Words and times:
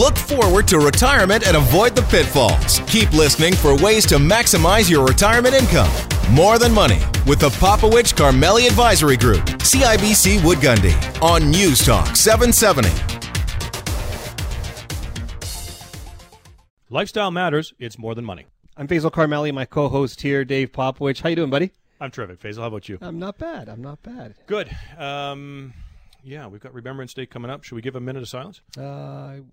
Look 0.00 0.16
forward 0.16 0.66
to 0.68 0.78
retirement 0.78 1.46
and 1.46 1.58
avoid 1.58 1.94
the 1.94 2.00
pitfalls. 2.00 2.80
Keep 2.86 3.12
listening 3.12 3.52
for 3.54 3.76
ways 3.76 4.06
to 4.06 4.14
maximize 4.14 4.88
your 4.88 5.06
retirement 5.06 5.54
income. 5.54 5.90
More 6.30 6.58
Than 6.58 6.72
Money 6.72 7.00
with 7.26 7.38
the 7.38 7.50
Popowich 7.50 8.14
Karmali 8.14 8.66
Advisory 8.66 9.18
Group, 9.18 9.44
CIBC 9.58 10.42
Wood 10.42 10.56
Gundy, 10.56 10.94
on 11.20 11.50
News 11.50 11.84
Talk 11.84 12.16
770. 12.16 12.88
Lifestyle 16.88 17.30
matters. 17.30 17.74
It's 17.78 17.98
more 17.98 18.14
than 18.14 18.24
money. 18.24 18.46
I'm 18.78 18.88
Faisal 18.88 19.10
Karmali, 19.10 19.52
my 19.52 19.66
co-host 19.66 20.22
here, 20.22 20.46
Dave 20.46 20.72
Popowich. 20.72 21.20
How 21.20 21.28
you 21.28 21.36
doing, 21.36 21.50
buddy? 21.50 21.72
I'm 22.00 22.10
terrific. 22.10 22.40
Faisal, 22.40 22.60
how 22.60 22.68
about 22.68 22.88
you? 22.88 22.96
I'm 23.02 23.18
not 23.18 23.36
bad. 23.36 23.68
I'm 23.68 23.82
not 23.82 24.02
bad. 24.02 24.34
Good. 24.46 24.74
Um, 24.96 25.74
yeah, 26.22 26.46
we've 26.46 26.60
got 26.60 26.72
Remembrance 26.74 27.14
Day 27.14 27.26
coming 27.26 27.50
up. 27.50 27.64
Should 27.64 27.74
we 27.74 27.82
give 27.82 27.96
a 27.96 28.00
minute 28.00 28.22
of 28.22 28.28
silence? 28.28 28.60
Uh, 28.78 28.82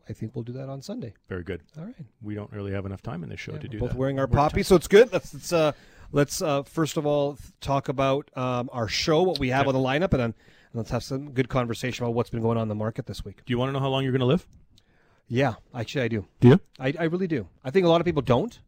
I 0.07 0.13
think 0.13 0.35
we'll 0.35 0.43
do 0.43 0.53
that 0.53 0.69
on 0.69 0.81
Sunday. 0.81 1.13
Very 1.29 1.43
good. 1.43 1.61
All 1.77 1.85
right. 1.85 1.95
We 2.21 2.35
don't 2.35 2.51
really 2.51 2.71
have 2.71 2.85
enough 2.85 3.01
time 3.01 3.23
in 3.23 3.29
this 3.29 3.39
show 3.39 3.53
Yeah, 3.53 3.59
to 3.59 3.67
we're 3.67 3.71
do 3.71 3.79
both 3.79 3.89
that. 3.91 3.97
wearing 3.97 4.19
our 4.19 4.27
poppy, 4.27 4.63
so 4.63 4.75
it's 4.75 4.87
good. 4.87 5.11
Let's 5.13 5.33
let's 5.33 5.53
uh, 5.53 5.71
let's 6.11 6.41
uh, 6.41 6.63
first 6.63 6.97
of 6.97 7.05
all 7.05 7.37
talk 7.61 7.89
about 7.89 8.29
um, 8.37 8.69
our 8.73 8.87
show, 8.87 9.23
what 9.23 9.39
we 9.39 9.49
have 9.49 9.67
Okay. 9.67 9.75
on 9.75 9.81
the 9.81 9.87
lineup, 9.87 10.11
and 10.13 10.19
then 10.21 10.33
let's 10.73 10.91
have 10.91 11.03
some 11.03 11.31
good 11.31 11.49
conversation 11.49 12.03
about 12.05 12.13
what's 12.13 12.29
been 12.29 12.41
going 12.41 12.57
on 12.57 12.63
in 12.63 12.69
the 12.69 12.75
market 12.75 13.05
this 13.05 13.23
week. 13.25 13.43
Do 13.45 13.51
you 13.51 13.57
want 13.57 13.69
to 13.69 13.73
know 13.73 13.79
how 13.79 13.89
long 13.89 14.03
you're 14.03 14.11
going 14.11 14.19
to 14.19 14.25
live? 14.25 14.47
Yeah, 15.27 15.55
actually, 15.75 16.03
I 16.03 16.07
do. 16.07 16.25
Do 16.39 16.47
you? 16.49 16.59
I, 16.79 16.93
I 16.99 17.03
really 17.05 17.27
do. 17.27 17.47
I 17.63 17.69
think 17.71 17.85
a 17.85 17.89
lot 17.89 17.99
of 17.99 18.05
people 18.05 18.21
don't, 18.21 18.59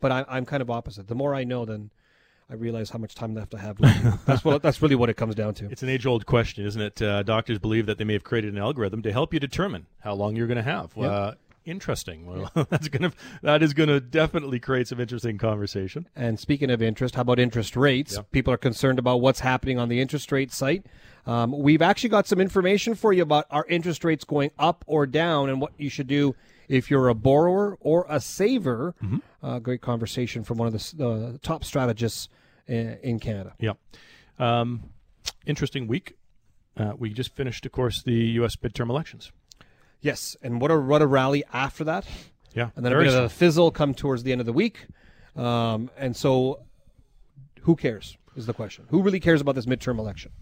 but 0.00 0.10
I, 0.10 0.24
I'm 0.28 0.44
kind 0.44 0.60
of 0.60 0.68
opposite. 0.70 1.06
The 1.06 1.14
more 1.14 1.34
I 1.34 1.44
know, 1.44 1.64
then 1.64 1.90
I 2.52 2.54
realize 2.54 2.90
how 2.90 2.98
much 2.98 3.14
time 3.14 3.34
left 3.34 3.54
I 3.54 3.58
have. 3.60 3.80
Left. 3.80 4.26
that's 4.26 4.44
what 4.44 4.62
that's 4.62 4.82
really 4.82 4.94
what 4.94 5.08
it 5.08 5.16
comes 5.16 5.34
down 5.34 5.54
to. 5.54 5.70
It's 5.70 5.82
an 5.82 5.88
age-old 5.88 6.26
question, 6.26 6.66
isn't 6.66 6.82
it? 6.82 7.00
Uh, 7.00 7.22
doctors 7.22 7.58
believe 7.58 7.86
that 7.86 7.96
they 7.96 8.04
may 8.04 8.12
have 8.12 8.24
created 8.24 8.52
an 8.52 8.60
algorithm 8.60 9.00
to 9.02 9.12
help 9.12 9.32
you 9.32 9.40
determine 9.40 9.86
how 10.00 10.12
long 10.12 10.36
you're 10.36 10.46
going 10.46 10.58
to 10.58 10.62
have. 10.62 10.92
Yep. 10.94 11.10
Uh, 11.10 11.32
interesting. 11.64 12.26
Well, 12.26 12.50
that's 12.68 12.88
going 12.88 13.10
to 13.10 13.16
that 13.40 13.62
is 13.62 13.72
going 13.72 13.88
to 13.88 14.00
definitely 14.00 14.60
create 14.60 14.86
some 14.86 15.00
interesting 15.00 15.38
conversation. 15.38 16.06
And 16.14 16.38
speaking 16.38 16.70
of 16.70 16.82
interest, 16.82 17.14
how 17.14 17.22
about 17.22 17.38
interest 17.38 17.74
rates? 17.74 18.16
Yeah. 18.16 18.22
People 18.32 18.52
are 18.52 18.58
concerned 18.58 18.98
about 18.98 19.22
what's 19.22 19.40
happening 19.40 19.78
on 19.78 19.88
the 19.88 19.98
interest 19.98 20.30
rate 20.30 20.52
site. 20.52 20.84
Um, 21.24 21.58
we've 21.58 21.82
actually 21.82 22.10
got 22.10 22.26
some 22.26 22.38
information 22.38 22.94
for 22.94 23.14
you 23.14 23.22
about 23.22 23.46
our 23.50 23.64
interest 23.66 24.04
rates 24.04 24.24
going 24.24 24.50
up 24.58 24.84
or 24.86 25.06
down 25.06 25.48
and 25.48 25.58
what 25.58 25.72
you 25.78 25.88
should 25.88 26.06
do 26.06 26.34
if 26.68 26.90
you're 26.90 27.08
a 27.08 27.14
borrower 27.14 27.78
or 27.80 28.04
a 28.10 28.20
saver. 28.20 28.94
Mm-hmm. 29.02 29.18
Uh, 29.42 29.58
great 29.58 29.80
conversation 29.80 30.44
from 30.44 30.58
one 30.58 30.68
of 30.68 30.74
the 30.74 31.08
uh, 31.08 31.38
top 31.40 31.64
strategists 31.64 32.28
in, 32.66 33.18
Canada. 33.18 33.54
Yeah. 33.58 33.72
Um, 34.38 34.90
interesting 35.46 35.86
week. 35.86 36.16
Uh, 36.76 36.92
we 36.96 37.10
just 37.10 37.34
finished, 37.34 37.66
of 37.66 37.72
course, 37.72 38.02
the 38.02 38.12
U.S. 38.12 38.56
midterm 38.56 38.88
elections. 38.88 39.30
Yes, 40.00 40.36
and 40.42 40.60
what 40.60 40.70
a 40.70 40.80
what 40.80 41.02
a 41.02 41.06
rally 41.06 41.44
after 41.52 41.84
that. 41.84 42.06
Yeah, 42.54 42.70
and 42.74 42.84
then 42.84 42.92
a 42.92 42.98
bit 42.98 43.08
of 43.08 43.24
a 43.24 43.28
fizzle 43.28 43.70
come 43.70 43.94
towards 43.94 44.22
the 44.24 44.32
end 44.32 44.40
of 44.40 44.46
the 44.46 44.52
week. 44.52 44.86
Um, 45.36 45.90
and 45.96 46.16
so, 46.16 46.60
who 47.62 47.76
cares 47.76 48.16
is 48.36 48.46
the 48.46 48.52
question. 48.54 48.86
Who 48.90 49.02
really 49.02 49.20
cares 49.20 49.40
about 49.40 49.54
this 49.54 49.66
midterm 49.66 49.98
election? 49.98 50.32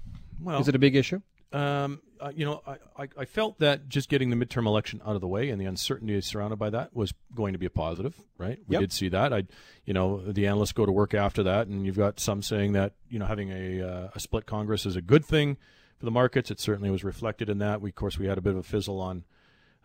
well, 0.41 0.60
Is 0.60 0.68
it 0.68 0.74
a 0.74 0.78
big 0.78 0.96
issue? 0.96 1.20
Um, 1.53 2.01
uh, 2.20 2.31
you 2.34 2.45
know, 2.45 2.62
I, 2.67 2.77
I, 3.03 3.09
I 3.19 3.25
felt 3.25 3.59
that 3.59 3.89
just 3.89 4.09
getting 4.09 4.31
the 4.31 4.37
midterm 4.37 4.67
election 4.67 5.01
out 5.05 5.15
of 5.15 5.20
the 5.20 5.27
way 5.27 5.48
and 5.51 5.61
the 5.61 5.65
uncertainty 5.65 6.20
surrounded 6.20 6.59
by 6.59 6.70
that 6.70 6.95
was 6.95 7.12
going 7.34 7.55
to 7.55 7.59
be 7.59 7.67
a 7.67 7.70
positive, 7.70 8.15
right? 8.39 8.59
We 8.69 8.75
Yep. 8.75 8.81
did 8.81 8.93
see 8.93 9.09
that. 9.09 9.33
I, 9.33 9.45
you 9.84 9.95
know, 9.95 10.21
the 10.21 10.47
analysts 10.47 10.73
go 10.73 10.87
to 10.87 10.93
work 10.93 11.15
after 11.15 11.43
that, 11.45 11.67
and 11.67 11.87
you've 11.87 11.97
got 11.97 12.21
some 12.21 12.43
saying 12.43 12.73
that 12.73 12.93
you 13.09 13.19
know 13.19 13.27
having 13.27 13.51
a 13.51 13.83
uh, 13.83 14.09
a 14.15 14.21
split 14.21 14.47
Congress 14.47 14.87
is 14.87 14.97
a 14.97 15.03
good 15.03 15.25
thing 15.25 15.56
for 15.98 16.05
the 16.05 16.11
markets. 16.12 16.51
It 16.51 16.61
certainly 16.61 16.91
was 16.91 17.03
reflected 17.03 17.48
in 17.48 17.59
that. 17.59 17.81
We, 17.81 17.89
of 17.91 17.97
course, 17.97 18.19
we 18.19 18.27
had 18.27 18.39
a 18.39 18.43
bit 18.43 18.53
of 18.53 18.59
a 18.59 18.62
fizzle 18.62 19.01
on. 19.01 19.25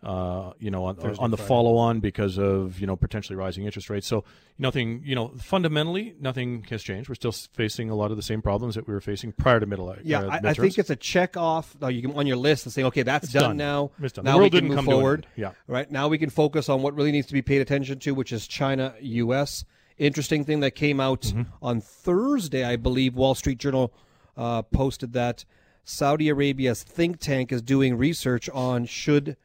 Uh, 0.02 0.52
you 0.60 0.70
know, 0.70 0.84
on, 0.84 0.94
Thursday, 0.94 1.20
on 1.20 1.30
the 1.32 1.36
Friday. 1.36 1.48
follow-on 1.48 2.00
because 2.00 2.38
of 2.38 2.78
you 2.78 2.86
know 2.86 2.94
potentially 2.94 3.34
rising 3.34 3.64
interest 3.64 3.90
rates. 3.90 4.06
So 4.06 4.22
nothing, 4.58 5.02
you 5.04 5.14
know, 5.14 5.32
fundamentally 5.38 6.14
nothing 6.20 6.64
has 6.70 6.82
changed. 6.82 7.08
We're 7.08 7.16
still 7.16 7.32
facing 7.32 7.90
a 7.90 7.94
lot 7.96 8.10
of 8.10 8.16
the 8.16 8.22
same 8.22 8.40
problems 8.42 8.74
that 8.76 8.86
we 8.86 8.94
were 8.94 9.00
facing 9.00 9.32
prior 9.32 9.58
to 9.58 9.66
middle. 9.66 9.92
Yeah, 10.04 10.20
uh, 10.20 10.28
I, 10.44 10.50
I 10.50 10.54
think 10.54 10.78
it's 10.78 10.90
a 10.90 10.96
check 10.96 11.36
off. 11.36 11.74
Uh, 11.82 11.88
you 11.88 12.02
can 12.02 12.12
on 12.12 12.26
your 12.26 12.36
list 12.36 12.66
and 12.66 12.72
saying, 12.72 12.86
okay, 12.86 13.02
that's 13.02 13.32
done, 13.32 13.42
done. 13.42 13.56
now. 13.56 13.90
It's 14.00 14.12
done. 14.12 14.24
The 14.26 14.30
Now 14.30 14.36
world 14.36 14.52
we 14.52 14.58
can 14.60 14.64
didn't 14.68 14.68
move 14.68 14.76
come 14.76 14.84
forward. 14.84 15.26
Yeah. 15.34 15.52
Right 15.66 15.90
now 15.90 16.08
we 16.08 16.18
can 16.18 16.30
focus 16.30 16.68
on 16.68 16.82
what 16.82 16.94
really 16.94 17.10
needs 17.10 17.26
to 17.28 17.32
be 17.32 17.42
paid 17.42 17.60
attention 17.62 17.98
to, 18.00 18.14
which 18.14 18.32
is 18.32 18.46
China, 18.46 18.94
U.S. 19.00 19.64
Interesting 19.98 20.44
thing 20.44 20.60
that 20.60 20.72
came 20.72 21.00
out 21.00 21.22
Mm-hmm. 21.22 21.42
on 21.62 21.80
Thursday, 21.80 22.62
I 22.64 22.76
believe. 22.76 23.14
Wall 23.16 23.34
Street 23.34 23.58
Journal 23.58 23.92
uh, 24.36 24.62
posted 24.62 25.14
that 25.14 25.44
Saudi 25.84 26.28
Arabia's 26.28 26.82
think 26.82 27.18
tank 27.18 27.50
is 27.50 27.62
doing 27.62 27.96
research 27.96 28.48
on 28.50 28.84
should 28.84 29.36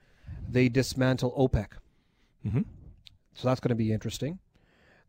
they 0.52 0.70
dismantle 0.70 1.34
OPEC. 1.38 1.68
Mhm. 2.46 2.66
So 3.34 3.48
that's 3.48 3.60
going 3.60 3.70
to 3.70 3.76
be 3.76 3.92
interesting. 3.92 4.40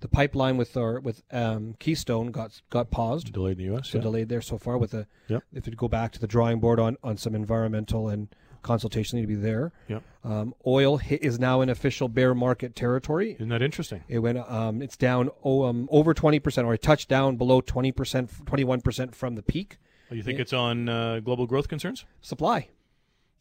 The 0.01 0.09
pipeline 0.09 0.57
with 0.57 0.77
our 0.77 0.99
with 1.01 1.23
um, 1.31 1.75
Keystone 1.79 2.31
got 2.33 2.61
got 2.71 2.91
paused 2.91 3.33
delayed 3.33 3.53
in 3.53 3.59
the 3.59 3.73
U.S. 3.75 3.89
so 3.91 3.99
yeah. 3.99 4.03
delayed 4.03 4.29
there 4.29 4.41
so 4.41 4.59
far 4.59 4.77
with 4.77 4.95
a 4.95 5.07
Yep. 5.29 5.45
if 5.55 5.67
you 5.67 5.73
go 5.75 5.89
back 5.89 6.13
to 6.13 6.19
the 6.19 6.27
drawing 6.27 6.59
board 6.59 6.81
on, 6.81 6.97
on 7.05 7.17
some 7.17 7.35
environmental 7.35 8.09
and 8.09 8.29
consultation 8.63 9.17
need 9.19 9.23
to 9.23 9.29
be 9.29 9.35
there. 9.35 9.73
Yep. 9.89 10.03
Um, 10.25 10.55
oil 10.67 11.01
is 11.09 11.39
now 11.39 11.61
in 11.61 11.69
official 11.69 12.09
bear 12.09 12.35
market 12.35 12.75
territory. 12.75 13.33
Isn't 13.35 13.49
that 13.51 13.63
interesting? 13.63 14.03
It 14.09 14.21
went 14.21 14.39
um, 14.39 14.83
it's 14.83 14.97
down 14.97 15.31
oh, 15.45 15.65
um, 15.65 15.89
over 15.91 16.15
20% 16.15 16.65
or 16.65 16.75
it 16.75 16.83
touched 16.83 17.09
down 17.09 17.37
below 17.37 17.61
20%, 17.61 17.93
21% 18.45 19.15
from 19.15 19.35
the 19.37 19.43
peak. 19.43 19.79
Oh, 20.11 20.15
You 20.15 20.23
think 20.23 20.39
it's 20.41 20.53
on 20.53 20.89
uh, 20.89 21.21
global 21.21 21.47
growth 21.47 21.69
concerns? 21.69 22.05
Supply. 22.21 22.69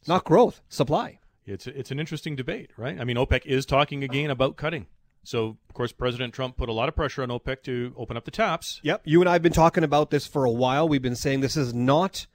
Not 0.07 0.23
growth, 0.25 0.61
supply. 0.69 1.19
It's 1.51 1.67
it's 1.67 1.91
an 1.91 1.99
interesting 1.99 2.35
debate, 2.35 2.71
right? 2.77 2.99
I 2.99 3.03
mean, 3.03 3.17
OPEC 3.17 3.45
is 3.45 3.65
talking 3.65 4.03
again 4.03 4.29
about 4.29 4.55
cutting. 4.55 4.87
So, 5.23 5.57
of 5.69 5.75
course, 5.75 5.91
President 5.91 6.33
Trump 6.33 6.57
put 6.57 6.67
a 6.67 6.73
lot 6.73 6.89
of 6.89 6.95
pressure 6.95 7.21
on 7.21 7.29
OPEC 7.29 7.61
to 7.63 7.93
open 7.95 8.17
up 8.17 8.25
the 8.25 8.31
taps. 8.31 8.79
Yep. 8.83 9.01
You 9.05 9.21
and 9.21 9.29
I 9.29 9.33
have 9.33 9.43
been 9.43 9.53
talking 9.53 9.83
about 9.83 10.09
this 10.09 10.25
for 10.25 10.45
a 10.45 10.51
while. 10.51 10.89
We've 10.89 11.01
been 11.01 11.15
saying 11.15 11.41
this 11.41 11.57
is 11.57 11.73
not 11.73 12.25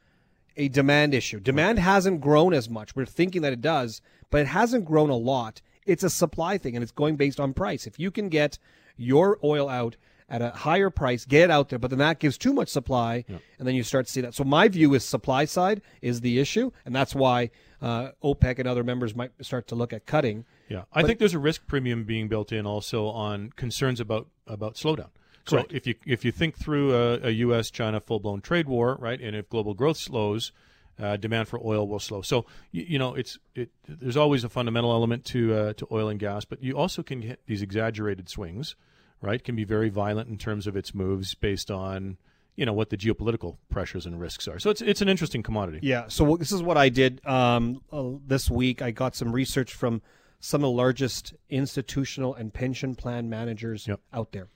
a 0.57 0.69
demand 0.69 1.13
issue. 1.13 1.41
Demand 1.41 1.79
hasn't 1.79 2.21
grown 2.21 2.55
as 2.55 2.71
much. 2.71 2.95
We're 2.95 3.05
thinking 3.07 3.43
that 3.43 3.53
it 3.53 3.61
does, 3.61 4.01
but 4.31 4.41
it 4.41 4.47
hasn't 4.47 4.85
grown 4.85 5.11
a 5.11 5.17
lot. 5.17 5.61
It's 5.85 6.05
a 6.05 6.11
supply 6.11 6.59
thing, 6.59 6.77
and 6.77 6.83
it's 6.83 6.93
going 6.93 7.17
based 7.17 7.41
on 7.41 7.55
price. 7.55 7.87
If 7.87 7.99
you 7.99 8.11
can 8.11 8.29
get 8.29 8.59
your 8.97 9.39
oil 9.43 9.69
out 9.69 9.97
at 10.29 10.43
a 10.43 10.51
higher 10.51 10.91
price, 10.91 11.25
get 11.25 11.45
it 11.45 11.51
out 11.51 11.69
there, 11.69 11.79
but 11.79 11.89
then 11.89 12.01
that 12.01 12.19
gives 12.19 12.37
too 12.37 12.53
much 12.53 12.69
supply, 12.69 13.25
and 13.29 13.67
then 13.67 13.75
you 13.75 13.83
start 13.83 14.07
to 14.07 14.13
see 14.13 14.21
that. 14.23 14.35
So 14.35 14.45
my 14.45 14.69
view 14.69 14.93
is 14.95 15.05
supply 15.05 15.45
side 15.45 15.83
is 16.03 16.21
the 16.21 16.39
issue, 16.39 16.73
and 16.85 16.95
that's 16.95 17.15
why 17.15 17.51
uh, 17.81 18.11
OPEC 18.25 18.59
and 18.59 18.69
other 18.69 18.83
members 18.83 19.15
might 19.15 19.33
start 19.41 19.69
to 19.69 19.75
look 19.75 19.93
at 19.93 20.07
cutting. 20.07 20.45
Yeah, 20.69 20.83
I 20.93 21.03
think 21.03 21.19
there's 21.19 21.35
a 21.35 21.39
risk 21.39 21.67
premium 21.67 22.05
being 22.05 22.29
built 22.29 22.53
in 22.53 22.67
also 22.67 23.07
on 23.07 23.51
concerns 23.57 24.01
about 24.01 24.27
about 24.47 24.75
slowdown. 24.75 25.11
So 25.47 25.59
Correct. 25.59 25.73
if 25.73 25.87
you 25.87 25.95
if 26.05 26.25
you 26.25 26.33
think 26.33 26.57
through 26.57 26.95
a, 26.95 27.29
a 27.29 27.31
U.S. 27.31 27.71
China 27.71 28.01
full 28.01 28.19
blown 28.19 28.41
trade 28.41 28.67
war, 28.67 28.97
right, 29.01 29.21
and 29.21 29.37
if 29.37 29.49
global 29.49 29.75
growth 29.75 29.97
slows, 29.97 30.51
uh, 30.99 31.17
demand 31.17 31.47
for 31.47 31.61
oil 31.65 31.87
will 31.87 32.01
slow. 32.01 32.23
So 32.23 32.47
you, 32.73 32.85
you 32.89 32.99
know 32.99 33.15
it's 33.15 33.39
it. 33.55 33.71
There's 33.87 34.17
always 34.17 34.43
a 34.43 34.49
fundamental 34.49 34.91
element 34.91 35.25
to 35.27 35.55
uh, 35.55 35.73
to 35.75 35.87
oil 35.93 36.09
and 36.09 36.19
gas, 36.19 36.45
but 36.45 36.63
you 36.63 36.77
also 36.77 37.05
can 37.05 37.21
get 37.21 37.41
these 37.47 37.63
exaggerated 37.63 38.29
swings, 38.29 38.75
right? 39.21 39.43
Can 39.43 39.57
be 39.57 39.65
very 39.65 39.89
violent 39.89 40.29
in 40.29 40.39
terms 40.39 40.67
of 40.67 40.77
its 40.77 40.95
moves 40.95 41.35
based 41.35 41.71
on 41.71 42.17
you 42.57 42.65
know 42.65 42.73
what 42.73 42.89
the 42.91 42.97
geopolitical 42.97 43.57
pressures 43.69 44.07
and 44.07 44.19
risks 44.19 44.49
are. 44.49 44.59
So 44.59 44.71
it's 44.71 44.81
it's 44.83 45.03
an 45.03 45.09
interesting 45.09 45.43
commodity. 45.43 45.81
Yeah. 45.83 46.05
So 46.09 46.37
this 46.37 46.53
is 46.53 46.63
what 46.63 46.77
I 46.79 46.89
did 46.89 47.25
um, 47.27 47.83
uh, 47.93 48.05
this 48.27 48.51
week. 48.51 48.81
I 48.83 48.91
got 48.91 49.15
some 49.15 49.33
research 49.33 49.75
from 49.75 50.01
some 50.41 50.63
of 50.63 50.69
the 50.69 50.77
largest 50.77 51.35
institutional 51.51 52.35
and 52.35 52.53
pension 52.53 52.95
plan 52.95 53.29
managers 53.29 53.87
Yep. 53.87 54.01
out 54.13 54.33
there. 54.33 54.49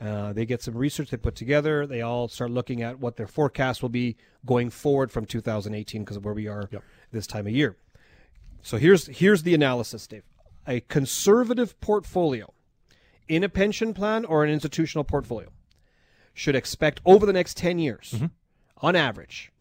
Uh, 0.00 0.32
they 0.32 0.46
get 0.46 0.62
some 0.62 0.74
research 0.74 1.10
they 1.10 1.16
put 1.18 1.34
together. 1.34 1.86
They 1.86 2.00
all 2.00 2.26
start 2.28 2.50
looking 2.50 2.80
at 2.82 2.98
what 3.00 3.16
their 3.16 3.26
forecast 3.26 3.82
will 3.82 3.90
be 3.90 4.16
going 4.46 4.70
forward 4.70 5.12
from 5.12 5.26
2018 5.26 6.02
because 6.02 6.16
of 6.16 6.24
where 6.24 6.32
we 6.34 6.46
are 6.48 6.68
Yep. 6.72 6.82
this 7.12 7.26
time 7.26 7.46
of 7.46 7.52
year. 7.52 7.76
So 8.62 8.76
here's 8.76 9.06
here's 9.06 9.42
the 9.44 9.54
analysis, 9.54 10.06
Dave. 10.06 10.24
A 10.66 10.80
conservative 10.80 11.78
portfolio 11.80 12.52
in 13.30 13.44
a 13.44 13.48
pension 13.48 13.94
plan 13.94 14.24
or 14.24 14.44
an 14.44 14.50
institutional 14.50 15.04
portfolio 15.04 15.48
should 16.34 16.56
expect 16.56 17.00
over 17.06 17.24
the 17.24 17.32
next 17.32 17.56
10 17.56 17.78
years, 17.78 18.12
mm-hmm. 18.16 18.26
on 18.78 18.96
average, 18.96 19.52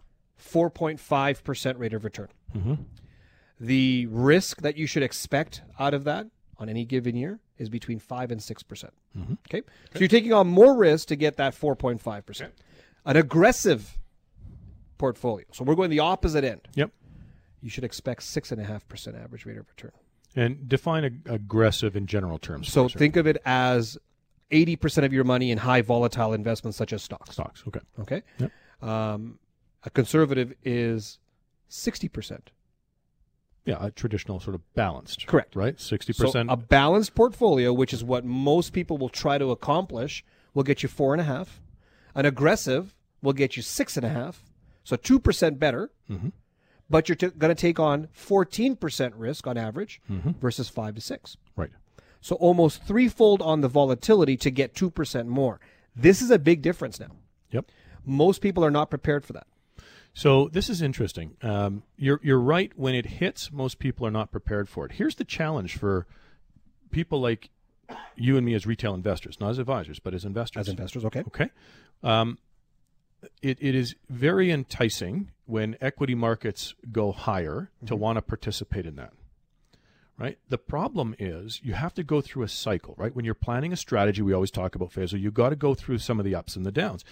4.5% 0.44 1.80
rate 1.80 1.94
of 1.94 2.04
return. 2.04 2.30
Mm-hmm. 2.56 2.74
The 3.60 4.07
risk 4.07 4.62
that 4.62 4.75
you 4.75 4.88
should 4.88 5.04
expect 5.04 5.62
out 5.77 5.94
of 5.94 6.04
that 6.06 6.27
on 6.57 6.68
any 6.68 6.83
given 6.83 7.16
year 7.16 7.39
is 7.60 7.69
between 7.69 8.00
5 8.00 8.31
and 8.31 8.42
6%. 8.42 8.68
percent 8.68 8.94
mm-hmm. 9.16 9.33
Okay? 9.48 9.62
So 9.94 10.00
you're 10.00 10.07
taking 10.07 10.33
on 10.33 10.48
more 10.48 10.75
risk 10.75 11.07
to 11.10 11.16
get 11.16 11.38
that 11.38 11.54
4.5%. 11.54 12.50
An 13.06 13.18
aggressive 13.18 14.00
portfolio. 14.98 15.45
So 15.51 15.63
we're 15.63 15.75
going 15.75 15.92
the 15.92 16.00
opposite 16.00 16.44
end. 16.44 16.68
Yep. 16.74 16.92
You 17.62 17.69
should 17.69 17.83
expect 17.83 18.21
6.5% 18.21 19.24
average 19.24 19.45
rate 19.45 19.57
of 19.57 19.68
return. 19.69 19.92
And 20.36 20.70
define 20.70 21.06
ag- 21.06 21.22
aggressive 21.28 21.96
in 21.96 22.06
general 22.06 22.38
terms. 22.38 22.72
So 22.72 22.88
think 22.88 23.16
of 23.16 23.26
it 23.26 23.38
as 23.46 23.98
80% 24.52 25.06
of 25.06 25.12
your 25.14 25.24
money 25.24 25.52
in 25.52 25.58
high 25.60 25.81
volatile 25.81 26.34
investments 26.34 26.78
such 26.78 26.94
as 26.94 27.02
stocks. 27.02 27.31
stocks. 27.34 27.64
Okay. 27.68 27.80
Okay. 28.00 28.22
Yep. 28.38 28.52
Um, 28.81 29.40
a 29.84 29.90
conservative 29.90 30.54
is 30.64 31.20
60% 31.70 32.40
Yeah, 33.66 33.78
a 33.80 33.92
traditional 33.92 34.40
sort 34.40 34.56
of 34.56 34.74
balanced. 34.74 35.28
Correct. 35.28 35.56
Right? 35.56 35.76
60%. 35.78 36.31
So 36.31 36.46
a 36.48 36.58
balanced 36.58 37.16
portfolio, 37.16 37.74
which 37.74 37.94
is 37.94 38.04
what 38.04 38.26
most 38.26 38.74
people 38.74 38.98
will 38.98 39.10
try 39.10 39.38
to 39.38 39.52
accomplish, 39.52 40.24
will 40.54 40.64
get 40.64 40.84
you 40.84 40.90
four 40.90 41.14
and 41.14 41.22
a 41.22 41.26
half. 41.26 41.62
An 42.16 42.26
aggressive 42.26 42.96
will 43.22 43.34
get 43.34 43.56
you 43.56 43.62
six 43.64 43.98
and 43.98 44.06
a 44.06 44.10
half. 44.10 44.44
So 44.84 44.96
two 44.96 45.20
percent 45.20 45.60
better. 45.60 45.92
Mm-hmm. 46.10 46.30
But 46.89 47.07
you're 47.07 47.15
t- 47.15 47.27
going 47.27 47.53
to 47.56 47.62
take 47.62 47.80
on 47.80 48.07
fourteen 48.12 48.75
percent 48.75 49.13
risk 49.15 49.45
on 49.47 49.57
average 49.57 50.01
Mm-hmm. 50.09 50.31
versus 50.39 50.69
five 50.69 50.95
to 50.95 51.01
six. 51.01 51.38
right. 51.56 51.69
So 52.21 52.36
almost 52.36 52.83
threefold 52.83 53.41
on 53.41 53.62
the 53.62 53.69
volatility 53.69 54.36
to 54.38 54.50
get 54.51 54.75
two 54.75 54.89
percent 54.89 55.27
more. 55.30 55.59
This 55.95 56.21
is 56.21 56.31
a 56.31 56.39
big 56.39 56.62
difference 56.62 57.00
now. 57.00 57.12
Yep. 57.51 57.65
Most 58.06 58.41
people 58.41 58.63
are 58.65 58.71
not 58.71 58.89
prepared 58.89 59.24
for 59.25 59.33
that. 59.33 59.47
So 60.13 60.50
this 60.51 60.69
is 60.69 60.81
interesting. 60.81 61.38
Um, 61.41 61.83
you're 61.95 62.19
you're 62.24 62.39
right. 62.39 62.71
When 62.75 62.94
it 62.95 63.06
hits, 63.06 63.51
most 63.51 63.80
people 63.80 64.06
are 64.07 64.12
not 64.12 64.31
prepared 64.31 64.68
for 64.68 64.85
it. 64.85 64.94
Here's 64.94 65.15
the 65.15 65.24
challenge 65.24 65.77
for 65.77 66.07
people 66.92 67.21
like 67.21 67.50
you 68.15 68.35
and 68.35 68.45
me 68.45 68.53
as 68.53 68.65
retail 68.65 68.94
investors, 68.94 69.39
not 69.39 69.51
as 69.51 69.59
advisors, 69.59 70.00
but 70.00 70.13
as 70.13 70.25
investors. 70.25 70.62
As 70.62 70.68
investors, 70.69 71.06
okay? 71.06 71.21
Okay. 71.21 71.50
Um, 72.03 72.38
it, 73.42 73.57
it 73.62 73.75
is 73.75 73.95
very 74.10 74.51
enticing 74.51 75.31
when 75.45 75.75
equity 75.81 76.16
markets 76.16 76.75
go 76.92 77.12
higher 77.12 77.71
to 77.86 77.95
want 77.95 78.18
to 78.18 78.21
participate 78.21 78.86
in 78.86 78.95
that. 78.95 79.13
Right. 80.18 80.38
The 80.50 80.57
problem 80.57 81.16
is 81.18 81.62
you 81.63 81.74
have 81.74 81.94
to 81.94 82.04
go 82.04 82.19
through 82.19 82.44
a 82.44 82.50
cycle, 82.50 82.94
right? 82.98 83.16
When 83.16 83.24
you're 83.24 83.33
planning 83.33 83.71
a 83.71 83.77
strategy, 83.77 84.21
we 84.21 84.33
always 84.33 84.51
talk 84.51 84.75
about 84.75 84.92
Faisal, 84.92 85.18
you 85.19 85.31
got 85.31 85.50
to 85.50 85.56
go 85.56 85.74
through 85.74 86.00
some 86.00 86.19
of 86.19 86.25
the 86.25 86.36
ups 86.36 86.57
and 86.57 86.66
the 86.66 86.74
downs. 86.74 87.06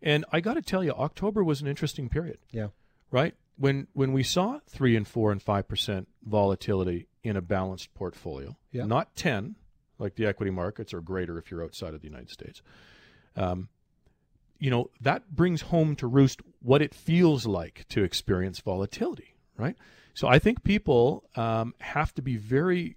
And 0.00 0.24
I 0.32 0.40
got 0.40 0.54
to 0.54 0.62
tell 0.62 0.84
you, 0.84 0.92
October 0.92 1.42
was 1.42 1.60
an 1.60 1.66
interesting 1.66 2.08
period 2.08 2.38
Yeah. 2.52 2.68
right? 3.10 3.34
When 3.56 3.88
when 3.92 4.12
we 4.12 4.22
saw 4.22 4.60
three 4.68 4.96
and 4.96 5.06
four 5.06 5.32
and 5.32 5.42
five 5.42 5.66
percent 5.68 6.08
volatility 6.24 7.08
in 7.24 7.36
a 7.36 7.42
balanced 7.42 7.92
portfolio, 7.94 8.56
Yeah. 8.70 8.86
not 8.86 9.14
ten 9.16 9.56
like 9.98 10.14
the 10.14 10.26
equity 10.26 10.50
markets 10.50 10.94
or 10.94 11.00
greater 11.00 11.38
if 11.38 11.50
you're 11.50 11.62
outside 11.64 11.94
of 11.94 12.00
the 12.00 12.06
United 12.08 12.30
States. 12.30 12.62
Um, 13.36 13.68
you 14.64 14.70
know 14.70 14.90
that 15.00 15.20
brings 15.34 15.60
home 15.74 15.96
to 15.96 16.06
roost 16.06 16.38
what 16.60 16.80
it 16.86 16.94
feels 16.94 17.46
like 17.46 17.84
to 17.88 18.04
experience 18.04 18.60
volatility, 18.60 19.34
right? 19.56 19.76
So 20.14 20.28
I 20.28 20.38
think 20.38 20.62
people 20.62 21.24
um, 21.36 21.74
have 21.80 22.14
to 22.14 22.22
be 22.22 22.36
very 22.36 22.96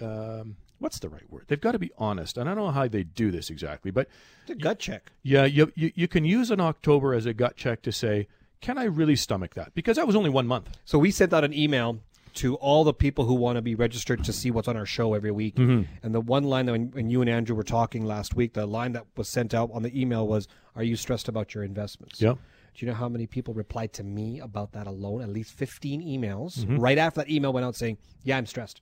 um, 0.00 0.56
what's 0.78 0.98
the 0.98 1.08
right 1.08 1.28
word? 1.30 1.44
They've 1.48 1.60
got 1.60 1.72
to 1.72 1.78
be 1.78 1.92
honest. 1.98 2.36
And 2.38 2.48
I 2.48 2.54
don't 2.54 2.64
know 2.64 2.70
how 2.72 2.88
they 2.88 3.04
do 3.04 3.30
this 3.30 3.50
exactly, 3.50 3.90
but 3.90 4.08
It's 4.42 4.50
a 4.50 4.54
gut 4.54 4.78
check. 4.78 5.12
yeah, 5.22 5.44
you, 5.44 5.72
you 5.76 5.92
you 5.94 6.08
can 6.08 6.24
use 6.24 6.50
an 6.50 6.60
October 6.60 7.14
as 7.14 7.26
a 7.26 7.34
gut 7.34 7.56
check 7.56 7.82
to 7.82 7.92
say, 7.92 8.26
can 8.60 8.78
I 8.78 8.84
really 8.84 9.16
stomach 9.16 9.54
that? 9.54 9.74
Because 9.74 9.96
that 9.96 10.06
was 10.06 10.16
only 10.16 10.30
one 10.30 10.46
month. 10.46 10.70
So 10.84 10.98
we 10.98 11.10
sent 11.10 11.32
out 11.32 11.44
an 11.44 11.52
email 11.52 11.98
to 12.34 12.54
all 12.56 12.84
the 12.84 12.94
people 12.94 13.24
who 13.24 13.34
want 13.34 13.56
to 13.56 13.62
be 13.62 13.74
registered 13.74 14.24
to 14.24 14.32
see 14.32 14.50
what's 14.50 14.68
on 14.68 14.76
our 14.76 14.86
show 14.86 15.14
every 15.14 15.30
week. 15.30 15.58
And 15.58 15.86
the 16.02 16.20
one 16.20 16.44
line 16.44 16.66
that 16.66 16.72
when, 16.72 16.90
when 16.92 17.10
you 17.10 17.20
and 17.20 17.30
Andrew 17.30 17.54
were 17.56 17.62
talking 17.62 18.04
last 18.04 18.34
week, 18.34 18.54
the 18.54 18.66
line 18.66 18.92
that 18.92 19.06
was 19.16 19.28
sent 19.28 19.54
out 19.54 19.70
on 19.72 19.82
the 19.82 20.00
email 20.00 20.26
was, 20.26 20.48
"Are 20.76 20.82
you 20.82 20.96
stressed 20.96 21.28
about 21.28 21.54
your 21.54 21.64
investments?" 21.64 22.20
Yeah. 22.20 22.32
Do 22.74 22.86
you 22.86 22.90
know 22.90 22.96
how 22.96 23.08
many 23.08 23.26
people 23.26 23.52
replied 23.52 23.92
to 23.94 24.02
me 24.02 24.40
about 24.40 24.72
that 24.72 24.86
alone? 24.86 25.20
At 25.20 25.28
least 25.28 25.52
15 25.52 26.00
emails 26.02 26.60
Mm-hmm. 26.60 26.78
right 26.78 26.96
after 26.96 27.20
that 27.20 27.30
email 27.30 27.52
went 27.52 27.66
out 27.66 27.76
saying, 27.76 27.98
"Yeah, 28.24 28.38
I'm 28.38 28.46
stressed." 28.46 28.80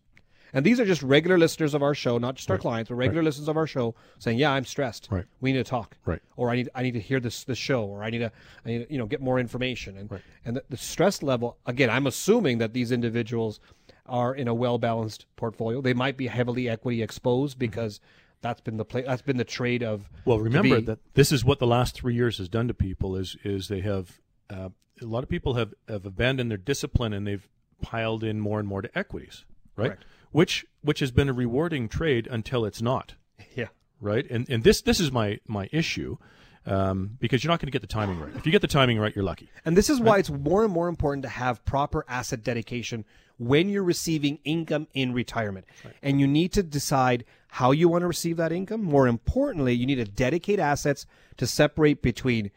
And 0.52 0.64
these 0.64 0.80
are 0.80 0.84
just 0.84 1.02
regular 1.02 1.38
listeners 1.38 1.74
of 1.74 1.82
our 1.82 1.94
show, 1.94 2.18
not 2.18 2.34
just 2.34 2.50
our 2.50 2.58
clients, 2.58 2.88
but 2.88 2.96
regular 2.96 3.22
listeners 3.22 3.48
of 3.48 3.56
our 3.56 3.66
show 3.66 3.94
saying, 4.18 4.38
"Yeah, 4.38 4.52
I'm 4.52 4.64
stressed. 4.64 5.08
Right. 5.10 5.24
We 5.40 5.52
need 5.52 5.58
to 5.58 5.64
talk. 5.64 5.96
Right. 6.04 6.20
Or 6.36 6.50
I 6.50 6.56
need 6.56 6.68
I 6.74 6.82
need 6.82 6.94
to 6.94 7.00
hear 7.00 7.20
this 7.20 7.44
this 7.44 7.58
show, 7.58 7.84
or 7.84 8.02
I 8.02 8.10
need 8.10 8.18
to 8.18 8.32
I 8.64 8.68
need 8.68 8.86
to, 8.86 8.92
you 8.92 8.98
know 8.98 9.06
get 9.06 9.20
more 9.20 9.38
information." 9.38 9.96
And 9.96 10.10
Right. 10.10 10.22
and 10.44 10.56
the, 10.56 10.64
the 10.68 10.76
stress 10.76 11.22
level 11.22 11.58
again, 11.66 11.90
I'm 11.90 12.06
assuming 12.06 12.58
that 12.58 12.72
these 12.72 12.92
individuals 12.92 13.60
are 14.06 14.34
in 14.34 14.48
a 14.48 14.54
well 14.54 14.78
balanced 14.78 15.26
portfolio. 15.36 15.80
They 15.80 15.94
might 15.94 16.16
be 16.16 16.26
heavily 16.26 16.68
equity 16.68 17.02
exposed 17.02 17.58
because 17.58 18.00
that's 18.42 18.60
been 18.60 18.76
the 18.76 18.84
play, 18.84 19.02
that's 19.02 19.22
been 19.22 19.36
the 19.36 19.44
trade 19.44 19.82
of 19.82 20.08
Well, 20.24 20.40
remember 20.40 20.80
that 20.80 20.98
this 21.14 21.30
is 21.30 21.44
what 21.44 21.58
the 21.58 21.66
last 21.66 21.94
three 21.94 22.14
years 22.14 22.38
has 22.38 22.48
done 22.48 22.68
to 22.68 22.74
people 22.74 23.16
is 23.16 23.36
is 23.44 23.68
they 23.68 23.80
have 23.80 24.20
uh, 24.48 24.70
a 25.00 25.06
lot 25.06 25.22
of 25.22 25.28
people 25.28 25.54
have, 25.54 25.72
have 25.88 26.04
abandoned 26.04 26.50
their 26.50 26.58
discipline 26.58 27.12
and 27.12 27.26
they've 27.26 27.48
piled 27.80 28.22
in 28.22 28.40
more 28.40 28.58
and 28.58 28.68
more 28.68 28.82
to 28.82 28.98
equities, 28.98 29.44
right? 29.76 29.88
Correct. 29.88 30.04
Which 30.32 30.64
which 30.82 31.00
has 31.00 31.10
been 31.10 31.28
a 31.28 31.32
rewarding 31.32 31.88
trade 31.88 32.26
until 32.30 32.64
it's 32.64 32.80
not, 32.80 33.14
yeah. 33.54 33.68
right? 34.00 34.26
And 34.30 34.48
and 34.48 34.64
this 34.64 34.80
this 34.82 35.00
is 35.00 35.10
my 35.12 35.40
my 35.46 35.68
issue. 35.72 36.16
Um, 36.66 37.16
because 37.18 37.42
you're 37.42 37.50
not 37.50 37.58
going 37.58 37.68
to 37.68 37.72
get 37.72 37.80
the 37.80 37.86
timing 37.86 38.20
right. 38.20 38.36
If 38.36 38.44
you 38.44 38.52
get 38.52 38.60
the 38.60 38.68
timing 38.68 38.98
right, 38.98 39.16
you're 39.16 39.24
lucky. 39.24 39.48
And 39.64 39.74
this 39.74 39.88
is 39.88 39.98
why 39.98 40.18
it's 40.18 40.28
more 40.28 40.62
and 40.62 40.70
more 40.70 40.88
important 40.88 41.22
to 41.22 41.28
have 41.30 41.64
proper 41.64 42.04
asset 42.06 42.44
dedication 42.44 43.06
when 43.38 43.70
you're 43.70 43.82
receiving 43.82 44.38
income 44.44 44.86
in 44.92 45.14
retirement. 45.14 45.64
And 46.02 46.20
you 46.20 46.26
need 46.26 46.52
to 46.52 46.62
decide 46.62 47.24
how 47.48 47.70
you 47.70 47.88
want 47.88 48.02
to 48.02 48.06
receive 48.06 48.36
that 48.36 48.52
income. 48.52 48.84
More 48.84 49.08
importantly, 49.08 49.72
you 49.72 49.86
need 49.86 49.94
to 49.96 50.04
dedicate 50.04 50.58
assets 50.58 51.06
to 51.38 51.46
separate 51.46 52.02
between 52.02 52.50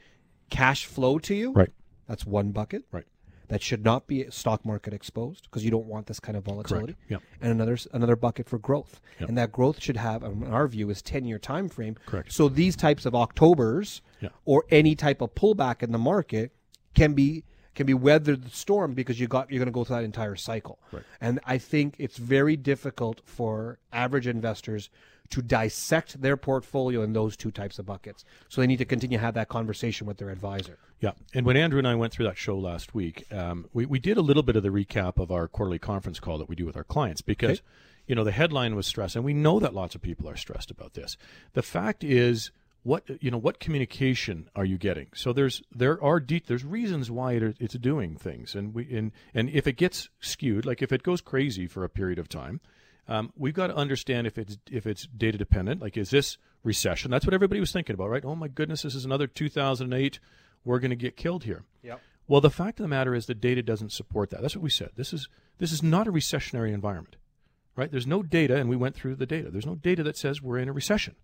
cash 0.49 0.85
flow 0.85 1.17
to 1.19 1.33
you. 1.33 1.53
Right. 1.53 1.71
That's 2.07 2.25
one 2.25 2.51
bucket. 2.51 2.83
Right. 2.91 3.05
That 3.49 3.61
should 3.61 3.83
not 3.83 4.07
be 4.07 4.25
stock 4.29 4.65
market 4.65 4.93
exposed 4.93 5.43
because 5.43 5.63
you 5.65 5.71
don't 5.71 5.85
want 5.85 6.07
this 6.07 6.19
kind 6.19 6.37
of 6.37 6.43
volatility. 6.43 6.95
Yep. 7.09 7.21
And 7.41 7.51
another 7.51 7.77
another 7.91 8.15
bucket 8.15 8.47
for 8.49 8.57
growth. 8.57 8.99
And 9.19 9.37
that 9.37 9.51
growth 9.51 9.81
should 9.81 9.97
have, 9.97 10.23
in 10.23 10.45
our 10.51 10.67
view, 10.67 10.89
is 10.89 11.01
10 11.01 11.25
year 11.25 11.39
time 11.39 11.69
frame. 11.69 11.95
Correct. 12.05 12.31
So 12.31 12.47
these 12.49 12.75
types 12.75 13.05
of 13.05 13.13
Octobers 13.13 14.01
Yeah. 14.21 14.29
or 14.45 14.65
any 14.69 14.95
type 14.95 15.21
of 15.21 15.35
pullback 15.35 15.83
in 15.83 15.91
the 15.91 15.97
market 15.97 16.51
can 16.95 17.13
be 17.13 17.43
can 17.75 17.85
be 17.85 17.93
weathered 17.93 18.43
the 18.43 18.49
storm 18.49 18.93
because 18.93 19.19
you 19.19 19.27
got 19.27 19.49
you're 19.49 19.59
going 19.59 19.65
to 19.67 19.71
go 19.71 19.83
through 19.83 19.97
that 19.97 20.03
entire 20.03 20.35
cycle. 20.35 20.79
Right. 20.91 21.03
And 21.19 21.39
I 21.45 21.57
think 21.57 21.95
it's 21.99 22.17
very 22.17 22.55
difficult 22.55 23.21
for 23.25 23.79
average 23.91 24.27
investors 24.27 24.89
to 25.29 25.41
dissect 25.41 26.21
their 26.21 26.37
portfolio 26.37 27.01
in 27.01 27.13
those 27.13 27.35
two 27.35 27.49
types 27.49 27.79
of 27.79 27.85
buckets. 27.85 28.23
So 28.49 28.61
they 28.61 28.67
need 28.67 28.77
to 28.77 28.85
continue 28.85 29.17
to 29.17 29.23
have 29.23 29.33
that 29.33 29.47
conversation 29.49 30.05
with 30.05 30.17
their 30.17 30.29
advisor. 30.29 30.77
Yeah, 30.99 31.13
and 31.33 31.45
when 31.45 31.57
Andrew 31.57 31.79
and 31.79 31.87
I 31.87 31.95
went 31.95 32.13
through 32.13 32.25
that 32.27 32.37
show 32.37 32.57
last 32.57 32.93
week, 32.93 33.25
um, 33.31 33.67
we 33.73 33.85
we 33.85 33.99
did 33.99 34.17
a 34.17 34.21
little 34.21 34.43
bit 34.43 34.55
of 34.55 34.63
the 34.63 34.69
recap 34.69 35.17
of 35.17 35.31
our 35.31 35.47
quarterly 35.47 35.79
conference 35.79 36.19
call 36.19 36.37
that 36.37 36.47
we 36.49 36.55
do 36.55 36.65
with 36.65 36.77
our 36.77 36.83
clients 36.83 37.21
because, 37.21 37.59
Okay. 37.59 37.61
you 38.07 38.15
know, 38.15 38.23
the 38.23 38.31
headline 38.31 38.75
was 38.75 38.85
stress, 38.85 39.15
and 39.15 39.25
we 39.25 39.33
know 39.33 39.59
that 39.59 39.73
lots 39.73 39.95
of 39.95 40.01
people 40.01 40.29
are 40.29 40.37
stressed 40.37 40.69
about 40.71 40.93
this. 40.93 41.17
The 41.53 41.63
fact 41.63 42.03
is, 42.03 42.51
what 42.83 43.03
you 43.21 43.31
know, 43.31 43.37
what 43.37 43.59
communication 43.59 44.49
are 44.55 44.65
you 44.65 44.77
getting? 44.77 45.07
So 45.15 45.33
there's 45.33 45.61
there 45.73 46.01
are 46.03 46.19
de- 46.19 46.43
there's 46.45 46.65
reasons 46.65 47.09
why 47.09 47.33
it, 47.33 47.57
it's 47.59 47.75
doing 47.75 48.17
things, 48.17 48.55
and 48.55 48.73
we 48.73 48.93
and 48.95 49.11
and 49.33 49.49
if 49.49 49.67
it 49.67 49.77
gets 49.77 50.09
skewed, 50.19 50.65
like 50.65 50.81
if 50.81 50.91
it 50.91 51.01
goes 51.01 51.21
crazy 51.21 51.67
for 51.67 51.83
a 51.83 51.89
period 51.89 52.19
of 52.19 52.29
time. 52.29 52.61
Um, 53.05 53.33
we've 53.35 53.53
got 53.53 53.67
to 53.67 53.75
understand 53.75 54.27
if 54.27 54.37
it's 54.37 54.57
if 54.71 54.87
it's 54.87 55.05
data 55.07 55.37
dependent. 55.37 55.81
Like, 55.81 55.97
is 55.97 56.09
this 56.09 56.37
recession? 56.63 57.11
That's 57.11 57.25
what 57.25 57.33
everybody 57.33 57.59
was 57.59 57.73
thinking 57.73 57.95
about, 57.95 58.09
right? 58.09 58.23
Oh 58.23 58.35
my 58.35 58.47
goodness, 58.47 58.83
this 58.83 58.95
is 58.95 59.03
another 59.03 59.27
2008. 59.27 60.19
We're 60.63 60.79
going 60.79 60.91
to 60.91 60.95
get 60.95 61.17
killed 61.17 61.43
here. 61.43 61.65
Yep. 61.81 61.99
Well, 62.27 62.39
the 62.39 62.49
fact 62.49 62.79
of 62.79 62.85
the 62.85 62.89
matter 62.89 63.13
is 63.13 63.25
the 63.25 63.35
data 63.35 63.61
doesn't 63.61 63.91
support 63.91 64.29
that. 64.29 64.41
That's 64.41 64.55
what 64.55 64.63
we 64.63 64.69
said. 64.69 64.91
This 64.95 65.11
is 65.11 65.27
this 65.57 65.71
is 65.71 65.83
not 65.83 66.07
a 66.07 66.11
recessionary 66.11 66.73
environment, 66.73 67.17
right? 67.75 67.91
There's 67.91 68.07
no 68.07 68.23
data, 68.23 68.55
and 68.55 68.69
we 68.69 68.77
went 68.77 68.95
through 68.95 69.15
the 69.15 69.25
data. 69.25 69.51
There's 69.51 69.65
no 69.65 69.75
data 69.75 70.03
that 70.03 70.17
says 70.17 70.41
we're 70.41 70.57
in 70.59 70.69
a 70.69 70.73
recession. 70.73 71.15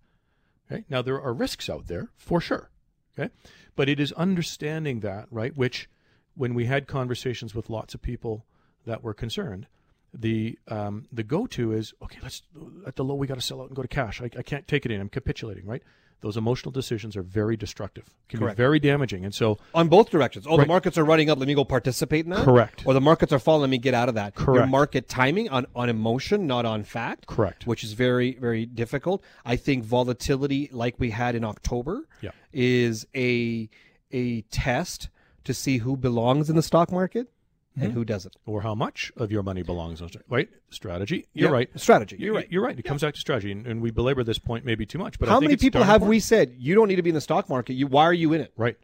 Okay. 0.71 0.85
Now 0.89 1.01
there 1.01 1.21
are 1.21 1.33
risks 1.33 1.69
out 1.69 1.87
there 1.87 2.09
for 2.17 2.39
sure. 2.39 2.69
Okay, 3.17 3.33
but 3.75 3.89
it 3.89 3.99
is 3.99 4.11
understanding 4.13 4.99
that 5.01 5.27
right, 5.31 5.55
which 5.55 5.89
when 6.35 6.53
we 6.53 6.65
had 6.65 6.87
conversations 6.87 7.53
with 7.53 7.69
lots 7.69 7.93
of 7.93 8.01
people 8.01 8.45
that 8.85 9.03
were 9.03 9.13
concerned, 9.13 9.67
the 10.13 10.57
um, 10.67 11.07
the 11.11 11.23
go 11.23 11.45
to 11.47 11.71
is 11.73 11.93
okay. 12.01 12.19
Let's 12.21 12.43
at 12.85 12.95
the 12.95 13.03
low 13.03 13.15
we 13.15 13.27
got 13.27 13.35
to 13.35 13.41
sell 13.41 13.61
out 13.61 13.67
and 13.67 13.75
go 13.75 13.81
to 13.81 13.87
cash. 13.87 14.21
I, 14.21 14.29
I 14.37 14.43
can't 14.43 14.67
take 14.67 14.85
it 14.85 14.91
in. 14.91 15.01
I'm 15.01 15.09
capitulating. 15.09 15.65
Right. 15.65 15.83
Those 16.21 16.35
emotional 16.35 16.71
decisions 16.71 17.15
are 17.15 17.21
very 17.21 17.55
destructive. 17.55 18.03
Can 18.27 18.39
Correct. 18.39 18.57
be 18.57 18.63
very 18.63 18.79
damaging. 18.79 19.23
And 19.23 19.33
so 19.33 19.57
On 19.73 19.87
both 19.87 20.09
directions. 20.09 20.45
Oh, 20.49 20.57
the 20.57 20.65
markets 20.65 20.97
are 20.97 21.05
running 21.05 21.29
up. 21.29 21.39
Let 21.39 21.47
me 21.47 21.53
go 21.53 21.63
participate 21.63 22.25
in 22.25 22.31
that. 22.31 22.43
Correct. 22.43 22.83
Or 22.85 22.93
the 22.93 22.99
markets 23.01 23.31
are 23.31 23.39
falling. 23.39 23.61
Let 23.61 23.69
me 23.69 23.77
get 23.77 23.93
out 23.93 24.09
of 24.09 24.15
that. 24.15 24.35
Your 24.37 24.45
Correct. 24.45 24.69
market 24.69 25.07
timing 25.07 25.47
on, 25.49 25.65
on 25.75 25.87
emotion, 25.89 26.45
not 26.45 26.65
on 26.65 26.83
fact. 26.83 27.27
Correct. 27.27 27.65
Which 27.65 27.83
is 27.85 27.93
very, 27.93 28.33
very 28.35 28.65
difficult. 28.65 29.23
I 29.45 29.55
think 29.55 29.85
volatility, 29.85 30.69
like 30.73 30.95
we 30.99 31.11
had 31.11 31.35
in 31.35 31.43
October, 31.45 32.01
Yeah. 32.21 32.31
is 32.51 33.05
a 33.15 33.69
a 34.11 34.41
test 34.51 35.07
to 35.43 35.53
see 35.53 35.77
who 35.77 35.95
belongs 35.95 36.49
in 36.49 36.55
the 36.55 36.63
stock 36.63 36.91
market 36.91 37.31
Mm-hmm. 37.79 37.85
and 37.85 37.93
who 37.93 38.05
doesn't. 38.05 38.35
or 38.45 38.61
how 38.61 38.75
much 38.75 39.11
of 39.17 39.31
your 39.31 39.41
money 39.43 39.63
belongs 39.63 40.01
on 40.01 40.09
right 40.29 40.49
strategy. 40.69 41.27
You're 41.33 41.49
Yeah, 41.49 41.53
right. 41.53 41.69
strategy. 41.75 42.17
You- 42.19 42.25
You're 42.25 42.35
right. 42.35 42.47
You're 42.51 42.63
right. 42.63 42.77
It 42.77 42.83
comes 42.83 43.01
back 43.01 43.13
to 43.15 43.19
strategy, 43.19 43.51
and, 43.51 43.65
and 43.65 43.81
we 43.81 43.91
belabor 43.91 44.23
this 44.23 44.39
point 44.39 44.65
maybe 44.65 44.85
too 44.85 44.97
much. 44.99 45.17
But 45.19 45.29
How 45.29 45.39
many 45.39 45.55
people 45.57 45.83
have 45.83 46.01
we 46.03 46.19
said 46.19 46.55
you 46.57 46.75
don't 46.75 46.87
need 46.87 46.97
to 46.97 47.01
be 47.03 47.09
in 47.09 47.15
the 47.15 47.21
stock 47.21 47.49
market? 47.49 47.73
You 47.73 47.87
why 47.87 48.03
are 48.03 48.13
you 48.13 48.33
in 48.33 48.41
it? 48.41 48.53
Right. 48.57 48.77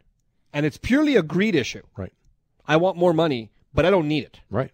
And 0.52 0.64
it's 0.64 0.78
purely 0.78 1.16
a 1.16 1.22
greed 1.22 1.54
issue. 1.54 1.82
Right. 1.96 2.12
I 2.66 2.76
want 2.76 2.96
more 2.96 3.12
money, 3.12 3.50
but 3.74 3.84
I 3.86 3.90
don't 3.90 4.08
need 4.08 4.24
it. 4.24 4.40
Right. 4.50 4.70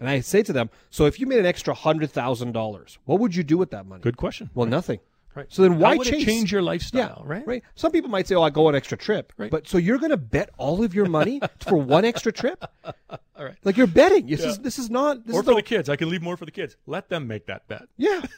And 0.00 0.08
I 0.08 0.18
say 0.20 0.42
to 0.42 0.52
them, 0.52 0.68
so 0.90 1.06
if 1.06 1.20
you 1.20 1.26
made 1.28 1.38
an 1.38 1.46
extra 1.46 1.74
hundred 1.74 2.10
thousand 2.10 2.52
dollars, 2.52 2.98
what 3.04 3.20
would 3.20 3.36
you 3.36 3.44
do 3.44 3.56
with 3.56 3.70
that 3.70 3.86
money? 3.86 4.02
Good 4.02 4.16
question. 4.16 4.50
Well, 4.54 4.66
nothing. 4.66 4.98
Right. 5.34 5.46
So 5.48 5.62
then 5.62 5.78
why 5.78 5.94
it 5.94 6.04
change 6.04 6.52
your 6.52 6.60
lifestyle, 6.60 7.22
yeah, 7.24 7.32
right? 7.32 7.46
Right. 7.46 7.62
Some 7.74 7.90
people 7.90 8.10
might 8.10 8.28
say, 8.28 8.34
"Oh, 8.34 8.42
I 8.42 8.50
go 8.50 8.66
on 8.66 8.74
an 8.74 8.76
extra 8.76 8.98
trip," 8.98 9.32
Right. 9.38 9.50
but 9.50 9.66
so 9.66 9.78
you're 9.78 9.96
going 9.98 10.10
to 10.10 10.16
bet 10.18 10.50
all 10.58 10.84
of 10.84 10.94
your 10.94 11.06
money 11.06 11.40
for 11.60 11.76
one 11.78 12.04
extra 12.04 12.32
trip? 12.32 12.62
All 12.84 13.46
right. 13.46 13.56
Like 13.64 13.78
you're 13.78 13.86
betting. 13.86 14.26
This 14.26 14.40
Yeah. 14.42 14.48
is 14.48 14.58
this 14.58 14.78
is 14.78 14.90
not. 14.90 15.26
This 15.26 15.34
Or 15.34 15.40
is 15.40 15.44
for 15.46 15.50
the- 15.52 15.56
the 15.56 15.62
kids. 15.62 15.88
I 15.88 15.96
can 15.96 16.10
leave 16.10 16.20
more 16.22 16.36
for 16.36 16.44
the 16.44 16.50
kids. 16.50 16.76
Let 16.86 17.08
them 17.08 17.26
make 17.26 17.46
that 17.46 17.66
bet. 17.66 17.84
Yeah. 17.96 18.20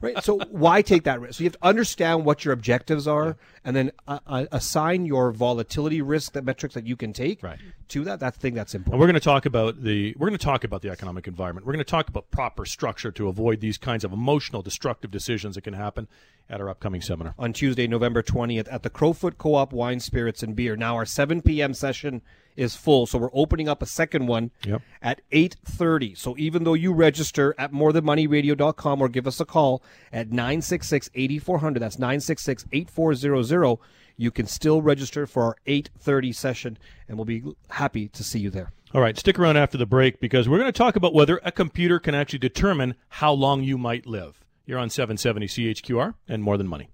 right. 0.00 0.22
So 0.22 0.38
why 0.50 0.82
take 0.82 1.04
that 1.04 1.20
risk? 1.20 1.38
So 1.38 1.44
you 1.44 1.46
have 1.50 1.58
to 1.60 1.66
understand 1.66 2.24
what 2.24 2.44
your 2.44 2.52
objectives 2.52 3.06
are, 3.08 3.36
and 3.64 3.74
then 3.74 3.92
uh, 4.06 4.18
uh, 4.26 4.46
assign 4.52 5.06
your 5.06 5.32
volatility 5.32 6.02
risk, 6.02 6.32
the 6.32 6.42
metrics 6.42 6.74
that 6.74 6.86
you 6.86 6.96
can 6.96 7.12
take 7.12 7.42
Right. 7.42 7.58
to 7.88 8.04
that. 8.04 8.20
That 8.20 8.34
thing 8.36 8.54
that's 8.54 8.74
important. 8.74 8.94
And 8.94 9.00
we're 9.00 9.06
going 9.06 9.14
to 9.14 9.20
talk 9.20 9.46
about 9.46 9.82
the 9.82 10.14
we're 10.18 10.28
going 10.28 10.38
to 10.38 10.44
talk 10.44 10.64
about 10.64 10.82
the 10.82 10.90
economic 10.90 11.26
environment. 11.26 11.66
We're 11.66 11.72
going 11.74 11.84
to 11.84 11.90
talk 11.90 12.08
about 12.08 12.30
proper 12.30 12.64
structure 12.66 13.10
to 13.12 13.28
avoid 13.28 13.60
these 13.60 13.78
kinds 13.78 14.04
of 14.04 14.12
emotional 14.12 14.62
destructive 14.62 15.10
decisions 15.10 15.54
that 15.54 15.62
can 15.62 15.74
happen 15.74 16.08
at 16.50 16.60
our 16.60 16.68
upcoming 16.68 17.00
seminar. 17.00 17.34
on 17.38 17.52
Tuesday, 17.54 17.86
November 17.86 18.22
20th 18.22 18.68
at 18.70 18.82
the 18.82 18.90
Crowfoot 18.90 19.38
Co-op 19.38 19.72
Wine, 19.72 19.98
Spirits, 19.98 20.42
and 20.42 20.54
Beer. 20.54 20.76
Now 20.76 20.94
our 20.96 21.06
7 21.06 21.40
p.m. 21.40 21.72
session 21.72 22.20
is 22.56 22.76
full, 22.76 23.06
so 23.06 23.18
we're 23.18 23.30
opening 23.32 23.68
up 23.68 23.82
a 23.82 23.86
second 23.86 24.26
one 24.26 24.50
Yep. 24.64 24.82
at 25.02 25.20
8.30. 25.32 26.16
So 26.16 26.34
even 26.38 26.64
though 26.64 26.74
you 26.74 26.92
register 26.92 27.54
at 27.58 27.72
morethanmoneyradio.com 27.72 29.00
or 29.02 29.08
give 29.08 29.26
us 29.26 29.40
a 29.40 29.44
call 29.44 29.82
at 30.12 30.30
966-8400, 30.30 31.78
that's 31.80 31.96
966-8400, 31.96 33.78
you 34.16 34.30
can 34.30 34.46
still 34.46 34.80
register 34.82 35.26
for 35.26 35.42
our 35.42 35.56
8.30 35.66 36.34
session, 36.34 36.78
and 37.08 37.18
we'll 37.18 37.24
be 37.24 37.42
happy 37.70 38.08
to 38.08 38.22
see 38.22 38.38
you 38.38 38.50
there. 38.50 38.70
All 38.94 39.00
right, 39.00 39.18
stick 39.18 39.38
around 39.40 39.56
after 39.56 39.76
the 39.76 39.86
break 39.86 40.20
because 40.20 40.48
we're 40.48 40.58
going 40.58 40.72
to 40.72 40.78
talk 40.78 40.94
about 40.94 41.12
whether 41.14 41.40
a 41.42 41.50
computer 41.50 41.98
can 41.98 42.14
actually 42.14 42.38
determine 42.38 42.94
how 43.08 43.32
long 43.32 43.64
you 43.64 43.76
might 43.76 44.06
live. 44.06 44.44
You're 44.66 44.78
on 44.78 44.88
770 44.88 45.46
CHQR 45.48 46.14
and 46.28 46.42
more 46.44 46.56
than 46.56 46.68
money. 46.68 46.90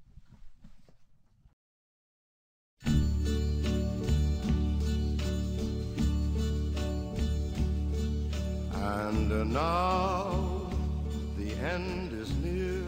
And 9.40 9.54
now 9.54 10.68
the 11.38 11.50
end 11.54 12.12
is 12.12 12.30
near, 12.36 12.84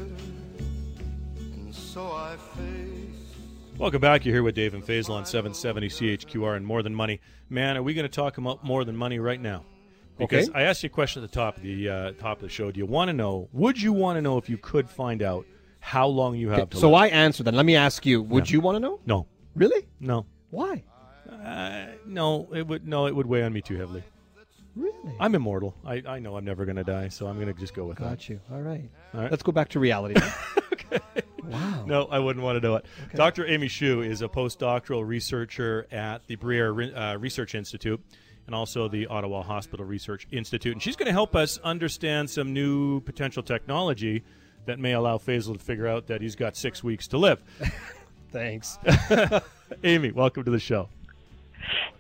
and 1.39 1.75
so 1.75 2.13
I 2.13 2.37
face. 2.59 3.79
Welcome 3.79 4.03
back. 4.03 4.27
You're 4.27 4.35
here 4.35 4.43
with 4.43 4.55
Dave 4.55 4.75
and 4.75 4.85
Faisal 4.85 5.15
on 5.15 5.25
770 5.25 5.89
CHQR 5.89 6.55
and 6.59 6.67
more 6.67 6.83
than 6.83 6.95
money. 6.95 7.23
Man, 7.49 7.79
are 7.79 7.83
we 7.83 7.95
going 7.95 8.05
to 8.05 8.15
talk 8.15 8.37
about 8.37 8.63
more 8.63 8.85
than 8.85 8.95
money 8.95 9.19
right 9.19 9.41
now? 9.41 9.65
Because 10.19 10.51
Okay. 10.51 10.59
I 10.59 10.65
asked 10.65 10.83
you 10.83 10.89
a 10.89 10.91
question 10.91 11.25
at 11.25 11.31
the 11.31 11.35
top 11.35 11.57
of 11.57 11.63
the 11.63 11.89
uh, 11.89 12.13
top 12.13 12.37
of 12.37 12.43
the 12.43 12.51
show. 12.51 12.71
Do 12.71 12.79
you 12.79 12.85
want 12.87 13.09
to 13.09 13.15
know? 13.15 13.49
Would 13.55 13.81
you 13.81 13.95
want 13.95 14.19
to 14.19 14.21
know 14.21 14.37
if 14.37 14.51
you 14.51 14.59
could 14.59 14.91
find 14.91 15.23
out 15.23 15.47
how 15.81 16.07
long 16.07 16.37
you 16.37 16.51
have 16.51 16.69
to 16.69 16.77
So 16.77 16.91
live? 16.91 17.01
I 17.05 17.07
answered 17.09 17.45
that. 17.45 17.55
Let 17.55 17.65
me 17.65 17.77
ask 17.77 18.05
you, 18.05 18.21
would 18.21 18.51
you 18.51 18.61
want 18.61 18.77
to 18.77 18.81
know? 18.81 19.01
no, 19.07 19.27
Really? 19.55 19.87
no, 20.01 20.27
Why? 20.51 20.85
uh, 21.31 21.87
no. 22.05 22.47
It 22.55 22.67
would 22.67 22.87
no. 22.87 23.07
It 23.07 23.17
would 23.17 23.27
weigh 23.27 23.43
on 23.43 23.55
me 23.55 23.63
too 23.63 23.79
heavily. 23.79 24.03
Really? 24.75 25.15
I'm 25.21 25.35
immortal. 25.35 25.75
I, 25.85 26.03
I 26.07 26.19
know 26.19 26.37
I'm 26.37 26.45
never 26.45 26.65
going 26.65 26.77
to 26.77 26.85
die, 26.85 27.09
so 27.09 27.27
I'm 27.27 27.35
going 27.37 27.53
to 27.53 27.61
just 27.61 27.75
go 27.75 27.85
with 27.85 27.99
that. 27.99 28.05
Got 28.05 28.29
you. 28.29 28.41
All 28.51 28.61
right. 28.61 28.89
All 29.15 29.21
right. 29.21 29.31
Let's 29.31 29.43
go 29.43 29.53
back 29.53 29.69
to 29.71 29.81
reality. 29.81 30.15
okay. 30.73 31.01
Wow. 31.45 31.85
No, 31.87 32.05
I 32.07 32.19
wouldn't 32.19 32.45
want 32.45 32.57
to 32.61 32.67
know 32.67 32.77
it. 32.77 32.87
Dr. 33.15 33.47
Amy 33.47 33.69
Hsu 33.69 34.01
is 34.01 34.23
a 34.23 34.29
postdoctoral 34.29 35.07
researcher 35.07 35.87
at 35.91 36.27
the 36.27 36.37
Bruyère 36.37 37.15
uh, 37.15 37.19
Research 37.19 37.55
Institute 37.55 38.03
and 38.47 38.55
also 38.55 38.89
the 38.89 39.07
Ottawa 39.07 39.43
Hospital 39.43 39.85
Research 39.85 40.27
Institute. 40.31 40.73
And 40.73 40.83
she's 40.83 40.97
going 40.97 41.07
to 41.07 41.13
help 41.13 41.37
us 41.37 41.59
understand 41.59 42.31
some 42.31 42.53
new 42.53 43.01
potential 43.01 43.43
technology 43.43 44.25
that 44.67 44.79
may 44.79 44.93
allow 44.93 45.19
Faisal 45.19 45.55
to 45.55 45.59
figure 45.59 45.87
out 45.87 46.07
that 46.07 46.21
he's 46.21 46.37
got 46.37 46.57
six 46.57 46.83
weeks 46.83 47.09
to 47.09 47.19
live. 47.19 47.43
Thanks. 48.31 48.79
Amy, 49.85 50.13
welcome 50.13 50.45
to 50.45 50.51
the 50.51 50.59
show. 50.59 50.89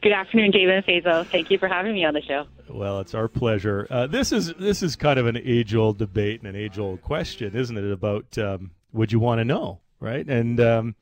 Good 0.03 0.13
afternoon, 0.13 0.51
David 0.51 0.75
and 0.75 0.85
Faisal. 0.85 1.27
Thank 1.27 1.51
you 1.51 1.59
for 1.59 1.69
having 1.69 1.95
me 1.95 2.05
on 2.05 2.15
the 2.15 2.23
show. 2.23 2.47
Well, 2.69 3.01
it's 3.01 3.15
our 3.15 3.29
pleasure. 3.29 3.87
Uh, 3.91 4.07
this 4.07 4.33
is 4.33 4.53
this 4.55 4.83
is 4.83 4.97
kind 4.97 5.19
of 5.19 5.27
an 5.27 5.37
age-old 5.37 5.99
debate 5.99 6.41
and 6.41 6.49
an 6.49 6.61
age-old 6.61 7.03
question, 7.03 7.55
isn't 7.55 7.77
it? 7.77 7.91
About 7.91 8.37
um, 8.39 8.73
would 8.93 9.13
you 9.13 9.21
want 9.21 9.39
to 9.39 9.45
know, 9.45 9.81
right? 10.01 10.27
And 10.27 10.59
um, 10.61 10.97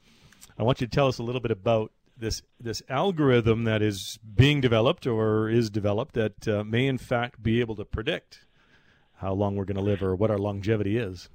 I 0.58 0.62
want 0.62 0.80
you 0.80 0.86
to 0.86 0.90
tell 0.90 1.08
us 1.08 1.18
a 1.18 1.22
little 1.22 1.40
bit 1.40 1.50
about 1.50 1.92
this 2.16 2.42
this 2.60 2.82
algorithm 2.88 3.64
that 3.64 3.82
is 3.82 4.18
being 4.34 4.60
developed 4.60 5.06
or 5.06 5.48
is 5.48 5.70
developed 5.70 6.14
that 6.14 6.46
uh, 6.46 6.62
may 6.64 6.86
in 6.86 6.98
fact 6.98 7.42
be 7.42 7.60
able 7.60 7.76
to 7.76 7.84
predict 7.84 8.44
how 9.14 9.32
long 9.32 9.56
we're 9.56 9.64
going 9.64 9.76
to 9.76 9.82
live 9.82 10.02
or 10.02 10.14
what 10.14 10.30
our 10.30 10.38
longevity 10.38 10.96
is. 10.96 11.28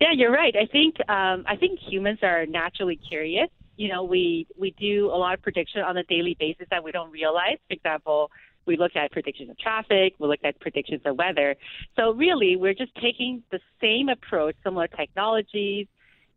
Yeah, 0.00 0.12
you're 0.14 0.32
right. 0.32 0.54
I 0.56 0.66
think 0.66 0.96
um, 1.08 1.44
I 1.46 1.56
think 1.56 1.78
humans 1.78 2.20
are 2.22 2.46
naturally 2.46 2.96
curious. 2.96 3.48
You 3.76 3.88
know, 3.88 4.04
we 4.04 4.46
we 4.58 4.72
do 4.78 5.06
a 5.06 5.16
lot 5.16 5.34
of 5.34 5.42
prediction 5.42 5.80
on 5.82 5.96
a 5.96 6.02
daily 6.04 6.36
basis 6.38 6.66
that 6.70 6.84
we 6.84 6.92
don't 6.92 7.10
realize. 7.10 7.56
For 7.68 7.74
example, 7.74 8.30
we 8.66 8.76
look 8.76 8.94
at 8.94 9.10
predictions 9.10 9.50
of 9.50 9.58
traffic, 9.58 10.14
we 10.18 10.28
look 10.28 10.40
at 10.44 10.60
predictions 10.60 11.00
of 11.04 11.16
weather. 11.16 11.56
So 11.96 12.12
really, 12.12 12.56
we're 12.56 12.74
just 12.74 12.94
taking 12.96 13.42
the 13.50 13.60
same 13.80 14.08
approach, 14.08 14.54
similar 14.62 14.86
technologies, 14.86 15.86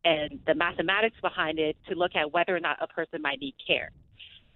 and 0.05 0.39
the 0.47 0.55
mathematics 0.55 1.17
behind 1.21 1.59
it 1.59 1.77
to 1.89 1.95
look 1.95 2.15
at 2.15 2.31
whether 2.31 2.55
or 2.55 2.59
not 2.59 2.77
a 2.81 2.87
person 2.87 3.21
might 3.21 3.39
need 3.39 3.55
care. 3.65 3.91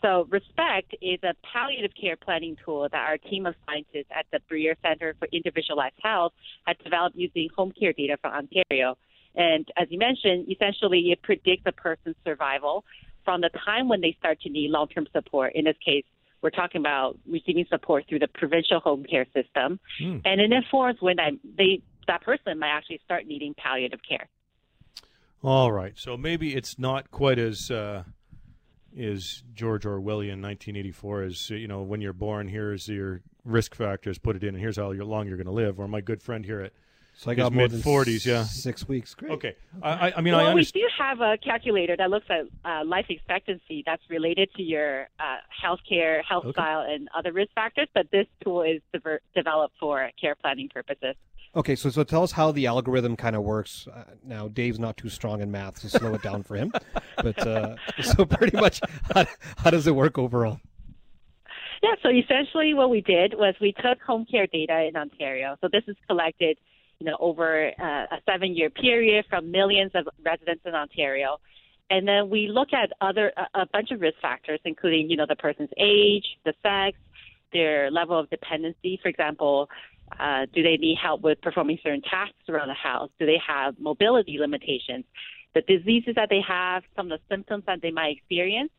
So 0.01 0.27
Respect 0.29 0.95
is 1.01 1.19
a 1.23 1.33
palliative 1.51 1.91
care 1.99 2.15
planning 2.15 2.55
tool 2.63 2.87
that 2.91 2.97
our 2.97 3.17
team 3.17 3.45
of 3.45 3.55
scientists 3.65 4.11
at 4.11 4.25
the 4.31 4.39
Bruyère 4.49 4.75
Center 4.83 5.15
for 5.17 5.27
Individualized 5.31 5.95
Health 6.03 6.33
had 6.65 6.77
developed 6.83 7.15
using 7.15 7.49
home 7.55 7.71
care 7.71 7.93
data 7.93 8.17
from 8.21 8.33
Ontario. 8.33 8.97
And 9.35 9.67
as 9.77 9.87
you 9.89 9.99
mentioned, 9.99 10.51
essentially 10.51 11.11
it 11.11 11.21
predicts 11.21 11.63
a 11.65 11.71
person's 11.71 12.15
survival 12.25 12.85
from 13.23 13.41
the 13.41 13.49
time 13.65 13.89
when 13.89 14.01
they 14.01 14.15
start 14.19 14.41
to 14.41 14.49
need 14.49 14.71
long-term 14.71 15.07
support. 15.11 15.53
In 15.53 15.65
this 15.65 15.75
case, 15.83 16.05
we're 16.41 16.49
talking 16.49 16.79
about 16.79 17.17
receiving 17.27 17.65
support 17.69 18.05
through 18.07 18.19
the 18.19 18.27
provincial 18.27 18.79
home 18.79 19.03
care 19.03 19.25
system, 19.33 19.79
Hmm. 19.99 20.19
and 20.23 20.39
it 20.39 20.51
informs 20.51 21.01
when 21.01 21.17
that, 21.17 21.33
they, 21.57 21.81
that 22.07 22.21
person 22.21 22.59
might 22.59 22.69
actually 22.69 23.01
start 23.03 23.25
needing 23.25 23.53
palliative 23.55 23.99
care. 24.07 24.27
All 25.43 25.71
right, 25.71 25.93
so 25.97 26.15
maybe 26.17 26.55
it's 26.55 26.79
not 26.79 27.11
quite 27.11 27.37
as 27.37 27.69
uh, 27.69 28.03
is 28.95 29.43
George 29.53 29.83
Orwellian 29.83 30.41
1984 30.41 31.21
as 31.23 31.49
uh, 31.51 31.55
you 31.55 31.67
know 31.67 31.83
when 31.83 32.01
you're 32.01 32.13
born. 32.13 32.47
Here's 32.47 32.87
your 32.87 33.21
risk 33.45 33.75
factors, 33.75 34.17
put 34.17 34.35
it 34.35 34.43
in, 34.43 34.49
and 34.49 34.59
here's 34.59 34.77
how 34.77 34.91
long 34.91 35.27
you're 35.27 35.37
going 35.37 35.45
to 35.45 35.51
live. 35.51 35.79
Or 35.79 35.87
my 35.87 36.01
good 36.01 36.21
friend 36.23 36.43
here 36.43 36.61
at 36.61 36.73
So 37.19 37.31
I 37.31 37.33
His 37.33 37.43
got 37.45 37.51
more 37.53 37.67
than 37.67 37.77
mid-40s, 37.79 38.25
yeah. 38.27 38.43
six 38.43 38.87
weeks. 38.87 39.15
Great. 39.15 39.31
okay, 39.31 39.55
I, 39.81 40.09
I, 40.09 40.13
I 40.17 40.21
mean 40.21 40.35
I 40.35 40.37
well, 40.37 40.45
we 40.47 40.51
understand. 40.51 40.83
do 40.83 41.03
have 41.03 41.19
a 41.21 41.35
calculator 41.39 41.97
that 41.97 42.11
looks 42.11 42.27
at 42.29 42.45
uh, 42.63 42.85
life 42.85 43.07
expectancy 43.09 43.81
that's 43.87 44.03
related 44.07 44.49
to 44.55 44.61
your 44.61 45.07
uh, 45.19 45.37
healthcare, 45.65 46.21
health 46.23 46.45
Okay. 46.45 46.51
style, 46.51 46.81
and 46.87 47.09
other 47.17 47.33
risk 47.33 47.51
factors. 47.55 47.87
But 47.95 48.11
this 48.11 48.27
tool 48.43 48.61
is 48.61 48.81
dever- 48.93 49.21
developed 49.35 49.73
for 49.79 50.11
care 50.21 50.35
planning 50.35 50.69
purposes. 50.69 51.15
Okay, 51.55 51.75
so 51.75 51.89
so 51.89 52.03
tell 52.03 52.21
us 52.21 52.33
how 52.33 52.51
the 52.51 52.67
algorithm 52.67 53.15
kind 53.15 53.35
of 53.35 53.41
works. 53.41 53.87
Uh, 53.91 54.03
now, 54.23 54.47
Dave's 54.47 54.77
not 54.77 54.95
too 54.95 55.09
strong 55.09 55.41
in 55.41 55.49
math, 55.49 55.79
so 55.79 55.87
slow 55.87 56.13
it 56.13 56.21
down 56.21 56.43
for 56.43 56.55
him. 56.55 56.71
But 57.23 57.39
uh, 57.47 57.77
so 58.03 58.25
pretty 58.25 58.55
much, 58.55 58.79
how, 59.15 59.25
how 59.57 59.71
does 59.71 59.87
it 59.87 59.95
work 59.95 60.19
overall? 60.19 60.59
Yeah, 61.81 61.95
so 62.03 62.09
essentially 62.09 62.75
what 62.75 62.91
we 62.91 63.01
did 63.01 63.33
was 63.35 63.55
we 63.59 63.71
took 63.71 63.99
home 64.01 64.25
care 64.29 64.45
data 64.45 64.83
in 64.87 64.95
Ontario. 64.95 65.57
So 65.61 65.67
this 65.71 65.83
is 65.87 65.95
collected, 66.07 66.59
you 66.99 67.05
know, 67.05 67.17
over 67.19 67.71
uh, 67.79 68.15
a 68.15 68.21
seven-year 68.29 68.69
period 68.71 69.25
from 69.29 69.51
millions 69.51 69.91
of 69.93 70.07
residents 70.23 70.63
in 70.65 70.73
Ontario. 70.73 71.37
And 71.89 72.07
then 72.07 72.29
we 72.29 72.47
look 72.47 72.73
at 72.73 72.91
other 72.99 73.31
a, 73.53 73.65
bunch 73.71 73.91
of 73.91 74.01
risk 74.01 74.17
factors, 74.21 74.59
including, 74.65 75.09
you 75.09 75.15
know, 75.15 75.25
the 75.27 75.35
person's 75.35 75.69
age, 75.77 76.25
the 76.43 76.53
sex, 76.61 76.97
their 77.53 77.89
level 77.91 78.19
of 78.19 78.29
dependency. 78.29 78.99
For 79.01 79.07
example, 79.07 79.69
uh, 80.19 80.47
do 80.53 80.63
they 80.63 80.77
need 80.77 80.97
help 81.01 81.21
with 81.21 81.39
performing 81.41 81.77
certain 81.83 82.01
tasks 82.01 82.49
around 82.49 82.67
the 82.67 82.73
house? 82.73 83.09
Do 83.19 83.25
they 83.25 83.39
have 83.45 83.79
mobility 83.79 84.37
limitations? 84.37 85.05
The 85.53 85.61
diseases 85.61 86.15
that 86.15 86.29
they 86.29 86.41
have, 86.45 86.83
some 86.95 87.11
of 87.11 87.19
the 87.19 87.33
symptoms 87.33 87.63
that 87.67 87.81
they 87.81 87.91
might 87.91 88.17
experience. 88.17 88.71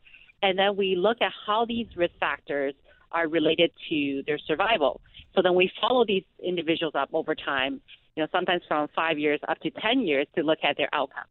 And 0.43 0.59
then 0.59 0.77
we 0.77 0.95
look 0.95 1.23
at 1.23 1.33
how 1.47 1.65
these 1.65 1.87
risk 1.97 2.15
factors 2.21 2.75
are 3.11 3.27
related 3.27 3.71
to 3.89 4.23
their 4.27 4.39
survival. 4.39 5.01
So 5.35 5.43
then 5.43 5.55
we 5.55 5.71
follow 5.81 6.05
these 6.05 6.25
individuals 6.43 6.95
up 6.95 7.09
over 7.13 7.35
time, 7.35 7.81
you 8.19 8.25
know, 8.25 8.29
sometimes 8.33 8.63
from 8.67 8.89
five 8.97 9.17
years 9.17 9.39
up 9.47 9.61
to 9.61 9.71
10 9.71 10.01
years 10.01 10.27
to 10.35 10.43
look 10.43 10.59
at 10.65 10.77
their 10.77 10.89
outcomes. 10.93 11.29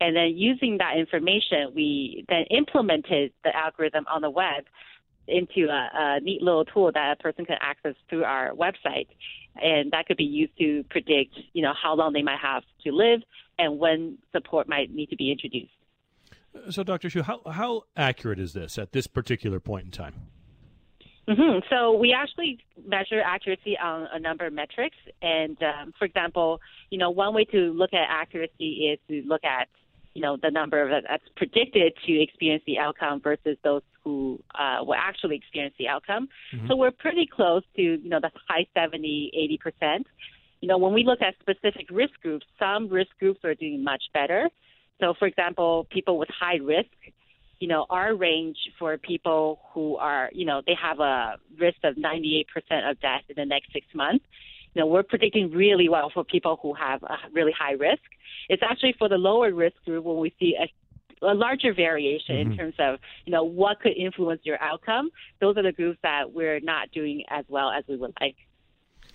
And 0.00 0.16
then 0.16 0.32
using 0.34 0.78
that 0.78 0.96
information, 0.96 1.72
we 1.74 2.24
then 2.30 2.44
implemented 2.50 3.32
the 3.44 3.54
algorithm 3.54 4.06
on 4.10 4.22
the 4.22 4.30
web 4.30 4.64
into 5.28 5.68
a, 5.68 5.88
a 5.92 6.20
neat 6.20 6.40
little 6.40 6.64
tool 6.64 6.90
that 6.94 7.16
a 7.18 7.22
person 7.22 7.44
can 7.44 7.58
access 7.60 7.94
through 8.08 8.24
our 8.24 8.52
website. 8.52 9.08
And 9.56 9.92
that 9.92 10.06
could 10.06 10.16
be 10.16 10.24
used 10.24 10.56
to 10.58 10.82
predict, 10.88 11.34
you 11.52 11.60
know, 11.60 11.74
how 11.80 11.94
long 11.94 12.14
they 12.14 12.22
might 12.22 12.40
have 12.40 12.62
to 12.84 12.92
live 12.92 13.20
and 13.58 13.78
when 13.78 14.16
support 14.32 14.66
might 14.66 14.90
need 14.94 15.10
to 15.10 15.16
be 15.16 15.30
introduced. 15.30 15.72
So, 16.70 16.84
Dr. 16.84 17.10
Hsu, 17.10 17.22
how, 17.22 17.42
how 17.50 17.82
accurate 17.98 18.38
is 18.38 18.54
this 18.54 18.78
at 18.78 18.92
this 18.92 19.06
particular 19.06 19.60
point 19.60 19.84
in 19.84 19.90
time? 19.90 20.14
Hmm 21.26 21.58
So 21.70 21.92
we 21.92 22.12
actually 22.12 22.58
measure 22.86 23.20
accuracy 23.24 23.76
on 23.82 24.08
a 24.12 24.18
number 24.18 24.46
of 24.46 24.52
metrics, 24.52 24.96
and 25.22 25.56
um, 25.62 25.92
for 25.98 26.04
example, 26.04 26.60
you 26.90 26.98
know, 26.98 27.10
one 27.10 27.34
way 27.34 27.44
to 27.46 27.72
look 27.72 27.94
at 27.94 28.06
accuracy 28.08 28.92
is 28.92 28.98
to 29.08 29.26
look 29.26 29.42
at 29.44 29.68
you 30.14 30.22
know 30.22 30.36
the 30.40 30.50
number 30.50 30.82
of 30.82 31.02
that's 31.08 31.24
predicted 31.36 31.92
to 32.06 32.22
experience 32.22 32.62
the 32.66 32.78
outcome 32.78 33.20
versus 33.20 33.56
those 33.64 33.82
who 34.04 34.38
uh, 34.54 34.78
will 34.80 34.94
actually 34.94 35.36
experience 35.36 35.74
the 35.78 35.88
outcome. 35.88 36.28
So 36.68 36.76
we're 36.76 36.92
pretty 36.92 37.26
close 37.26 37.62
to 37.76 37.82
you 37.82 38.08
know 38.08 38.20
the 38.20 38.30
high 38.48 38.66
70, 38.74 39.32
80 39.34 39.58
percent. 39.58 40.06
You 40.60 40.68
know, 40.68 40.78
when 40.78 40.92
we 40.94 41.04
look 41.04 41.20
at 41.20 41.34
specific 41.40 41.88
risk 41.90 42.14
groups, 42.22 42.46
some 42.58 42.88
risk 42.88 43.10
groups 43.18 43.40
are 43.44 43.54
doing 43.54 43.82
much 43.82 44.02
better. 44.14 44.48
So, 45.00 45.14
for 45.18 45.26
example, 45.26 45.86
people 45.90 46.18
with 46.18 46.28
high 46.30 46.56
risk 46.62 46.88
you 47.64 47.68
know, 47.68 47.86
our 47.88 48.14
range 48.14 48.58
for 48.78 48.98
people 48.98 49.58
who 49.72 49.96
are, 49.96 50.28
you 50.34 50.44
know, 50.44 50.60
they 50.66 50.74
have 50.74 51.00
a 51.00 51.36
risk 51.58 51.78
of 51.82 51.96
98% 51.96 52.44
of 52.90 53.00
death 53.00 53.22
in 53.30 53.36
the 53.38 53.46
next 53.46 53.72
six 53.72 53.86
months. 53.94 54.22
You 54.74 54.82
know, 54.82 54.86
we're 54.86 55.02
predicting 55.02 55.50
really 55.50 55.88
well 55.88 56.10
for 56.12 56.24
people 56.24 56.58
who 56.60 56.74
have 56.74 57.02
a 57.04 57.16
really 57.32 57.52
high 57.58 57.72
risk. 57.72 58.02
It's 58.50 58.62
actually 58.62 58.94
for 58.98 59.08
the 59.08 59.16
lower 59.16 59.50
risk 59.54 59.76
group 59.86 60.04
when 60.04 60.18
we 60.18 60.34
see 60.38 60.56
a, 60.60 61.26
a 61.26 61.32
larger 61.32 61.72
variation 61.72 62.36
in 62.36 62.48
mm-hmm. 62.48 62.58
terms 62.58 62.74
of, 62.78 62.98
you 63.24 63.32
know, 63.32 63.44
what 63.44 63.80
could 63.80 63.96
influence 63.96 64.42
your 64.44 64.62
outcome. 64.62 65.08
Those 65.40 65.56
are 65.56 65.62
the 65.62 65.72
groups 65.72 65.98
that 66.02 66.34
we're 66.34 66.60
not 66.60 66.90
doing 66.90 67.24
as 67.30 67.46
well 67.48 67.70
as 67.70 67.82
we 67.88 67.96
would 67.96 68.12
like. 68.20 68.36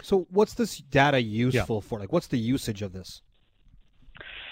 So, 0.01 0.25
what's 0.31 0.55
this 0.55 0.79
data 0.79 1.21
useful 1.21 1.81
for? 1.81 1.99
Like, 1.99 2.11
what's 2.11 2.27
the 2.27 2.39
usage 2.39 2.81
of 2.81 2.93
this? 2.93 3.21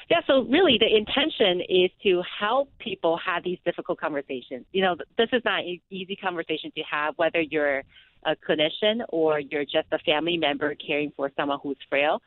Yeah, 0.10 0.22
so 0.26 0.44
really 0.44 0.78
the 0.80 0.96
intention 0.96 1.62
is 1.68 1.92
to 2.04 2.24
help 2.40 2.70
people 2.80 3.18
have 3.18 3.44
these 3.44 3.60
difficult 3.66 4.00
conversations. 4.00 4.66
You 4.72 4.82
know, 4.84 4.96
this 5.18 5.28
is 5.34 5.42
not 5.44 5.60
an 5.66 5.82
easy 5.90 6.16
conversation 6.16 6.72
to 6.78 6.84
have, 6.90 7.16
whether 7.18 7.42
you're 7.42 7.84
a 8.26 8.36
clinician 8.48 9.02
or 9.10 9.40
you're 9.40 9.66
just 9.66 9.88
a 9.92 10.00
family 10.00 10.38
member 10.38 10.76
caring 10.76 11.12
for 11.16 11.32
someone 11.36 11.60
who's 11.62 11.78
frail. 11.90 12.22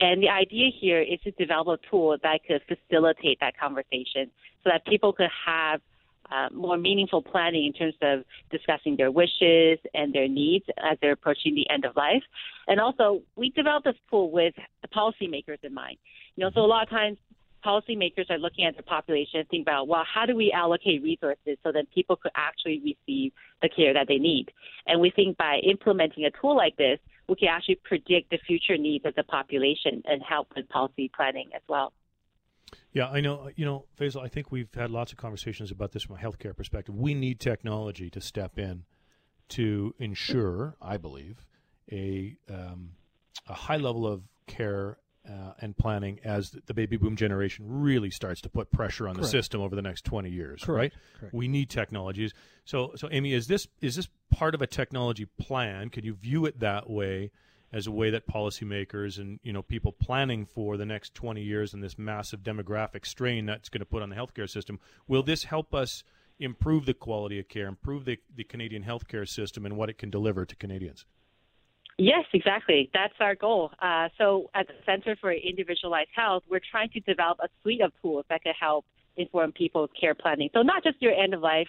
And 0.00 0.22
the 0.22 0.28
idea 0.28 0.70
here 0.78 1.00
is 1.00 1.20
to 1.24 1.30
develop 1.32 1.80
a 1.80 1.90
tool 1.90 2.16
that 2.22 2.40
could 2.46 2.60
facilitate 2.68 3.38
that 3.40 3.56
conversation 3.56 4.30
so 4.62 4.70
that 4.70 4.84
people 4.84 5.12
could 5.12 5.30
have 5.46 5.80
uh, 6.32 6.48
more 6.52 6.78
meaningful 6.78 7.22
planning 7.22 7.66
in 7.66 7.72
terms 7.72 7.94
of 8.02 8.24
discussing 8.50 8.96
their 8.96 9.10
wishes 9.10 9.78
and 9.94 10.12
their 10.12 10.28
needs 10.28 10.64
as 10.78 10.96
they're 11.00 11.12
approaching 11.12 11.54
the 11.54 11.68
end 11.70 11.84
of 11.84 11.94
life. 11.96 12.22
And 12.68 12.80
also, 12.80 13.22
we 13.36 13.50
developed 13.50 13.84
this 13.84 13.96
tool 14.08 14.30
with 14.30 14.54
the 14.82 14.88
policymakers 14.88 15.58
in 15.62 15.74
mind. 15.74 15.98
You 16.36 16.44
know, 16.44 16.50
so 16.54 16.60
a 16.60 16.66
lot 16.66 16.82
of 16.84 16.90
times 16.90 17.18
policymakers 17.64 18.30
are 18.30 18.38
looking 18.38 18.64
at 18.64 18.74
their 18.74 18.82
population 18.82 19.40
and 19.40 19.48
think 19.48 19.62
about, 19.62 19.88
well, 19.88 20.04
how 20.12 20.26
do 20.26 20.34
we 20.34 20.52
allocate 20.52 21.02
resources 21.02 21.58
so 21.62 21.70
that 21.72 21.90
people 21.94 22.16
could 22.16 22.32
actually 22.34 22.80
receive 22.80 23.32
the 23.60 23.68
care 23.68 23.94
that 23.94 24.08
they 24.08 24.18
need? 24.18 24.50
And 24.86 25.00
we 25.00 25.10
think 25.10 25.36
by 25.36 25.60
implementing 25.62 26.24
a 26.24 26.30
tool 26.30 26.56
like 26.56 26.76
this, 26.76 26.98
we 27.28 27.36
can 27.36 27.48
actually 27.48 27.80
predict 27.84 28.30
the 28.30 28.38
future 28.46 28.76
needs 28.76 29.04
of 29.04 29.14
the 29.14 29.22
population 29.22 30.02
and 30.06 30.22
help 30.22 30.48
with 30.56 30.68
policy 30.68 31.10
planning 31.14 31.50
as 31.54 31.62
well. 31.68 31.92
Yeah, 32.92 33.08
I 33.08 33.20
know. 33.20 33.50
You 33.56 33.64
know, 33.64 33.86
Faisal, 33.98 34.22
I 34.22 34.28
think 34.28 34.52
we've 34.52 34.72
had 34.74 34.90
lots 34.90 35.12
of 35.12 35.18
conversations 35.18 35.70
about 35.70 35.92
this 35.92 36.02
from 36.02 36.16
a 36.16 36.18
healthcare 36.18 36.56
perspective. 36.56 36.94
We 36.94 37.14
need 37.14 37.40
technology 37.40 38.10
to 38.10 38.20
step 38.20 38.58
in 38.58 38.84
to 39.50 39.94
ensure, 39.98 40.76
I 40.80 40.96
believe, 40.98 41.46
a 41.90 42.36
um, 42.50 42.90
a 43.46 43.54
high 43.54 43.76
level 43.76 44.06
of 44.06 44.22
care 44.46 44.98
uh, 45.28 45.52
and 45.60 45.76
planning 45.76 46.18
as 46.24 46.54
the 46.66 46.74
baby 46.74 46.96
boom 46.96 47.16
generation 47.16 47.64
really 47.68 48.10
starts 48.10 48.40
to 48.40 48.48
put 48.48 48.70
pressure 48.70 49.06
on 49.06 49.16
the 49.16 49.26
system 49.26 49.60
over 49.60 49.76
the 49.76 49.82
next 49.82 50.04
20 50.04 50.28
years 50.28 50.66
right 50.66 50.92
Correct. 51.18 51.32
we 51.32 51.46
need 51.46 51.70
technologies 51.70 52.32
so 52.64 52.92
so 52.96 53.08
amy 53.12 53.32
is 53.32 53.46
this 53.46 53.68
is 53.80 53.94
this 53.94 54.08
part 54.32 54.54
of 54.54 54.62
a 54.62 54.66
technology 54.66 55.26
plan 55.38 55.90
can 55.90 56.04
you 56.04 56.14
view 56.14 56.44
it 56.44 56.58
that 56.58 56.90
way 56.90 57.30
as 57.72 57.86
a 57.86 57.90
way 57.90 58.10
that 58.10 58.26
policymakers 58.26 59.18
and 59.18 59.40
you 59.42 59.52
know 59.52 59.62
people 59.62 59.92
planning 59.92 60.44
for 60.44 60.76
the 60.76 60.86
next 60.86 61.14
20 61.14 61.42
years 61.42 61.72
and 61.72 61.82
this 61.82 61.98
massive 61.98 62.40
demographic 62.40 63.06
strain 63.06 63.46
that's 63.46 63.68
going 63.68 63.80
to 63.80 63.86
put 63.86 64.02
on 64.02 64.10
the 64.10 64.16
healthcare 64.16 64.48
system 64.48 64.78
will 65.08 65.22
this 65.22 65.44
help 65.44 65.74
us 65.74 66.04
improve 66.38 66.86
the 66.86 66.94
quality 66.94 67.38
of 67.38 67.48
care 67.48 67.66
improve 67.66 68.04
the, 68.04 68.18
the 68.36 68.44
canadian 68.44 68.84
healthcare 68.84 69.28
system 69.28 69.64
and 69.64 69.76
what 69.76 69.88
it 69.88 69.98
can 69.98 70.10
deliver 70.10 70.44
to 70.44 70.56
canadians 70.56 71.04
Yes, 71.98 72.24
exactly. 72.32 72.90
That's 72.94 73.12
our 73.20 73.34
goal. 73.34 73.70
Uh, 73.80 74.08
so, 74.16 74.50
at 74.54 74.66
the 74.66 74.72
Center 74.86 75.14
for 75.20 75.30
Individualized 75.30 76.08
Health, 76.14 76.42
we're 76.48 76.60
trying 76.70 76.88
to 76.90 77.00
develop 77.00 77.38
a 77.42 77.48
suite 77.60 77.82
of 77.82 77.92
tools 78.00 78.24
that 78.30 78.42
can 78.42 78.54
help 78.58 78.86
inform 79.16 79.52
people's 79.52 79.90
care 80.00 80.14
planning. 80.14 80.48
So, 80.54 80.62
not 80.62 80.82
just 80.82 81.00
your 81.02 81.12
end 81.12 81.34
of 81.34 81.42
life 81.42 81.68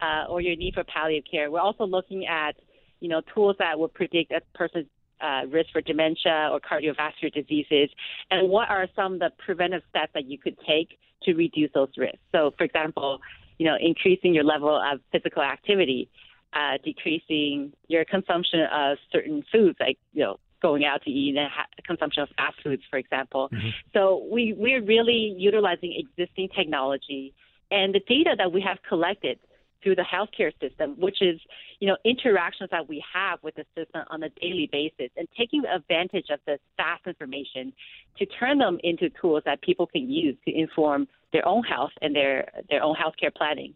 uh, 0.00 0.26
or 0.28 0.40
your 0.40 0.56
need 0.56 0.74
for 0.74 0.84
palliative 0.84 1.28
care. 1.28 1.50
We're 1.50 1.60
also 1.60 1.84
looking 1.84 2.26
at, 2.26 2.54
you 3.00 3.08
know, 3.08 3.20
tools 3.34 3.56
that 3.58 3.78
will 3.78 3.88
predict 3.88 4.32
a 4.32 4.42
person's 4.56 4.86
uh, 5.24 5.46
risk 5.48 5.70
for 5.72 5.80
dementia 5.80 6.50
or 6.52 6.60
cardiovascular 6.60 7.32
diseases, 7.32 7.88
and 8.30 8.48
what 8.48 8.68
are 8.68 8.86
some 8.94 9.14
of 9.14 9.18
the 9.20 9.30
preventive 9.44 9.82
steps 9.90 10.12
that 10.14 10.26
you 10.26 10.38
could 10.38 10.56
take 10.66 10.98
to 11.22 11.34
reduce 11.34 11.70
those 11.72 11.88
risks. 11.96 12.18
So, 12.32 12.52
for 12.58 12.64
example, 12.64 13.20
you 13.58 13.66
know, 13.66 13.76
increasing 13.80 14.34
your 14.34 14.44
level 14.44 14.74
of 14.76 15.00
physical 15.12 15.42
activity 15.42 16.08
uh, 16.52 16.78
decreasing 16.84 17.72
your 17.88 18.04
consumption 18.04 18.60
of 18.72 18.98
certain 19.12 19.42
foods, 19.50 19.76
like 19.80 19.98
you 20.12 20.22
know 20.22 20.36
going 20.62 20.84
out 20.84 21.02
to 21.02 21.10
eat 21.10 21.36
and 21.36 21.50
ha- 21.50 21.66
consumption 21.84 22.22
of 22.22 22.28
fast 22.36 22.56
foods, 22.62 22.82
for 22.88 22.98
example. 22.98 23.50
So 23.92 24.26
we 24.30 24.54
we're 24.56 24.82
really 24.82 25.34
utilizing 25.36 25.92
existing 25.92 26.48
technology 26.56 27.34
and 27.70 27.94
the 27.94 28.00
data 28.00 28.34
that 28.38 28.52
we 28.52 28.60
have 28.62 28.78
collected 28.88 29.38
through 29.84 29.94
the 29.94 30.02
healthcare 30.02 30.50
system, 30.58 30.96
which 30.98 31.22
is 31.22 31.38
you 31.78 31.86
know 31.86 31.96
interactions 32.04 32.70
that 32.70 32.88
we 32.88 33.04
have 33.12 33.38
with 33.42 33.54
the 33.54 33.64
system 33.76 34.02
on 34.08 34.22
a 34.24 34.30
daily 34.30 34.68
basis, 34.72 35.10
and 35.16 35.28
taking 35.38 35.62
advantage 35.66 36.26
of 36.30 36.40
the 36.46 36.58
staff 36.72 37.00
information 37.06 37.72
to 38.18 38.26
turn 38.26 38.58
them 38.58 38.78
into 38.82 39.10
tools 39.20 39.42
that 39.44 39.60
people 39.60 39.86
can 39.86 40.10
use 40.10 40.36
to 40.46 40.52
inform 40.52 41.06
their 41.32 41.46
own 41.46 41.62
health 41.62 41.92
and 42.02 42.16
their 42.16 42.50
their 42.70 42.82
own 42.82 42.96
healthcare 42.96 43.32
planning. 43.32 43.74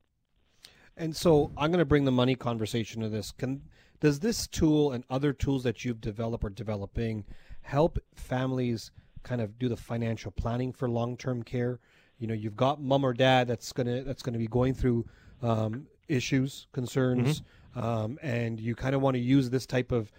And 0.96 1.14
so 1.14 1.52
I'm 1.56 1.70
going 1.70 1.78
to 1.78 1.84
bring 1.84 2.04
the 2.04 2.10
money 2.10 2.34
conversation 2.34 3.02
to 3.02 3.08
this. 3.08 3.30
Can 3.30 3.62
does 4.00 4.20
this 4.20 4.46
tool 4.46 4.92
and 4.92 5.04
other 5.10 5.32
tools 5.32 5.62
that 5.64 5.84
you've 5.84 6.00
developed 6.00 6.44
or 6.44 6.50
developing 6.50 7.24
help 7.62 7.98
families 8.14 8.90
kind 9.22 9.40
of 9.40 9.58
do 9.58 9.68
the 9.68 9.76
financial 9.76 10.30
planning 10.30 10.72
for 10.72 10.88
long-term 10.88 11.42
care? 11.42 11.80
You 12.18 12.26
know, 12.26 12.34
you've 12.34 12.56
got 12.56 12.80
mom 12.80 13.04
or 13.04 13.12
dad 13.12 13.46
that's 13.48 13.72
gonna 13.72 14.02
that's 14.02 14.22
going 14.22 14.32
to 14.32 14.38
be 14.38 14.46
going 14.46 14.74
through 14.74 15.06
um, 15.42 15.86
issues, 16.08 16.66
concerns, 16.72 17.42
um, 17.76 18.18
and 18.22 18.60
you 18.60 18.74
kind 18.74 18.94
of 18.94 19.00
want 19.00 19.14
to 19.14 19.20
use 19.20 19.50
this 19.50 19.66
type 19.66 19.92
of 19.92 20.10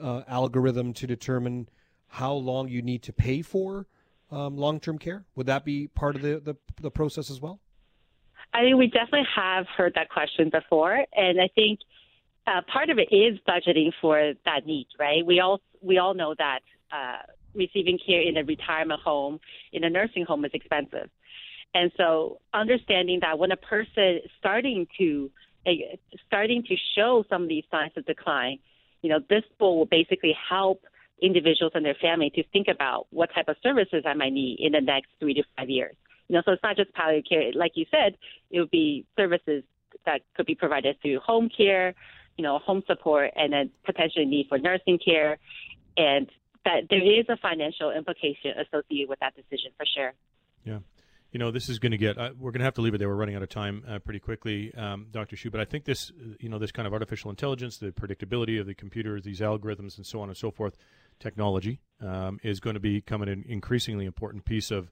uh, 0.00 0.22
algorithm 0.28 0.92
to 0.94 1.06
determine 1.06 1.68
how 2.08 2.32
long 2.32 2.68
you 2.68 2.82
need 2.82 3.02
to 3.02 3.12
pay 3.12 3.42
for 3.42 3.86
um, 4.30 4.56
long-term 4.56 4.98
care. 4.98 5.24
Would 5.34 5.46
that 5.46 5.64
be 5.64 5.88
part 5.88 6.16
of 6.16 6.22
the, 6.22 6.40
the, 6.40 6.56
the 6.80 6.90
process 6.90 7.30
as 7.30 7.40
well? 7.40 7.60
I 8.52 8.62
think 8.62 8.76
we 8.76 8.86
definitely 8.86 9.26
have 9.34 9.66
heard 9.76 9.94
that 9.94 10.08
question 10.08 10.50
before, 10.50 11.04
and 11.14 11.40
I 11.40 11.48
think 11.54 11.80
uh, 12.46 12.62
part 12.72 12.88
of 12.88 12.98
it 12.98 13.12
is 13.14 13.38
budgeting 13.46 13.92
for 14.00 14.32
that 14.44 14.66
need, 14.66 14.86
right? 14.98 15.24
We 15.24 15.40
all 15.40 15.60
we 15.82 15.98
all 15.98 16.14
know 16.14 16.34
that 16.38 16.60
uh, 16.90 17.22
receiving 17.54 17.98
care 18.04 18.22
in 18.22 18.36
a 18.38 18.44
retirement 18.44 19.00
home, 19.00 19.38
in 19.72 19.84
a 19.84 19.90
nursing 19.90 20.24
home, 20.24 20.44
is 20.46 20.50
expensive, 20.54 21.10
and 21.74 21.92
so 21.96 22.40
understanding 22.54 23.20
that 23.22 23.38
when 23.38 23.52
a 23.52 23.56
person 23.56 24.20
starting 24.38 24.86
to 24.98 25.30
uh, 25.66 25.70
starting 26.26 26.62
to 26.64 26.76
show 26.96 27.24
some 27.28 27.42
of 27.42 27.48
these 27.48 27.64
signs 27.70 27.92
of 27.96 28.06
decline, 28.06 28.58
you 29.02 29.10
know, 29.10 29.20
this 29.28 29.42
tool 29.58 29.78
will 29.78 29.86
basically 29.86 30.34
help 30.48 30.84
individuals 31.20 31.72
and 31.74 31.84
their 31.84 31.96
family 32.00 32.30
to 32.30 32.42
think 32.52 32.68
about 32.68 33.06
what 33.10 33.30
type 33.34 33.48
of 33.48 33.56
services 33.62 34.04
I 34.06 34.14
might 34.14 34.32
need 34.32 34.60
in 34.60 34.72
the 34.72 34.80
next 34.80 35.08
three 35.18 35.34
to 35.34 35.42
five 35.56 35.68
years. 35.68 35.96
You 36.28 36.36
know, 36.36 36.42
so 36.44 36.52
it's 36.52 36.62
not 36.62 36.76
just 36.76 36.92
palliative 36.92 37.28
care. 37.28 37.52
Like 37.54 37.72
you 37.74 37.86
said, 37.90 38.16
it 38.50 38.60
would 38.60 38.70
be 38.70 39.04
services 39.16 39.64
that 40.06 40.22
could 40.36 40.46
be 40.46 40.54
provided 40.54 41.00
through 41.00 41.20
home 41.20 41.48
care, 41.54 41.94
you 42.36 42.44
know, 42.44 42.58
home 42.58 42.82
support, 42.86 43.32
and 43.36 43.52
then 43.52 43.70
potentially 43.84 44.26
need 44.26 44.46
for 44.48 44.58
nursing 44.58 44.98
care, 44.98 45.38
and 45.96 46.30
that 46.64 46.82
there 46.90 47.02
is 47.02 47.26
a 47.28 47.36
financial 47.38 47.90
implication 47.90 48.52
associated 48.58 49.08
with 49.08 49.18
that 49.20 49.34
decision 49.34 49.70
for 49.76 49.86
sure. 49.86 50.12
Yeah. 50.64 50.78
You 51.32 51.38
know, 51.38 51.50
this 51.50 51.68
is 51.68 51.78
going 51.78 51.92
to 51.92 51.98
get. 51.98 52.16
Uh, 52.16 52.30
we're 52.38 52.52
going 52.52 52.60
to 52.60 52.64
have 52.64 52.74
to 52.74 52.80
leave 52.80 52.94
it 52.94 52.98
there. 52.98 53.08
We're 53.08 53.14
running 53.16 53.34
out 53.36 53.42
of 53.42 53.50
time 53.50 53.84
uh, 53.86 53.98
pretty 53.98 54.18
quickly, 54.18 54.72
um, 54.74 55.06
Dr. 55.10 55.36
Hsu. 55.36 55.50
But 55.50 55.60
I 55.60 55.66
think 55.66 55.84
this, 55.84 56.10
uh, 56.10 56.34
you 56.40 56.48
know, 56.48 56.58
this 56.58 56.72
kind 56.72 56.86
of 56.86 56.94
artificial 56.94 57.28
intelligence, 57.28 57.76
the 57.76 57.92
predictability 57.92 58.58
of 58.58 58.66
the 58.66 58.74
computers, 58.74 59.24
these 59.24 59.40
algorithms, 59.40 59.98
and 59.98 60.06
so 60.06 60.20
on 60.22 60.28
and 60.28 60.36
so 60.38 60.50
forth, 60.50 60.76
technology 61.20 61.80
um, 62.00 62.38
is 62.42 62.60
going 62.60 62.74
to 62.74 62.80
become 62.80 63.20
an 63.20 63.44
increasingly 63.46 64.06
important 64.06 64.46
piece 64.46 64.70
of 64.70 64.90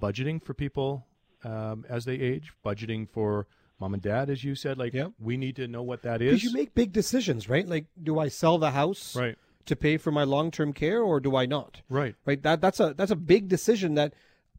budgeting 0.00 0.40
for 0.44 0.54
people 0.54 1.04
um, 1.42 1.84
as 1.88 2.04
they 2.04 2.14
age. 2.14 2.52
Budgeting 2.64 3.08
for 3.08 3.48
mom 3.80 3.92
and 3.94 4.02
dad, 4.02 4.30
as 4.30 4.44
you 4.44 4.54
said, 4.54 4.78
like 4.78 4.94
Yeah. 4.94 5.08
we 5.18 5.36
need 5.36 5.56
to 5.56 5.66
know 5.66 5.82
what 5.82 6.02
that 6.02 6.22
is. 6.22 6.30
Because 6.32 6.44
you 6.44 6.52
make 6.52 6.74
big 6.76 6.92
decisions, 6.92 7.48
right? 7.48 7.66
Like, 7.66 7.86
do 8.00 8.18
I 8.20 8.28
sell 8.28 8.58
the 8.58 8.70
house 8.70 9.16
Right. 9.16 9.36
to 9.66 9.74
pay 9.74 9.96
for 9.96 10.12
my 10.12 10.22
long 10.22 10.52
term 10.52 10.72
care, 10.72 11.02
or 11.02 11.18
do 11.18 11.34
I 11.34 11.46
not? 11.46 11.82
Right. 11.88 12.14
Right. 12.24 12.40
That 12.42 12.60
that's 12.60 12.78
a 12.78 12.94
that's 12.96 13.10
a 13.10 13.16
big 13.16 13.48
decision 13.48 13.94
that 13.94 14.14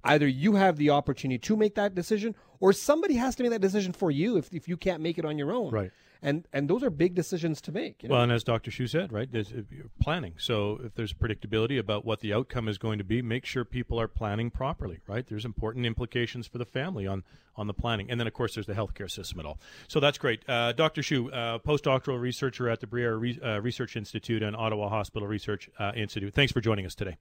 either 0.07 0.27
you 0.27 0.55
have 0.55 0.77
the 0.77 0.89
opportunity 0.89 1.39
to 1.39 1.55
make 1.55 1.75
that 1.75 1.95
decision 1.95 2.35
or 2.59 2.73
somebody 2.73 3.15
has 3.15 3.35
to 3.35 3.43
make 3.43 3.51
that 3.51 3.61
decision 3.61 3.93
for 3.93 4.11
you 4.11 4.37
if, 4.37 4.51
if 4.51 4.67
you 4.67 4.77
can't 4.77 5.01
make 5.01 5.17
it 5.17 5.25
on 5.25 5.37
your 5.37 5.51
own. 5.51 5.71
Right. 5.71 5.91
And 6.19 6.47
and 6.51 6.67
those 6.67 6.81
are 6.81 6.89
big 6.89 7.13
decisions 7.13 7.61
to 7.61 7.71
make. 7.71 8.01
You 8.01 8.09
know? 8.09 8.13
Well, 8.15 8.23
and 8.23 8.31
as 8.31 8.43
Dr. 8.43 8.71
Hsu 8.71 8.87
said, 8.87 9.13
right, 9.13 9.31
there's 9.31 9.51
you're 9.51 9.91
planning. 10.01 10.33
So 10.37 10.79
if 10.83 10.95
there's 10.95 11.13
predictability 11.13 11.77
about 11.77 12.05
what 12.05 12.21
the 12.21 12.33
outcome 12.33 12.67
is 12.67 12.79
going 12.79 12.97
to 12.97 13.03
be, 13.03 13.21
make 13.21 13.45
sure 13.45 13.63
people 13.63 14.01
are 14.01 14.07
planning 14.07 14.49
properly, 14.49 14.99
right? 15.05 15.27
There's 15.27 15.45
important 15.45 15.85
implications 15.85 16.47
for 16.47 16.57
the 16.57 16.65
family 16.65 17.05
on 17.05 17.23
on 17.55 17.67
the 17.67 17.73
planning, 17.73 18.09
and 18.09 18.19
then 18.19 18.25
of 18.25 18.33
course 18.33 18.55
there's 18.55 18.65
the 18.65 18.73
healthcare 18.73 19.09
system 19.09 19.39
at 19.39 19.45
all. 19.45 19.59
So 19.87 19.99
that's 19.99 20.17
great, 20.17 20.47
uh, 20.49 20.71
Dr. 20.71 21.03
Hsu, 21.03 21.29
uh, 21.31 21.59
postdoctoral 21.59 22.19
researcher 22.19 22.67
at 22.67 22.79
the 22.79 22.87
Bruyère 22.87 23.19
Re- 23.19 23.39
uh, 23.43 23.61
Research 23.61 23.95
Institute 23.95 24.41
and 24.41 24.55
Ottawa 24.55 24.89
Hospital 24.89 25.27
Research 25.27 25.69
uh, 25.77 25.91
Institute. 25.95 26.33
Thanks 26.33 26.51
for 26.51 26.61
joining 26.61 26.87
us 26.87 26.95
today. 26.95 27.17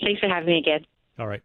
Thanks 0.00 0.20
for 0.20 0.28
having 0.28 0.48
me 0.48 0.58
again. 0.58 0.84
All 1.18 1.28
right. 1.28 1.42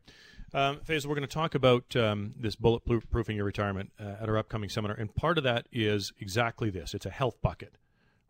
Um, 0.56 0.78
Faisal, 0.78 1.08
we're 1.08 1.16
going 1.16 1.28
to 1.28 1.34
talk 1.34 1.54
about 1.54 1.98
um, 1.98 2.34
this 2.40 2.56
bulletproofing 2.56 3.36
your 3.36 3.44
retirement 3.44 3.92
uh, 4.00 4.16
at 4.22 4.30
our 4.30 4.38
upcoming 4.38 4.70
seminar, 4.70 4.96
and 4.96 5.14
part 5.14 5.38
of 5.38 5.44
that 5.44 5.68
is 5.70 6.14
exactly 6.22 6.70
this: 6.70 6.94
it's 6.94 7.06
a 7.06 7.10
health 7.10 7.42
bucket, 7.42 7.78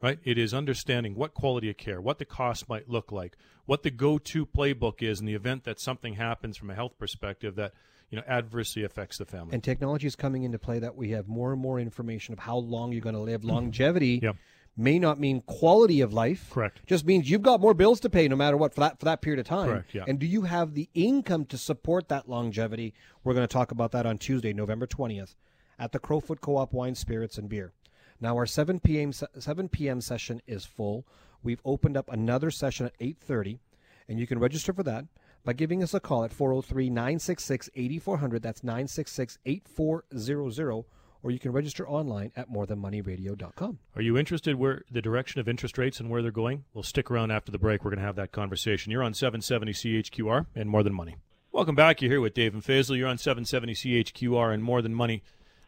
right? 0.02 0.18
It 0.24 0.40
is 0.40 0.52
understanding 0.52 1.14
what 1.14 1.36
quality 1.36 1.70
of 1.70 1.78
care, 1.78 2.02
what 2.02 2.18
the 2.18 2.26
cost 2.26 2.68
might 2.68 2.90
look 2.90 3.12
like, 3.12 3.38
what 3.68 3.84
the 3.84 3.92
go-to 3.92 4.44
playbook 4.44 5.04
is 5.04 5.20
in 5.20 5.28
the 5.28 5.36
event 5.36 5.66
that 5.66 5.80
something 5.80 6.16
happens 6.16 6.58
from 6.58 6.72
a 6.72 6.74
health 6.74 6.98
perspective 6.98 7.56
that 7.58 7.74
you 8.10 8.18
know 8.18 8.24
adversely 8.28 8.84
affects 8.84 9.20
the 9.20 9.26
family. 9.26 9.54
and 9.54 9.64
technology 9.64 10.08
is 10.08 10.16
coming 10.16 10.42
into 10.42 10.58
play 10.58 10.80
that 10.80 10.96
we 10.96 11.12
have 11.12 11.28
more 11.28 11.54
and 11.54 11.62
more 11.62 11.80
information 11.80 12.34
of 12.34 12.40
how 12.40 12.58
long 12.58 12.92
you're 12.92 13.02
going 13.02 13.14
to 13.14 13.22
live. 13.22 13.44
Longevity 13.44 14.20
Yep. 14.24 14.36
May 14.78 15.00
not 15.00 15.20
mean 15.20 15.42
quality 15.42 16.02
of 16.02 16.14
life. 16.14 16.50
Correct. 16.52 16.82
Just 16.86 17.06
means 17.06 17.30
you've 17.30 17.42
got 17.42 17.62
more 17.62 17.74
bills 17.74 18.00
to 18.02 18.10
pay 18.10 18.28
no 18.28 18.36
matter 18.36 18.58
what 18.58 18.74
for 18.74 18.82
that 18.82 19.00
for 19.00 19.06
that 19.06 19.22
period 19.22 19.40
of 19.40 19.46
time. 19.46 19.70
Correct, 19.70 19.94
yeah. 19.94 20.04
And 20.08 20.20
do 20.20 20.26
you 20.26 20.42
have 20.44 20.74
the 20.74 20.90
income 20.94 21.46
to 21.46 21.58
support 21.58 22.10
that 22.10 22.28
longevity? 22.28 22.94
We're 23.24 23.34
going 23.34 23.48
to 23.48 23.54
talk 23.54 23.72
about 23.72 23.92
that 23.92 24.06
on 24.06 24.18
Tuesday, 24.18 24.54
November 24.54 24.88
20th 24.88 25.36
at 25.78 25.92
the 25.92 26.00
Crowfoot 26.00 26.40
Co-op 26.42 26.74
Wine, 26.74 26.96
Spirits 26.96 27.38
and 27.38 27.50
Beer. 27.50 27.74
Now 28.20 28.36
our 28.38 28.46
7 28.46 28.80
p.m. 28.80 29.14
7 29.14 29.70
p.m. 29.70 30.02
session 30.02 30.42
is 30.48 30.66
full. 30.66 31.06
We've 31.44 31.62
opened 31.66 31.98
up 31.98 32.10
another 32.12 32.52
session 32.52 32.86
at 32.86 32.98
8:30 33.00 33.60
and 34.08 34.20
you 34.20 34.28
can 34.28 34.40
register 34.40 34.74
for 34.74 34.84
that 34.84 35.06
by 35.44 35.54
giving 35.54 35.82
us 35.84 35.94
a 35.94 36.00
call 36.00 36.24
at 36.24 36.36
403-966-8400. 36.36 38.42
That's 38.42 38.62
966-8400 38.62 40.86
or 41.26 41.32
you 41.32 41.40
can 41.40 41.52
register 41.52 41.90
online 41.90 42.32
at 42.36 42.52
morethanmoneyradio.com. 42.52 43.80
Are 43.96 44.02
you 44.02 44.16
interested 44.16 44.58
where 44.58 44.84
the 44.92 45.02
direction 45.02 45.42
of 45.42 45.50
interest 45.50 45.76
rates 45.76 46.00
and 46.00 46.08
where 46.08 46.22
they're 46.22 46.30
going? 46.30 46.66
Well, 46.72 46.84
stick 46.84 47.10
around 47.10 47.32
after 47.32 47.52
the 47.52 47.58
break. 47.58 47.84
We're 47.84 47.90
going 47.90 48.00
to 48.00 48.06
have 48.06 48.16
that 48.18 48.32
conversation. 48.32 48.92
You're 48.92 49.02
on 49.02 49.16
770 49.16 49.74
CHQR 49.74 50.46
and 50.54 50.70
More 50.70 50.84
Than 50.84 50.94
Money. 50.94 51.16
Welcome 51.52 51.74
back. 51.74 52.00
You're 52.00 52.12
here 52.12 52.22
with 52.22 52.36
Dave 52.36 52.54
and 52.54 52.62
Faisal. 52.62 52.96
You're 52.96 53.08
on 53.08 53.18
770 53.18 53.74
CHQR 53.74 54.54
and 54.54 54.64
More 54.64 54.84
Than 54.84 54.94
Money. 54.94 55.24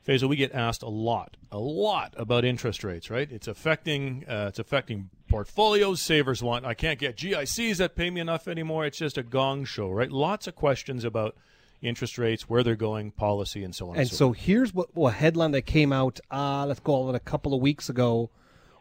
Faisal, 0.08 0.30
we 0.30 0.36
get 0.36 0.54
asked 0.54 0.84
a 0.84 0.90
lot, 0.90 1.38
a 1.52 1.58
lot 1.58 2.14
about 2.18 2.46
interest 2.46 2.84
rates, 2.84 3.10
right? 3.10 3.30
It's 3.32 3.48
affecting, 3.48 4.26
uh, 4.30 4.46
it's 4.50 4.60
affecting 4.60 5.10
portfolios. 5.28 6.04
Savers 6.04 6.44
want, 6.44 6.66
I 6.66 6.76
can't 6.76 7.00
get 7.00 7.18
GICs 7.18 7.78
that 7.78 7.96
pay 7.96 8.12
me 8.12 8.22
enough 8.22 8.48
anymore. 8.48 8.86
It's 8.86 9.00
just 9.00 9.18
a 9.18 9.24
gong 9.24 9.66
show, 9.66 9.90
right? 9.90 10.12
Lots 10.12 10.46
of 10.46 10.56
questions 10.56 11.04
about 11.04 11.36
interest 11.82 12.18
rates, 12.18 12.50
where 12.50 12.64
they're 12.64 12.76
going, 12.76 13.12
policy, 13.12 13.64
and 13.64 13.74
so 13.76 13.90
on. 13.92 13.98
And 13.98 14.08
so, 14.10 14.16
so 14.16 14.32
here's 14.32 14.74
what 14.74 14.90
a 14.96 15.12
headline 15.12 15.52
that 15.52 15.64
came 15.64 15.92
out, 15.94 16.20
uh, 16.32 16.66
let's 16.66 16.80
call 16.80 17.10
it 17.10 17.16
a 17.16 17.20
couple 17.20 17.54
of 17.54 17.62
weeks 17.62 17.90
ago, 17.90 18.30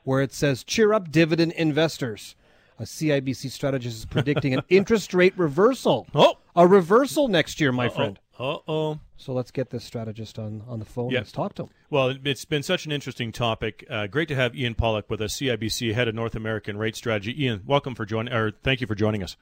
where 0.05 0.23
it 0.23 0.33
says, 0.33 0.65
Cheer 0.65 0.93
up, 0.93 1.11
dividend 1.11 1.53
investors. 1.53 2.37
A 2.79 2.83
CIBC 2.83 3.51
strategist 3.51 3.97
is 3.99 4.05
predicting 4.05 4.53
an 4.53 4.61
interest 4.69 5.15
rate 5.15 5.33
reversal. 5.37 6.07
Oh! 6.15 6.35
A 6.55 6.67
reversal 6.67 7.27
next 7.29 7.59
year, 7.61 7.73
my 7.73 7.89
friend. 7.89 8.19
Uh 8.39 8.59
oh. 8.69 8.99
So 9.17 9.33
let's 9.33 9.51
get 9.51 9.71
this 9.71 9.83
strategist 9.83 10.39
on, 10.39 10.63
on 10.69 10.79
the 10.79 10.85
phone. 10.85 11.09
Yeah. 11.11 11.21
Let's 11.21 11.33
talk 11.33 11.55
to 11.55 11.63
him. 11.65 11.69
Well, 11.89 12.11
it- 12.11 12.21
it's 12.27 12.45
been 12.45 12.63
such 12.63 12.85
an 12.85 12.93
interesting 12.93 13.33
topic. 13.33 13.87
Uh, 13.89 14.07
great 14.09 14.29
to 14.29 14.35
have 14.35 14.55
Ian 14.55 14.75
Pollick 14.75 15.09
with 15.09 15.23
us, 15.23 15.39
CIBC 15.39 15.95
head 15.95 16.07
of 16.07 16.15
North 16.15 16.35
American 16.37 16.77
Rate 16.77 16.97
Strategy. 16.97 17.45
Ian, 17.45 17.63
welcome 17.67 17.95
for 17.95 18.05
joining, 18.05 18.35
or 18.35 18.51
thank 18.63 18.83
you 18.83 18.87
for 18.87 18.95
joining 18.95 19.23
us. 19.23 19.39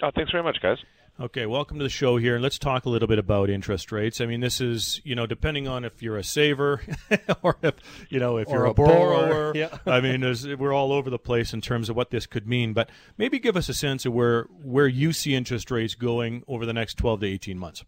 Oh, 0.00 0.10
thanks 0.14 0.30
very 0.30 0.44
much, 0.44 0.58
guys. 0.62 0.78
Okay, 1.20 1.46
welcome 1.46 1.78
to 1.78 1.82
the 1.82 1.88
show 1.90 2.16
here, 2.16 2.36
and 2.36 2.44
let's 2.44 2.60
talk 2.60 2.84
a 2.84 2.88
little 2.88 3.08
bit 3.08 3.18
about 3.18 3.50
interest 3.50 3.90
rates. 3.90 4.20
I 4.20 4.26
mean, 4.26 4.38
this 4.38 4.60
is 4.60 5.00
you 5.02 5.16
know 5.16 5.26
depending 5.26 5.66
on 5.66 5.84
if 5.84 6.00
you're 6.00 6.16
a 6.16 6.22
saver 6.22 6.80
or 7.42 7.56
if 7.60 7.74
you 8.08 8.20
know 8.20 8.36
if 8.36 8.46
Or 8.46 8.58
you're 8.58 8.64
a 8.66 8.70
a 8.70 8.74
borrower. 8.74 9.26
borrower. 9.28 9.52
Yeah. 9.56 9.78
I 9.84 10.00
mean, 10.00 10.20
there's, 10.20 10.46
we're 10.46 10.72
all 10.72 10.92
over 10.92 11.10
the 11.10 11.18
place 11.18 11.52
in 11.52 11.60
terms 11.60 11.90
of 11.90 11.96
what 11.96 12.10
this 12.10 12.26
could 12.26 12.46
mean. 12.46 12.72
But 12.72 12.88
maybe 13.16 13.40
give 13.40 13.56
us 13.56 13.68
a 13.68 13.74
sense 13.74 14.06
of 14.06 14.12
where 14.12 14.44
where 14.62 14.86
you 14.86 15.12
see 15.12 15.34
interest 15.34 15.72
rates 15.72 15.96
going 15.96 16.44
over 16.46 16.64
the 16.64 16.72
next 16.72 16.94
12 16.98 17.20
to 17.20 17.26
18 17.26 17.58
months. 17.58 17.84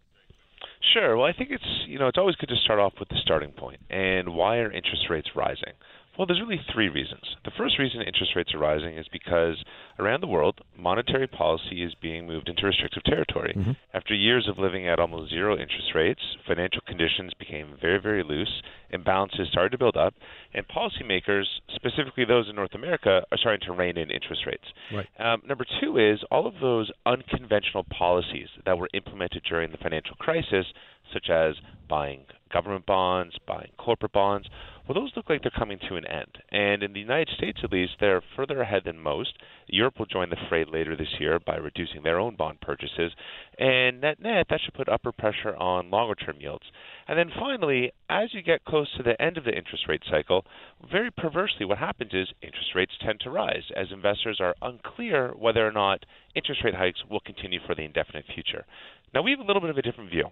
Sure. 0.93 1.17
Well, 1.17 1.27
I 1.27 1.33
think 1.33 1.51
it's 1.53 1.85
you 1.87 2.01
know 2.01 2.09
it's 2.09 2.19
always 2.19 2.35
good 2.35 2.49
to 2.49 2.57
start 2.57 2.81
off 2.81 2.95
with 2.99 3.11
the 3.11 3.19
starting 3.23 3.53
point 3.53 3.79
and 3.91 4.35
why 4.35 4.57
are 4.57 4.73
interest 4.73 5.05
rates 5.09 5.29
rising? 5.37 5.75
Well, 6.21 6.27
there's 6.27 6.43
really 6.43 6.61
three 6.75 6.91
reasons. 6.91 7.23
The 7.47 7.51
first 7.57 7.79
reason 7.79 8.03
interest 8.03 8.37
rates 8.37 8.53
are 8.53 8.59
rising 8.59 8.99
is 8.99 9.07
because 9.11 9.57
around 9.99 10.21
the 10.21 10.27
world, 10.27 10.61
monetary 10.77 11.27
policy 11.27 11.83
is 11.83 11.95
being 12.03 12.27
moved 12.27 12.47
into 12.47 12.67
restrictive 12.67 13.05
territory. 13.05 13.55
After 13.95 14.13
years 14.13 14.47
of 14.47 14.59
living 14.59 14.87
at 14.87 15.01
almost 15.01 15.31
zero 15.31 15.55
interest 15.55 15.95
rates, 15.95 16.21
financial 16.47 16.83
conditions 16.87 17.33
became 17.39 17.75
very, 17.81 17.99
very 17.99 18.23
loose, 18.23 18.61
imbalances 18.93 19.49
started 19.51 19.71
to 19.71 19.79
build 19.79 19.97
up, 19.97 20.13
and 20.53 20.67
policymakers, 20.69 21.45
specifically 21.75 22.27
those 22.27 22.51
in 22.51 22.57
North 22.57 22.75
America, 22.75 23.23
are 23.33 23.39
starting 23.39 23.67
to 23.67 23.73
rein 23.73 23.97
in 23.97 24.11
interest 24.11 24.43
rates. 24.47 24.67
Right. 24.93 25.07
Um, 25.19 25.41
number 25.49 25.65
two 25.81 25.97
is 25.97 26.19
all 26.31 26.47
of 26.47 26.53
those 26.61 26.91
unconventional 27.07 27.85
policies 27.85 28.49
that 28.67 28.77
were 28.77 28.91
implemented 28.93 29.43
during 29.49 29.71
the 29.73 29.79
financial 29.79 30.17
crisis, 30.17 30.67
such 31.15 31.31
as 31.31 31.55
buying 31.89 32.27
government 32.53 32.85
bonds, 32.85 33.35
buying 33.47 33.71
corporate 33.79 34.13
bonds, 34.13 34.49
well, 34.87 35.01
those 35.01 35.13
look 35.17 35.29
like 35.31 35.43
they're 35.43 35.51
coming 35.57 35.79
to 35.89 35.97
an 35.97 36.07
end. 36.07 36.39
And 36.51 36.83
in 36.83 36.93
the 36.93 37.01
United 37.01 37.29
States, 37.37 37.61
at 37.63 37.73
least, 37.73 37.93
they're 38.01 38.23
further 38.37 38.61
ahead 38.61 38.83
than 38.85 38.99
most. 38.99 39.35
Europe 39.67 39.99
will 39.99 40.07
join 40.07 40.31
the 40.31 40.37
fray 40.49 40.65
later 40.65 40.97
this 40.97 41.21
year 41.21 41.39
by 41.39 41.57
reducing 41.57 42.03
their 42.03 42.19
own 42.19 42.37
bond 42.37 42.61
purchases. 42.61 43.13
And 43.59 44.01
net 44.01 44.21
net, 44.21 44.47
that 44.51 44.61
should 44.65 44.75
put 44.75 44.89
upper 44.89 45.13
pressure 45.13 45.55
on 45.57 45.91
longer 45.91 46.15
term 46.15 46.37
yields. 46.41 46.65
And 47.07 47.19
then 47.19 47.31
finally, 47.39 47.93
as 48.09 48.33
you 48.33 48.43
get 48.43 48.65
close 48.65 48.89
to 48.97 49.03
the 49.03 49.21
end 49.21 49.37
of 49.37 49.45
the 49.45 49.57
interest 49.57 49.85
rate 49.89 50.03
cycle, 50.11 50.45
very 50.91 51.11
perversely, 51.11 51.67
what 51.67 51.79
happens 51.79 52.13
is 52.13 52.29
interest 52.43 52.75
rates 52.75 52.93
tend 53.01 53.21
to 53.21 53.31
rise 53.31 53.65
as 53.77 53.89
investors 53.93 54.39
are 54.41 54.55
unclear 54.63 55.33
whether 55.37 55.67
or 55.67 55.73
not 55.73 56.05
interest 56.35 56.63
rate 56.65 56.75
hikes 56.75 57.01
will 57.11 57.21
continue 57.21 57.61
for 57.67 57.75
the 57.75 57.83
indefinite 57.83 58.25
future. 58.35 58.65
Now, 59.13 59.23
we 59.23 59.33
have 59.33 59.41
a 59.41 59.45
little 59.45 59.61
bit 59.61 59.71
of 59.71 59.79
a 59.79 59.83
different 59.83 60.11
view. 60.11 60.27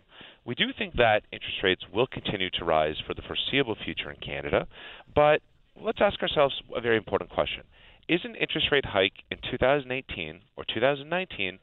We 0.44 0.54
do 0.54 0.66
think 0.76 0.94
that 0.94 1.22
interest 1.32 1.58
rates 1.64 1.82
will 1.92 2.06
continue 2.06 2.48
to 2.50 2.64
rise 2.64 2.94
for 3.04 3.12
the 3.12 3.22
foreseeable 3.22 3.76
future 3.84 4.08
in 4.08 4.16
Canada, 4.16 4.37
but 5.14 5.40
let's 5.80 5.98
ask 6.00 6.20
ourselves 6.22 6.60
a 6.74 6.80
very 6.80 6.96
important 6.96 7.30
question. 7.30 7.64
Is 8.08 8.20
an 8.24 8.36
interest 8.36 8.68
rate 8.72 8.86
hike 8.86 9.24
in 9.30 9.38
2018 9.50 10.40
or 10.56 10.64
2019 10.72 11.58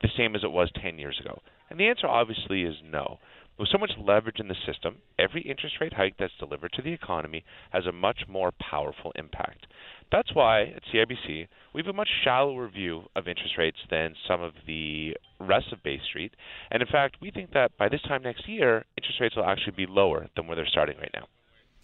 the 0.00 0.08
same 0.16 0.34
as 0.34 0.42
it 0.42 0.50
was 0.50 0.70
10 0.80 0.98
years 0.98 1.20
ago? 1.20 1.40
And 1.68 1.78
the 1.78 1.88
answer 1.88 2.06
obviously 2.06 2.62
is 2.62 2.76
no. 2.82 3.18
With 3.58 3.68
so 3.68 3.76
much 3.76 3.92
leverage 3.98 4.40
in 4.40 4.48
the 4.48 4.54
system, 4.66 5.02
every 5.18 5.42
interest 5.42 5.76
rate 5.80 5.92
hike 5.92 6.16
that's 6.18 6.32
delivered 6.38 6.72
to 6.72 6.82
the 6.82 6.94
economy 6.94 7.44
has 7.70 7.84
a 7.84 7.92
much 7.92 8.20
more 8.26 8.52
powerful 8.52 9.12
impact. 9.16 9.66
That's 10.10 10.34
why 10.34 10.62
at 10.62 10.82
CIBC 10.92 11.46
we 11.74 11.82
have 11.82 11.86
a 11.86 11.92
much 11.92 12.08
shallower 12.24 12.68
view 12.68 13.02
of 13.14 13.28
interest 13.28 13.58
rates 13.58 13.76
than 13.90 14.14
some 14.26 14.40
of 14.40 14.54
the 14.66 15.14
rest 15.38 15.72
of 15.72 15.82
Bay 15.82 16.00
Street. 16.08 16.32
And 16.70 16.82
in 16.82 16.88
fact, 16.88 17.18
we 17.20 17.30
think 17.30 17.52
that 17.52 17.76
by 17.76 17.90
this 17.90 18.00
time 18.02 18.22
next 18.22 18.48
year, 18.48 18.86
interest 18.96 19.20
rates 19.20 19.36
will 19.36 19.44
actually 19.44 19.76
be 19.76 19.86
lower 19.86 20.28
than 20.34 20.46
where 20.46 20.56
they're 20.56 20.66
starting 20.66 20.96
right 20.96 21.12
now. 21.12 21.26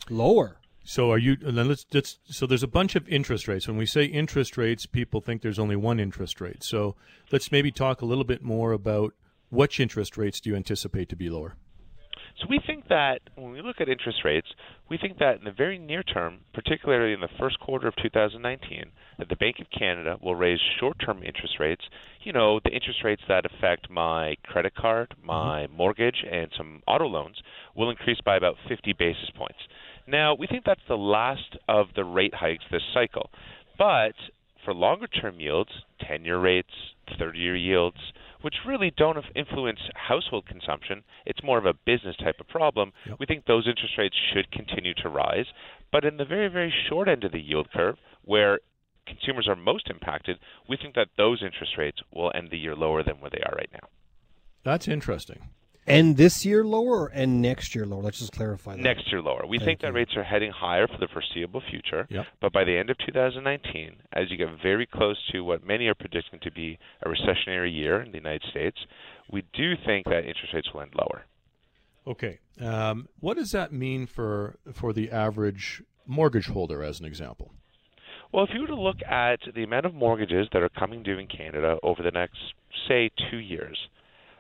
Lower. 0.09 0.59
So 0.85 1.11
are 1.11 1.19
you? 1.19 1.37
And 1.45 1.59
then 1.59 1.69
let's, 1.69 1.85
let's. 1.93 2.19
So 2.27 2.47
there's 2.47 2.63
a 2.63 2.69
bunch 2.69 2.95
of 2.95 3.09
interest 3.09 3.49
rates. 3.49 3.67
When 3.67 3.77
we 3.77 3.87
say 3.87 4.05
interest 4.05 4.57
rates, 4.57 4.87
people 4.87 5.21
think 5.21 5.43
there's 5.43 5.59
only 5.59 5.77
one 5.77 5.99
interest 5.99 6.41
rate. 6.41 6.63
So 6.63 6.95
let's 7.33 7.51
maybe 7.51 7.73
talk 7.73 8.03
a 8.03 8.07
little 8.07 8.25
bit 8.25 8.43
more 8.43 8.73
about 8.73 9.13
which 9.51 9.81
interest 9.81 10.17
rates 10.17 10.41
do 10.41 10.51
you 10.51 10.57
anticipate 10.57 11.09
to 11.09 11.17
be 11.17 11.29
lower? 11.29 11.57
So 12.41 12.47
we 12.51 12.61
think 12.67 12.89
that 12.89 13.21
when 13.35 13.53
we 13.53 13.63
look 13.63 13.81
at 13.81 13.89
interest 13.89 14.19
rates, 14.23 14.49
we 14.91 14.99
think 14.99 15.19
that 15.19 15.39
in 15.39 15.45
the 15.45 15.53
very 15.53 15.79
near 15.79 16.03
term, 16.03 16.41
particularly 16.53 17.15
in 17.15 17.21
the 17.21 17.31
first 17.39 17.59
quarter 17.61 17.89
of 17.89 17.95
2019, 17.97 18.85
that 19.19 19.31
the 19.31 19.37
Bank 19.37 19.57
of 19.59 19.67
Canada 19.77 20.19
will 20.21 20.35
raise 20.35 20.61
short-term 20.79 21.23
interest 21.23 21.55
rates, 21.59 21.83
you 22.23 22.33
know, 22.33 22.61
the 22.63 22.71
interest 22.71 23.03
rates 23.03 23.23
that 23.29 23.47
affect 23.47 23.89
my 23.89 24.37
credit 24.45 24.75
card, 24.75 25.15
mm-hmm. 25.17 25.27
my 25.27 25.67
mortgage, 25.69 26.25
and 26.31 26.51
some 26.55 26.83
auto 26.87 27.07
loans 27.07 27.41
will 27.75 27.89
increase 27.89 28.21
by 28.23 28.37
about 28.37 28.57
50 28.69 28.93
basis 28.93 29.31
points. 29.35 29.59
Now, 30.07 30.35
we 30.35 30.47
think 30.47 30.65
that's 30.65 30.81
the 30.89 30.97
last 30.97 31.57
of 31.69 31.89
the 31.97 32.05
rate 32.05 32.35
hikes 32.35 32.65
this 32.71 32.83
cycle. 32.95 33.31
But 33.79 34.15
for 34.65 34.73
longer 34.75 35.07
term 35.07 35.41
yields, 35.41 35.71
10 36.07 36.25
year 36.25 36.39
rates, 36.39 36.71
30 37.19 37.39
year 37.39 37.57
yields, 37.57 37.99
which 38.43 38.55
really 38.67 38.93
don't 38.97 39.19
influence 39.35 39.81
household 39.95 40.47
consumption, 40.47 41.03
it's 41.25 41.43
more 41.43 41.59
of 41.59 41.67
a 41.67 41.75
business 41.75 42.17
type 42.17 42.37
of 42.41 42.49
problem. 42.49 42.93
Yep. 43.07 43.17
We 43.19 43.27
think 43.27 43.45
those 43.45 43.67
interest 43.67 43.95
rates 43.99 44.17
should 44.33 44.51
continue 44.51 44.95
to 45.03 45.09
rise. 45.09 45.47
But 45.91 46.05
in 46.05 46.17
the 46.17 46.25
very, 46.25 46.49
very 46.49 46.73
short 46.89 47.09
end 47.09 47.25
of 47.25 47.33
the 47.33 47.41
yield 47.41 47.69
curve, 47.73 47.97
where 48.25 48.61
consumers 49.07 49.49
are 49.49 49.57
most 49.57 49.89
impacted, 49.89 50.39
we 50.69 50.77
think 50.77 50.95
that 50.95 51.09
those 51.17 51.43
interest 51.43 51.73
rates 51.79 51.99
will 52.13 52.33
end 52.35 52.51
the 52.51 52.59
year 52.59 52.75
lower 52.75 53.03
than 53.03 53.21
where 53.21 53.31
they 53.31 53.43
are 53.47 53.55
right 53.57 53.71
now. 53.73 53.89
That's 54.65 54.89
interesting. 54.89 55.49
And 55.87 56.17
this 56.17 56.45
year 56.45 56.65
lower 56.65 57.07
and 57.07 57.41
next 57.41 57.75
year 57.75 57.87
lower. 57.87 58.03
Let's 58.03 58.19
just 58.19 58.33
clarify 58.33 58.77
that. 58.77 58.83
Next 58.83 59.11
year 59.11 59.23
lower. 59.23 59.45
We 59.47 59.59
Thank 59.59 59.67
think 59.67 59.81
that 59.83 59.89
you. 59.89 59.95
rates 59.95 60.17
are 60.17 60.25
heading 60.25 60.51
higher 60.51 60.87
for 60.87 60.99
the 60.99 61.09
foreseeable 61.09 61.63
future. 61.71 62.07
Yep. 62.11 62.27
But 62.41 62.53
by 62.53 62.65
the 62.65 62.77
end 62.77 62.91
of 62.91 62.97
2019, 63.07 63.97
as 64.13 64.31
you 64.31 64.37
get 64.37 64.49
very 64.63 64.87
close 64.87 65.17
to 65.33 65.41
what 65.43 65.65
many 65.65 65.87
are 65.87 65.95
predicting 65.95 66.41
to 66.41 66.51
be 66.51 66.79
a 67.03 67.09
recessionary 67.09 67.73
year 67.75 68.01
in 68.01 68.11
the 68.11 68.19
United 68.19 68.43
States, 68.51 68.79
we 69.31 69.45
do 69.53 69.75
think 69.85 70.07
that 70.07 70.25
interest 70.25 70.53
rates 70.55 70.73
will 70.73 70.83
end 70.83 70.95
lower. 70.95 71.25
Okay. 72.07 72.39
Um, 72.61 73.09
what 73.21 73.37
does 73.37 73.53
that 73.53 73.73
mean 73.73 74.07
for 74.07 74.57
for 74.73 74.93
the 74.93 75.11
average 75.11 75.83
mortgage 76.07 76.47
holder, 76.47 76.83
as 76.83 77.01
an 77.01 77.07
example? 77.07 77.53
Well, 78.33 78.45
if 78.45 78.51
you 78.55 78.61
were 78.61 78.67
to 78.69 78.77
look 78.81 79.03
at 79.09 79.41
the 79.55 79.63
amount 79.63 79.87
of 79.87 79.95
mortgages 79.95 80.49
that 80.53 80.63
are 80.63 80.69
coming 80.69 81.03
due 81.03 81.19
in 81.19 81.27
Canada 81.27 81.79
over 81.83 82.03
the 82.03 82.11
next, 82.11 82.39
say, 82.89 83.11
two 83.31 83.39
years, 83.39 83.79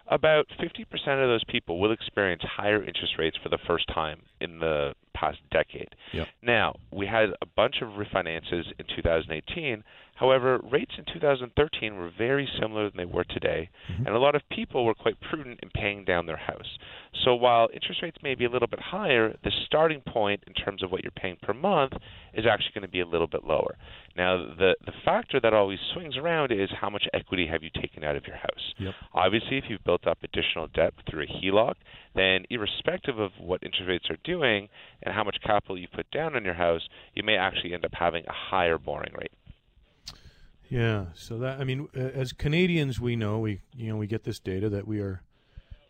about 0.08 0.46
50% 0.60 0.82
of 0.82 1.28
those 1.28 1.44
people 1.44 1.80
will 1.80 1.92
experience 1.92 2.42
higher 2.44 2.82
interest 2.82 3.14
rates 3.18 3.36
for 3.42 3.48
the 3.48 3.58
first 3.66 3.86
time 3.88 4.22
in 4.40 4.58
the 4.58 4.94
past 5.14 5.38
decade. 5.50 5.88
Yep. 6.12 6.28
Now, 6.42 6.76
we 6.92 7.06
had 7.06 7.30
a 7.40 7.46
bunch 7.56 7.76
of 7.82 7.88
refinances 7.90 8.64
in 8.78 8.86
2018. 8.94 9.82
However, 10.16 10.60
rates 10.70 10.92
in 10.96 11.04
2013 11.12 11.94
were 11.94 12.10
very 12.16 12.48
similar 12.60 12.88
than 12.88 12.96
they 12.96 13.04
were 13.04 13.24
today, 13.24 13.68
mm-hmm. 13.90 14.06
and 14.06 14.16
a 14.16 14.18
lot 14.18 14.34
of 14.34 14.42
people 14.50 14.84
were 14.84 14.94
quite 14.94 15.20
prudent 15.20 15.60
in 15.62 15.70
paying 15.70 16.04
down 16.04 16.24
their 16.24 16.38
house. 16.38 16.78
So 17.24 17.34
while 17.34 17.68
interest 17.72 18.02
rates 18.02 18.16
may 18.22 18.34
be 18.34 18.46
a 18.46 18.50
little 18.50 18.68
bit 18.68 18.80
higher, 18.80 19.36
the 19.44 19.50
starting 19.66 20.00
point 20.00 20.42
in 20.46 20.54
terms 20.54 20.82
of 20.82 20.90
what 20.90 21.02
you're 21.02 21.10
paying 21.10 21.36
per 21.42 21.52
month 21.52 21.92
is 22.32 22.46
actually 22.46 22.72
going 22.74 22.82
to 22.82 22.88
be 22.88 23.00
a 23.00 23.06
little 23.06 23.26
bit 23.26 23.44
lower. 23.44 23.76
Now, 24.16 24.38
the 24.38 24.76
the 24.86 24.92
factor 25.04 25.38
that 25.40 25.52
always 25.52 25.78
swings 25.92 26.16
around 26.16 26.50
is 26.50 26.70
how 26.80 26.88
much 26.88 27.04
equity 27.12 27.46
have 27.46 27.62
you 27.62 27.70
taken 27.74 28.02
out 28.02 28.16
of 28.16 28.26
your 28.26 28.36
house. 28.36 28.74
Yep. 28.78 28.94
Obviously, 29.12 29.58
if 29.58 29.64
you've 29.68 29.84
built 29.84 30.06
up 30.06 30.18
additional 30.22 30.68
debt 30.68 30.94
through 31.10 31.24
a 31.24 31.26
HELOC, 31.26 31.74
then 32.14 32.44
irrespective 32.48 33.18
of 33.18 33.32
what 33.38 33.62
interest 33.62 33.88
rates 33.88 34.06
are 34.08 34.18
doing 34.24 34.68
and 35.02 35.14
how 35.14 35.24
much 35.24 35.36
capital 35.44 35.76
you 35.78 35.88
put 35.94 36.10
down 36.10 36.36
on 36.36 36.44
your 36.44 36.54
house, 36.54 36.82
you 37.14 37.22
may 37.22 37.36
actually 37.36 37.74
end 37.74 37.84
up 37.84 37.92
having 37.92 38.24
a 38.26 38.32
higher 38.32 38.78
borrowing 38.78 39.12
rate. 39.18 39.32
Yeah. 40.68 41.06
So 41.14 41.38
that 41.38 41.60
I 41.60 41.64
mean, 41.64 41.88
as 41.94 42.32
Canadians, 42.32 43.00
we 43.00 43.16
know 43.16 43.38
we 43.38 43.60
you 43.74 43.88
know 43.88 43.96
we 43.96 44.06
get 44.06 44.24
this 44.24 44.38
data 44.38 44.68
that 44.70 44.86
we 44.86 45.00
are 45.00 45.22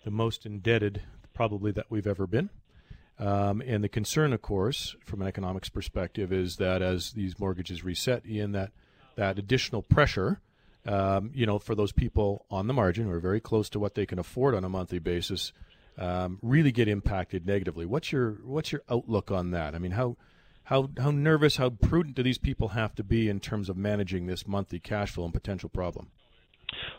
the 0.04 0.10
most 0.10 0.46
indebted 0.46 1.02
probably 1.34 1.72
that 1.72 1.86
we've 1.90 2.06
ever 2.06 2.26
been. 2.26 2.50
Um, 3.18 3.62
and 3.62 3.82
the 3.82 3.88
concern, 3.88 4.32
of 4.32 4.42
course, 4.42 4.94
from 5.04 5.22
an 5.22 5.28
economics 5.28 5.70
perspective, 5.70 6.32
is 6.32 6.56
that 6.56 6.82
as 6.82 7.12
these 7.12 7.38
mortgages 7.38 7.82
reset, 7.82 8.26
Ian, 8.26 8.52
that 8.52 8.72
that 9.16 9.38
additional 9.38 9.80
pressure, 9.82 10.40
um, 10.86 11.30
you 11.34 11.46
know, 11.46 11.58
for 11.58 11.74
those 11.74 11.92
people 11.92 12.44
on 12.50 12.66
the 12.66 12.74
margin 12.74 13.06
who 13.06 13.10
are 13.10 13.20
very 13.20 13.40
close 13.40 13.70
to 13.70 13.78
what 13.78 13.94
they 13.94 14.04
can 14.04 14.18
afford 14.18 14.54
on 14.54 14.64
a 14.64 14.68
monthly 14.68 14.98
basis, 14.98 15.52
um, 15.98 16.38
really 16.42 16.72
get 16.72 16.88
impacted 16.88 17.46
negatively. 17.46 17.86
What's 17.86 18.12
your 18.12 18.32
what's 18.44 18.70
your 18.70 18.82
outlook 18.90 19.30
on 19.30 19.52
that? 19.52 19.74
I 19.74 19.78
mean, 19.78 19.92
how 19.92 20.16
how 20.66 20.90
how 20.98 21.10
nervous, 21.10 21.56
how 21.56 21.70
prudent 21.70 22.16
do 22.16 22.22
these 22.22 22.38
people 22.38 22.68
have 22.68 22.94
to 22.96 23.04
be 23.04 23.28
in 23.28 23.40
terms 23.40 23.68
of 23.68 23.76
managing 23.76 24.26
this 24.26 24.46
monthly 24.46 24.78
cash 24.80 25.12
flow 25.12 25.24
and 25.24 25.34
potential 25.34 25.68
problem? 25.68 26.08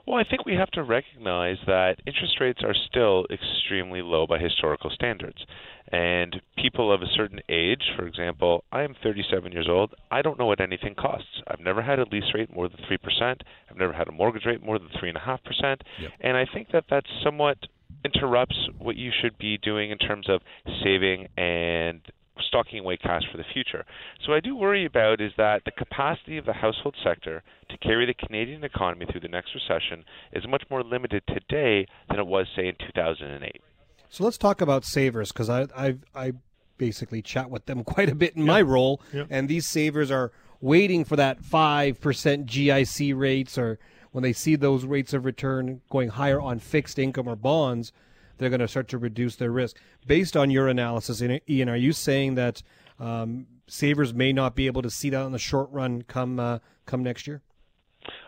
Well, 0.05 0.17
I 0.17 0.23
think 0.23 0.45
we 0.45 0.53
have 0.55 0.71
to 0.71 0.83
recognize 0.83 1.57
that 1.67 1.97
interest 2.05 2.39
rates 2.39 2.61
are 2.63 2.73
still 2.73 3.25
extremely 3.29 4.01
low 4.01 4.25
by 4.25 4.39
historical 4.39 4.89
standards. 4.89 5.45
And 5.91 6.41
people 6.57 6.93
of 6.93 7.01
a 7.01 7.07
certain 7.13 7.41
age, 7.49 7.83
for 7.95 8.07
example, 8.07 8.63
I 8.71 8.83
am 8.83 8.95
37 9.03 9.51
years 9.51 9.67
old. 9.69 9.93
I 10.09 10.21
don't 10.21 10.39
know 10.39 10.45
what 10.45 10.61
anything 10.61 10.95
costs. 10.95 11.41
I've 11.47 11.59
never 11.59 11.81
had 11.81 11.99
a 11.99 12.05
lease 12.09 12.33
rate 12.33 12.53
more 12.53 12.69
than 12.69 12.79
3%. 12.89 13.41
I've 13.69 13.77
never 13.77 13.93
had 13.93 14.07
a 14.07 14.11
mortgage 14.13 14.45
rate 14.45 14.63
more 14.63 14.79
than 14.79 14.89
3.5%. 14.89 15.81
Yep. 15.99 16.11
And 16.21 16.37
I 16.37 16.45
think 16.53 16.69
that 16.71 16.85
that 16.89 17.03
somewhat 17.23 17.57
interrupts 18.05 18.69
what 18.77 18.95
you 18.95 19.11
should 19.21 19.37
be 19.37 19.57
doing 19.57 19.91
in 19.91 19.97
terms 19.97 20.29
of 20.29 20.41
saving 20.83 21.27
and 21.37 22.01
stocking 22.45 22.79
away 22.79 22.97
cash 22.97 23.23
for 23.31 23.37
the 23.37 23.43
future. 23.53 23.85
So 24.23 24.31
what 24.31 24.37
I 24.37 24.39
do 24.41 24.55
worry 24.55 24.85
about 24.85 25.21
is 25.21 25.31
that 25.37 25.63
the 25.65 25.71
capacity 25.71 26.37
of 26.37 26.45
the 26.45 26.53
household 26.53 26.95
sector 27.03 27.43
to 27.69 27.77
carry 27.77 28.05
the 28.05 28.13
Canadian 28.13 28.63
economy 28.63 29.05
through 29.09 29.21
the 29.21 29.27
next 29.27 29.51
recession 29.55 30.03
is 30.33 30.47
much 30.47 30.63
more 30.69 30.83
limited 30.83 31.23
today 31.27 31.87
than 32.09 32.19
it 32.19 32.27
was, 32.27 32.47
say, 32.55 32.67
in 32.67 32.75
2008. 32.93 33.61
So 34.09 34.23
let's 34.23 34.37
talk 34.37 34.61
about 34.61 34.85
savers 34.85 35.31
because 35.31 35.49
I, 35.49 35.67
I 35.75 35.95
I 36.15 36.31
basically 36.77 37.21
chat 37.21 37.49
with 37.49 37.65
them 37.65 37.83
quite 37.85 38.09
a 38.09 38.15
bit 38.15 38.35
in 38.35 38.43
my 38.45 38.61
role, 38.61 39.01
Yep. 39.13 39.27
and 39.29 39.49
these 39.49 39.65
savers 39.67 40.11
are 40.11 40.31
waiting 40.61 41.03
for 41.03 41.15
that 41.15 41.43
five 41.43 41.99
percent 41.99 42.45
GIC 42.45 43.17
rates, 43.17 43.57
or 43.57 43.79
when 44.11 44.23
they 44.23 44.33
see 44.33 44.55
those 44.55 44.85
rates 44.85 45.13
of 45.13 45.25
return 45.25 45.81
going 45.89 46.09
higher 46.09 46.39
on 46.39 46.59
fixed 46.59 46.97
income 46.97 47.27
or 47.27 47.35
bonds, 47.35 47.91
they're 48.37 48.49
going 48.49 48.59
to 48.59 48.67
start 48.67 48.87
to 48.89 48.97
reduce 48.97 49.35
their 49.35 49.51
risk. 49.51 49.77
Based 50.05 50.37
on 50.37 50.49
your 50.51 50.67
analysis, 50.67 51.21
Ian, 51.21 51.69
are 51.69 51.75
you 51.75 51.93
saying 51.93 52.35
that 52.35 52.61
um, 52.99 53.47
savers 53.67 54.13
may 54.13 54.33
not 54.33 54.55
be 54.55 54.67
able 54.67 54.81
to 54.81 54.89
see 54.89 55.09
that 55.09 55.25
in 55.25 55.31
the 55.31 55.39
short 55.39 55.69
run 55.71 56.01
come 56.03 56.39
uh, 56.39 56.59
come 56.85 57.03
next 57.03 57.27
year? 57.27 57.41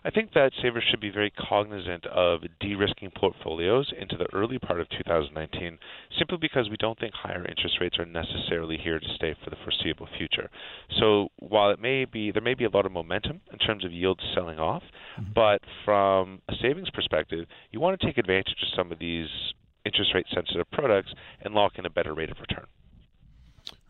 I 0.04 0.10
think 0.10 0.34
that 0.34 0.52
savers 0.62 0.84
should 0.90 1.00
be 1.00 1.10
very 1.10 1.32
cognizant 1.32 2.06
of 2.08 2.42
de-risking 2.60 3.12
portfolios 3.16 3.92
into 4.00 4.18
the 4.18 4.28
early 4.34 4.60
part 4.60 4.80
of 4.80 4.90
2019, 4.90 5.78
simply 6.18 6.38
because 6.38 6.70
we 6.70 6.78
don't 6.78 7.00
think 7.00 7.14
higher 7.14 7.46
interest 7.46 7.78
rates 7.80 7.98
are 7.98 8.06
necessarily 8.06 8.78
here 8.78 9.00
to 9.00 9.14
stay 9.16 9.36
for 9.44 9.50
the 9.50 9.56
foreseeable 9.64 10.08
future. 10.18 10.50
So 11.00 11.30
while 11.38 11.70
it 11.72 11.80
may 11.80 12.06
be 12.06 12.32
there 12.32 12.42
may 12.42 12.54
be 12.54 12.66
a 12.66 12.70
lot 12.70 12.86
of 12.86 12.92
momentum 12.92 13.42
in 13.52 13.60
terms 13.60 13.86
of 13.86 13.92
yields 13.92 14.22
selling 14.34 14.60
off, 14.60 14.84
but 15.34 15.62
from 15.86 16.42
a 16.48 16.54
savings 16.62 16.90
perspective, 16.90 17.46
you 17.72 17.80
want 17.80 18.00
to 18.00 18.06
take 18.06 18.18
advantage 18.18 18.62
of 18.62 18.70
some 18.76 18.92
of 18.92 19.00
these 19.00 19.28
interest 19.90 20.12
rate 20.14 20.26
sensitive 20.34 20.70
products 20.72 21.12
and 21.42 21.54
lock 21.54 21.74
in 21.80 21.86
a 21.86 21.90
better 21.90 22.14
rate 22.14 22.32
of 22.32 22.38
return. 22.40 22.66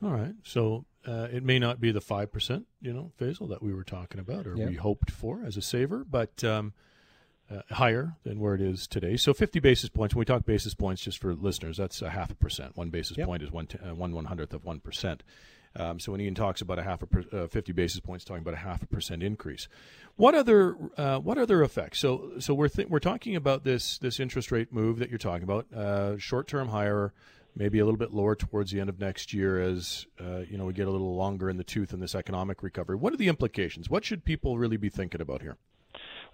All 0.03 0.12
right. 0.12 0.33
So 0.43 0.85
uh, 1.07 1.27
it 1.31 1.43
may 1.43 1.59
not 1.59 1.79
be 1.79 1.91
the 1.91 2.01
five 2.01 2.31
percent, 2.31 2.65
you 2.81 2.93
know, 2.93 3.12
Faisal 3.19 3.49
that 3.49 3.62
we 3.62 3.73
were 3.73 3.83
talking 3.83 4.19
about 4.19 4.47
or 4.47 4.55
Yeah. 4.55 4.67
we 4.67 4.75
hoped 4.75 5.12
for 5.12 5.43
as 5.45 5.57
a 5.57 5.62
saver, 5.62 6.05
but 6.09 6.43
um, 6.43 6.73
uh, 7.51 7.62
higher 7.71 8.13
than 8.23 8.39
where 8.39 8.55
it 8.55 8.62
is 8.62 8.88
today. 8.88 9.17
So 9.17 9.33
fifty 9.33 9.59
basis 9.59 9.89
points. 9.89 10.13
When 10.15 10.19
we 10.21 10.25
talk 10.25 10.45
basis 10.45 10.73
points, 10.73 11.01
just 11.03 11.17
for 11.19 11.33
listeners, 11.33 11.77
that's 11.77 12.01
a 12.01 12.09
half 12.12 12.31
a 12.31 12.35
percent. 12.35 12.77
One 12.77 12.89
basis 12.89 13.17
Yep. 13.17 13.27
point 13.27 13.43
is 13.43 13.51
one 13.51 13.67
t- 13.67 13.79
uh, 13.79 13.93
one 13.95 14.13
one 14.13 14.25
hundredth 14.25 14.53
of 14.53 14.63
one 14.65 14.79
percent. 14.79 15.23
Um, 15.75 15.99
so 15.99 16.12
when 16.12 16.21
Ian 16.21 16.36
talks 16.36 16.62
about 16.62 16.79
a 16.79 16.84
half 16.84 17.01
a 17.01 17.05
per, 17.05 17.23
uh, 17.32 17.47
fifty 17.47 17.71
basis 17.71 17.99
points, 17.99 18.25
talking 18.25 18.41
about 18.41 18.55
a 18.55 18.58
half 18.58 18.82
a 18.82 18.88
percent 18.88 19.21
increase. 19.21 19.67
What 20.15 20.36
other 20.36 20.75
uh, 20.97 21.19
what 21.19 21.38
other 21.38 21.63
effects? 21.63 21.99
So 21.99 22.32
so 22.39 22.53
we're 22.53 22.69
th- 22.69 22.89
we're 22.89 22.99
talking 22.99 23.36
about 23.36 23.63
this 23.63 23.97
this 23.99 24.19
interest 24.19 24.51
rate 24.51 24.73
move 24.73 24.99
that 24.99 25.10
you're 25.10 25.19
talking 25.19 25.43
about, 25.43 25.71
uh, 25.73 26.17
short 26.17 26.47
term 26.47 26.69
higher, 26.69 27.13
maybe 27.55 27.79
a 27.79 27.86
little 27.86 27.99
bit 27.99 28.13
lower 28.13 28.36
towards 28.36 28.71
the 28.71 28.79
end 28.79 28.89
of 28.89 28.99
next 28.99 29.34
year 29.34 29.62
as 29.62 30.08
uh, 30.19 30.39
you 30.49 30.58
know 30.58 30.65
we 30.65 30.73
get 30.73 30.88
a 30.88 30.91
little 30.91 31.15
longer 31.15 31.49
in 31.49 31.58
the 31.58 31.63
tooth 31.63 31.93
in 31.93 31.99
this 31.99 32.15
economic 32.15 32.63
recovery. 32.63 32.95
What 32.95 33.13
are 33.13 33.17
the 33.17 33.27
implications? 33.27 33.89
What 33.89 34.03
should 34.03 34.25
people 34.25 34.58
really 34.58 34.77
be 34.77 34.89
thinking 34.89 35.21
about 35.21 35.41
here? 35.41 35.58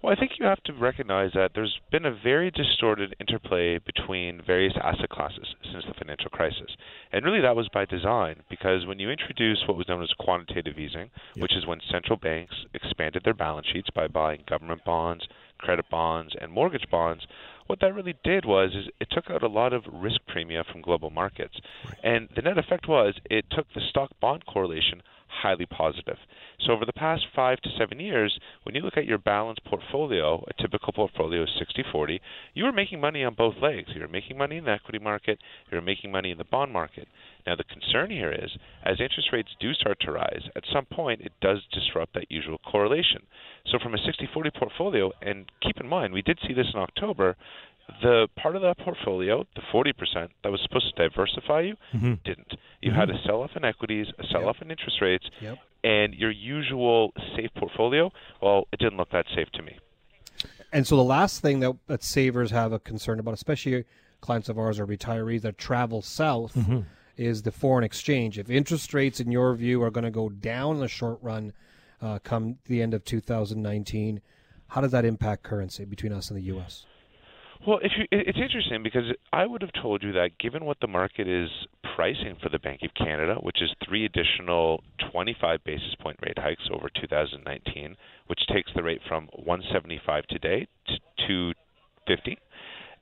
Well, 0.02 0.12
I 0.12 0.20
think 0.20 0.32
you 0.38 0.44
have 0.46 0.62
to 0.64 0.74
recognize 0.74 1.30
that 1.34 1.52
there's 1.54 1.80
been 1.90 2.04
a 2.04 2.14
very 2.14 2.50
distorted 2.50 3.16
interplay 3.18 3.78
between 3.78 4.42
various 4.46 4.74
asset 4.82 5.08
classes 5.08 5.54
since 5.72 5.84
the 5.86 5.94
financial 5.94 6.30
crisis. 6.30 6.76
And 7.12 7.24
really 7.24 7.40
that 7.40 7.56
was 7.56 7.68
by 7.68 7.86
design 7.86 8.42
because 8.50 8.86
when 8.86 8.98
you 8.98 9.10
introduce 9.10 9.64
what 9.66 9.76
was 9.76 9.88
known 9.88 10.02
as 10.02 10.12
quantitative 10.18 10.78
easing, 10.78 11.10
which 11.36 11.56
is 11.56 11.66
when 11.66 11.80
central 11.90 12.18
banks 12.18 12.54
expanded 12.74 13.22
their 13.24 13.34
balance 13.34 13.66
sheets 13.72 13.88
by 13.94 14.06
buying 14.06 14.44
government 14.46 14.84
bonds, 14.84 15.26
credit 15.58 15.88
bonds, 15.90 16.34
and 16.40 16.52
mortgage 16.52 16.88
bonds, 16.90 17.26
what 17.66 17.80
that 17.80 17.94
really 17.94 18.14
did 18.22 18.44
was 18.44 18.72
is 18.74 18.88
it 19.00 19.08
took 19.10 19.30
out 19.30 19.42
a 19.42 19.48
lot 19.48 19.72
of 19.72 19.84
risk 19.90 20.20
premia 20.28 20.64
from 20.70 20.82
global 20.82 21.10
markets. 21.10 21.56
And 22.02 22.28
the 22.36 22.42
net 22.42 22.58
effect 22.58 22.86
was 22.86 23.14
it 23.30 23.46
took 23.50 23.66
the 23.74 23.80
stock 23.80 24.10
bond 24.20 24.44
correlation 24.46 25.02
highly 25.36 25.66
positive. 25.66 26.16
So 26.64 26.72
over 26.72 26.84
the 26.84 26.92
past 26.92 27.26
five 27.34 27.60
to 27.60 27.70
seven 27.78 28.00
years, 28.00 28.38
when 28.62 28.74
you 28.74 28.80
look 28.80 28.96
at 28.96 29.06
your 29.06 29.18
balanced 29.18 29.64
portfolio, 29.64 30.44
a 30.48 30.62
typical 30.62 30.92
portfolio 30.92 31.42
is 31.42 31.50
60-40, 31.94 32.20
you 32.54 32.64
were 32.64 32.72
making 32.72 33.00
money 33.00 33.22
on 33.22 33.34
both 33.34 33.54
legs. 33.60 33.90
You 33.94 34.00
were 34.00 34.08
making 34.08 34.38
money 34.38 34.56
in 34.56 34.64
the 34.64 34.72
equity 34.72 34.98
market, 34.98 35.38
you 35.70 35.76
were 35.76 35.82
making 35.82 36.10
money 36.10 36.30
in 36.30 36.38
the 36.38 36.44
bond 36.44 36.72
market. 36.72 37.08
Now 37.46 37.54
the 37.54 37.64
concern 37.64 38.10
here 38.10 38.32
is, 38.32 38.50
as 38.84 39.00
interest 39.00 39.28
rates 39.32 39.50
do 39.60 39.72
start 39.74 39.98
to 40.00 40.12
rise, 40.12 40.42
at 40.56 40.64
some 40.72 40.86
point 40.86 41.20
it 41.20 41.32
does 41.40 41.58
disrupt 41.72 42.14
that 42.14 42.30
usual 42.30 42.58
correlation. 42.58 43.22
So 43.66 43.78
from 43.80 43.94
a 43.94 43.98
60-40 43.98 44.54
portfolio, 44.58 45.12
and 45.22 45.50
keep 45.62 45.78
in 45.78 45.88
mind, 45.88 46.12
we 46.12 46.22
did 46.22 46.38
see 46.46 46.54
this 46.54 46.66
in 46.72 46.80
October, 46.80 47.36
the 48.02 48.28
part 48.36 48.56
of 48.56 48.62
that 48.62 48.78
portfolio, 48.78 49.46
the 49.54 49.62
40% 49.72 50.28
that 50.42 50.50
was 50.50 50.60
supposed 50.62 50.94
to 50.94 51.08
diversify 51.08 51.60
you, 51.62 51.76
mm-hmm. 51.94 52.14
didn't. 52.24 52.54
You 52.82 52.92
had 52.92 53.10
a 53.10 53.14
mm-hmm. 53.14 53.26
sell 53.26 53.42
off 53.42 53.50
in 53.56 53.64
equities, 53.64 54.06
a 54.18 54.26
sell 54.26 54.48
off 54.48 54.56
in 54.60 54.70
interest 54.70 55.00
rates, 55.00 55.24
Yep. 55.40 55.58
and 55.84 56.14
your 56.14 56.30
usual 56.30 57.12
safe 57.36 57.50
portfolio, 57.56 58.12
well, 58.42 58.66
it 58.72 58.78
didn't 58.78 58.98
look 58.98 59.10
that 59.10 59.26
safe 59.34 59.48
to 59.54 59.62
me. 59.62 59.78
And 60.72 60.86
so 60.86 60.96
the 60.96 61.04
last 61.04 61.40
thing 61.40 61.60
that, 61.60 61.76
that 61.86 62.02
savers 62.02 62.50
have 62.50 62.72
a 62.72 62.78
concern 62.78 63.18
about, 63.20 63.34
especially 63.34 63.84
clients 64.20 64.48
of 64.48 64.58
ours 64.58 64.78
or 64.78 64.86
retirees 64.86 65.42
that 65.42 65.56
travel 65.56 66.02
south, 66.02 66.54
mm-hmm. 66.54 66.80
is 67.16 67.42
the 67.42 67.52
foreign 67.52 67.84
exchange. 67.84 68.38
If 68.38 68.50
interest 68.50 68.92
rates, 68.92 69.20
in 69.20 69.30
your 69.30 69.54
view, 69.54 69.82
are 69.82 69.90
going 69.90 70.04
to 70.04 70.10
go 70.10 70.28
down 70.28 70.76
in 70.76 70.80
the 70.80 70.88
short 70.88 71.18
run 71.22 71.52
uh, 72.02 72.18
come 72.18 72.58
the 72.66 72.82
end 72.82 72.94
of 72.94 73.04
2019, 73.04 74.20
how 74.68 74.80
does 74.80 74.90
that 74.90 75.04
impact 75.04 75.44
currency 75.44 75.84
between 75.84 76.12
us 76.12 76.28
and 76.30 76.38
the 76.38 76.44
U.S.? 76.44 76.84
Well, 77.64 77.78
if 77.82 77.92
you, 77.96 78.06
it's 78.10 78.38
interesting 78.38 78.82
because 78.82 79.04
I 79.32 79.46
would 79.46 79.62
have 79.62 79.72
told 79.80 80.02
you 80.02 80.12
that 80.12 80.38
given 80.38 80.64
what 80.64 80.78
the 80.80 80.86
market 80.86 81.28
is 81.28 81.48
pricing 81.94 82.36
for 82.42 82.48
the 82.48 82.58
Bank 82.58 82.80
of 82.82 82.94
Canada, 82.94 83.36
which 83.40 83.62
is 83.62 83.70
three 83.86 84.04
additional 84.04 84.82
25 85.12 85.64
basis 85.64 85.94
point 86.00 86.18
rate 86.22 86.38
hikes 86.38 86.68
over 86.72 86.88
2019, 87.00 87.96
which 88.26 88.40
takes 88.52 88.70
the 88.74 88.82
rate 88.82 89.00
from 89.08 89.28
175 89.32 90.26
today 90.26 90.66
to 90.86 90.96
250, 91.26 92.38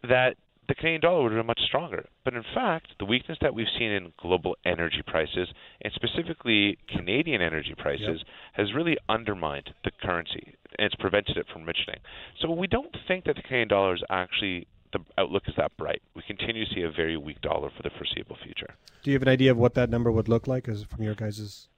that 0.08 0.36
the 0.68 0.74
Canadian 0.74 1.00
dollar 1.02 1.22
would 1.22 1.32
have 1.32 1.40
been 1.40 1.46
much 1.46 1.60
stronger. 1.66 2.06
But 2.24 2.34
in 2.34 2.44
fact, 2.54 2.88
the 2.98 3.04
weakness 3.04 3.38
that 3.42 3.54
we've 3.54 3.66
seen 3.78 3.90
in 3.90 4.12
global 4.18 4.56
energy 4.64 5.02
prices, 5.06 5.48
and 5.82 5.92
specifically 5.92 6.78
Canadian 6.88 7.42
energy 7.42 7.74
prices, 7.76 8.24
has 8.54 8.72
really 8.74 8.96
undermined 9.08 9.70
the 9.84 9.90
currency 10.02 10.54
and 10.78 10.86
it's 10.86 10.94
prevented 10.96 11.36
it 11.36 11.46
from 11.52 11.62
richening. 11.64 11.98
So 12.40 12.50
we 12.50 12.66
don't 12.66 12.94
think 13.08 13.24
that 13.24 13.36
the 13.36 13.42
Canadian 13.42 13.68
dollar 13.68 13.94
is 13.94 14.02
actually 14.10 14.66
the 14.92 15.00
outlook 15.18 15.42
is 15.48 15.54
that 15.56 15.76
bright. 15.76 16.02
We 16.14 16.22
continue 16.22 16.64
to 16.64 16.74
see 16.74 16.82
a 16.82 16.90
very 16.90 17.16
weak 17.16 17.40
dollar 17.40 17.70
for 17.76 17.82
the 17.82 17.90
foreseeable 17.90 18.36
future. 18.42 18.74
Do 19.02 19.10
you 19.10 19.14
have 19.16 19.22
an 19.22 19.28
idea 19.28 19.50
of 19.50 19.56
what 19.56 19.74
that 19.74 19.90
number 19.90 20.10
would 20.12 20.28
look 20.28 20.46
like 20.46 20.68
as 20.68 20.84
from 20.84 21.02
your 21.02 21.14
guys' 21.14 21.68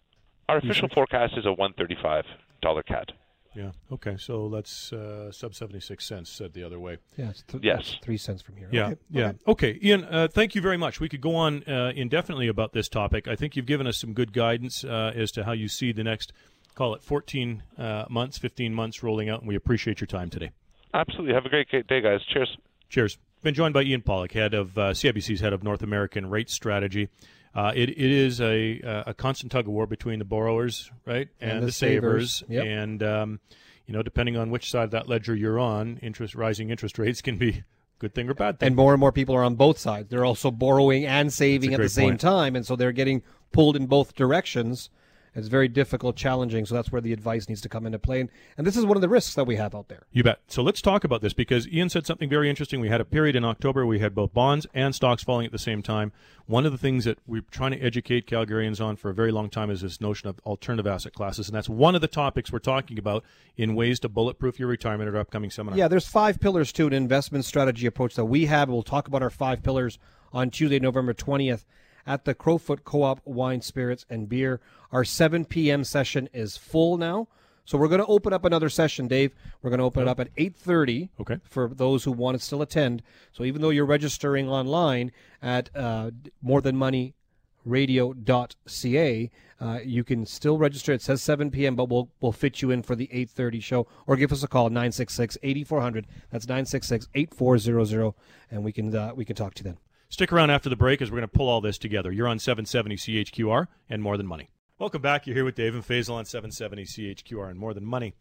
Our 0.49 0.59
official 0.59 0.89
forecast 0.89 1.35
is 1.37 1.45
a 1.47 1.53
135 1.53 2.25
dollar 2.63 2.83
CAD. 2.83 3.13
Yeah. 3.55 3.71
Okay. 3.91 4.17
So 4.19 4.51
that's 4.51 4.93
uh, 4.93 5.33
sub 5.33 5.55
seventy 5.55 5.81
six 5.81 6.05
cents 6.05 6.29
said 6.31 6.53
the 6.53 6.63
other 6.63 6.79
way. 6.79 6.99
Yeah, 7.17 7.31
it's 7.31 7.43
th- 7.43 7.65
Yes. 7.65 7.77
that's 7.77 8.05
three 8.05 8.19
cents 8.19 8.43
from 8.43 8.57
here. 8.57 8.69
Yeah, 8.71 8.87
Okay, 8.89 8.97
yeah. 9.11 9.29
okay. 9.49 9.73
Okay, 9.73 9.79
Ian. 9.83 10.05
Uh, 10.05 10.29
thank 10.29 10.55
you 10.55 10.61
very 10.61 10.77
much. 10.77 11.01
We 11.01 11.09
could 11.09 11.23
go 11.23 11.35
on 11.35 11.65
uh, 11.65 11.91
indefinitely 11.97 12.49
about 12.49 12.75
this 12.75 12.87
topic. 12.89 13.27
I 13.27 13.35
think 13.35 13.57
you've 13.57 13.65
given 13.67 13.87
us 13.87 13.97
some 13.97 14.13
good 14.13 14.35
guidance 14.35 14.85
uh, 14.85 15.13
as 15.17 15.33
to 15.33 15.45
how 15.45 15.53
you 15.53 15.69
see 15.69 15.91
the 15.93 16.05
next, 16.05 16.35
call 16.77 16.95
it, 16.95 17.03
fourteen 17.03 17.65
uh, 17.77 18.05
months, 18.09 18.39
fifteen 18.39 18.73
months 18.73 19.03
rolling 19.03 19.29
out, 19.29 19.41
and 19.41 19.49
we 19.49 19.57
appreciate 19.57 20.01
your 20.01 20.07
time 20.07 20.31
today. 20.31 20.53
Absolutely. 20.95 21.35
Have 21.35 21.45
a 21.45 21.49
great 21.49 21.69
day, 21.89 22.01
guys. 22.01 22.21
Cheers. 22.33 22.57
Cheers. 22.89 23.19
Been 23.43 23.55
joined 23.55 23.75
by 23.75 23.83
Ian 23.83 24.03
Pollick, 24.03 24.33
head 24.33 24.55
of 24.55 24.79
uh, 24.79 24.91
CIBC's 24.91 25.41
head 25.41 25.53
of 25.53 25.63
North 25.63 25.83
American 25.83 26.31
Rate 26.31 26.49
Strategy. 26.49 27.09
Uh, 27.55 27.73
it, 27.75 27.89
it 27.91 27.99
is 27.99 28.41
a 28.41 28.81
uh, 28.83 29.05
a 29.07 29.15
constant 29.15 29.51
tug 29.51 29.67
of 29.67 29.73
war 29.73 29.87
between 29.87 30.19
the 30.19 30.25
borrowers, 30.25 30.91
right, 31.07 31.29
And 31.41 31.63
the, 31.63 31.67
the 31.67 31.73
savers, 31.73 32.37
savers. 32.37 32.51
Yep. 32.51 32.65
and 32.67 33.03
um, 33.03 33.41
you 33.87 33.95
know, 33.95 34.03
depending 34.03 34.37
on 34.37 34.51
which 34.51 34.71
side 34.71 34.85
of 34.85 34.91
that 34.91 35.09
ledger 35.09 35.35
you're 35.35 35.59
on, 35.59 35.99
interest 36.03 36.35
rising 36.35 36.71
interest 36.71 36.99
rates 36.99 37.23
can 37.23 37.39
be 37.39 37.49
a 37.51 37.65
good 37.99 38.15
thing 38.15 38.29
or 38.29 38.35
bad 38.35 38.59
thing. 38.59 38.69
And 38.69 38.77
more 38.77 38.93
and 38.93 39.01
more 39.01 39.13
people 39.13 39.35
are 39.35 39.45
on 39.45 39.55
both 39.55 39.79
sides. 39.79 40.09
They're 40.11 40.25
also 40.25 40.51
borrowing 40.51 41.07
and 41.07 41.33
saving 41.33 41.73
at 41.73 41.81
the 41.81 41.89
same 41.89 42.11
point. 42.11 42.21
time, 42.21 42.57
and 42.57 42.67
so 42.67 42.77
they're 42.77 42.93
getting 42.93 43.23
pulled 43.53 43.77
in 43.77 43.87
both 43.87 44.15
directions. 44.15 44.91
It's 45.37 45.49
very 45.49 45.69
difficult, 45.69 46.17
challenging. 46.17 46.67
So 46.67 46.75
that's 46.75 46.91
where 46.91 47.01
the 47.01 47.13
advice 47.13 47.49
needs 47.49 47.61
to 47.61 47.69
come 47.69 47.87
into 47.87 47.99
play. 47.99 48.21
And, 48.21 48.31
and 48.57 48.67
this 48.67 48.77
is 48.77 48.85
one 48.85 48.97
of 48.97 49.01
the 49.03 49.09
risks 49.09 49.35
that 49.35 49.45
we 49.45 49.57
have 49.57 49.75
out 49.75 49.89
there. 49.89 50.07
You 50.11 50.23
bet. 50.23 50.41
So 50.49 50.63
let's 50.63 50.81
talk 50.81 51.05
about 51.05 51.21
this 51.21 51.35
because 51.35 51.69
Ian 51.69 51.91
said 51.91 52.07
something 52.07 52.29
very 52.29 52.49
interesting. 52.49 52.81
We 52.81 52.89
had 52.89 53.01
a 53.01 53.05
period 53.05 53.37
in 53.37 53.45
October 53.45 53.85
we 53.87 53.99
had 53.99 54.15
both 54.15 54.33
bonds 54.33 54.67
and 54.75 54.95
stocks 54.95 55.23
falling 55.23 55.47
at 55.47 55.53
the 55.53 55.59
same 55.59 55.83
time. 55.83 56.13
One 56.47 56.65
of 56.65 56.73
the 56.73 56.79
things 56.79 57.05
that 57.05 57.19
we're 57.27 57.43
trying 57.51 57.73
to 57.73 57.81
educate 57.81 58.27
Calgarians 58.27 58.81
on 58.81 58.97
for 58.97 59.11
a 59.11 59.15
very 59.15 59.33
long 59.33 59.51
time 59.51 59.71
is 59.71 59.81
this 59.81 60.01
notion 60.01 60.29
of 60.29 60.39
alternative 60.47 60.87
asset 60.87 61.13
classes, 61.13 61.49
and 61.49 61.57
that's 61.57 61.69
one 61.69 61.97
of 61.97 62.01
the 62.01 62.09
topics 62.09 62.53
we're 62.53 62.61
talking 62.61 62.99
about 62.99 63.25
in 63.57 63.75
ways 63.75 63.99
to 64.01 64.09
bulletproof 64.09 64.59
your 64.59 64.69
retirement 64.69 65.09
at 65.09 65.15
our 65.15 65.21
upcoming 65.21 65.51
seminar. 65.51 65.77
Yeah, 65.77 65.89
there's 65.89 66.07
five 66.07 66.39
pillars 66.39 66.73
to 66.73 66.87
an 66.87 66.93
investment 66.93 67.45
strategy 67.45 67.87
approach 67.87 68.15
that 68.15 68.27
we 68.27 68.47
have. 68.47 68.69
We'll 68.69 68.85
talk 68.85 69.09
about 69.09 69.23
our 69.23 69.31
five 69.31 69.63
pillars 69.63 69.99
on 70.33 70.51
Tuesday, 70.51 70.79
November 70.79 71.15
20th 71.15 71.65
at 72.07 72.25
the 72.25 72.35
Crowfoot 72.35 72.85
Co-op 72.85 73.21
Wine, 73.25 73.61
Spirits, 73.61 74.07
and 74.09 74.29
Beer. 74.29 74.61
Our 74.93 75.05
7 75.05 75.45
p.m. 75.45 75.83
session 75.85 76.29
is 76.33 76.57
full 76.57 76.97
now. 76.97 77.27
So 77.65 77.77
we're 77.77 77.89
going 77.89 78.01
to 78.01 78.07
open 78.07 78.33
up 78.33 78.45
another 78.45 78.69
session, 78.69 79.09
Dave. 79.09 79.35
We're 79.61 79.71
going 79.71 79.81
to 79.81 79.87
open 79.87 80.03
it 80.03 80.09
up 80.09 80.21
at 80.21 80.33
8:30 80.37 81.09
Okay. 81.21 81.39
for 81.43 81.67
those 81.69 82.05
who 82.05 82.13
want 82.13 82.39
to 82.39 82.45
still 82.45 82.63
attend. 82.63 83.03
So 83.33 83.43
even 83.43 83.61
though 83.61 83.71
you're 83.71 83.85
registering 83.85 84.49
online 84.49 85.11
at 85.43 85.71
uh, 85.75 86.13
morethanmoneyradio.ca, 86.45 89.31
uh, 89.59 89.79
you 89.85 90.05
can 90.05 90.27
still 90.27 90.59
register. 90.59 90.93
It 90.93 91.03
says 91.03 91.23
7 91.23 91.51
p.m., 91.51 91.75
but 91.75 91.89
we'll 91.89 92.09
we'll 92.21 92.31
fit 92.31 92.63
you 92.63 92.71
in 92.71 92.85
for 92.85 92.95
the 92.95 93.09
8:30 93.09 93.61
show, 93.61 93.89
or 94.07 94.15
give 94.17 94.31
us 94.31 94.45
a 94.45 94.49
call 94.49 94.71
966-8400. 94.71 96.05
That's 96.31 96.47
966-8400, 96.47 98.15
and 98.51 98.63
we 98.65 98.71
can 98.71 98.95
uh, 98.95 99.13
we 99.17 99.25
can 99.25 99.35
talk 99.35 99.55
to 99.55 99.65
you 99.65 99.71
then. 99.71 99.79
Stick 100.09 100.33
around 100.33 100.51
after 100.51 100.69
the 100.69 100.77
break 100.77 101.03
as 101.03 101.11
we're 101.11 101.19
going 101.19 101.29
to 101.29 101.37
pull 101.37 101.49
all 101.49 101.61
this 101.61 101.79
together. 101.79 102.13
You're 102.13 102.29
on 102.29 102.39
770 102.39 102.97
CHQR 102.97 103.67
and 103.91 104.03
More 104.03 104.17
Than 104.17 104.27
Money. 104.27 104.51
Welcome 104.79 105.03
back. 105.03 105.27
You're 105.27 105.35
here 105.35 105.45
with 105.45 105.57
Dave 105.57 105.75
and 105.75 105.87
Faisal 105.87 106.15
on 106.15 106.25
770 106.25 106.85
CHQR 106.85 107.51
and 107.51 107.59
More 107.59 107.75
Than 107.75 107.85
Money. 107.85 108.15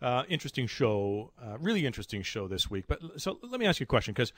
Uh, 0.00 0.22
interesting 0.28 0.68
show, 0.68 1.32
uh, 1.44 1.58
really 1.58 1.84
interesting 1.84 2.22
show 2.22 2.46
this 2.46 2.70
week. 2.70 2.84
But 2.86 3.00
so 3.16 3.38
let 3.42 3.58
me 3.58 3.66
ask 3.66 3.80
you 3.80 3.84
a 3.84 3.86
question 3.86 4.14
because 4.14 4.32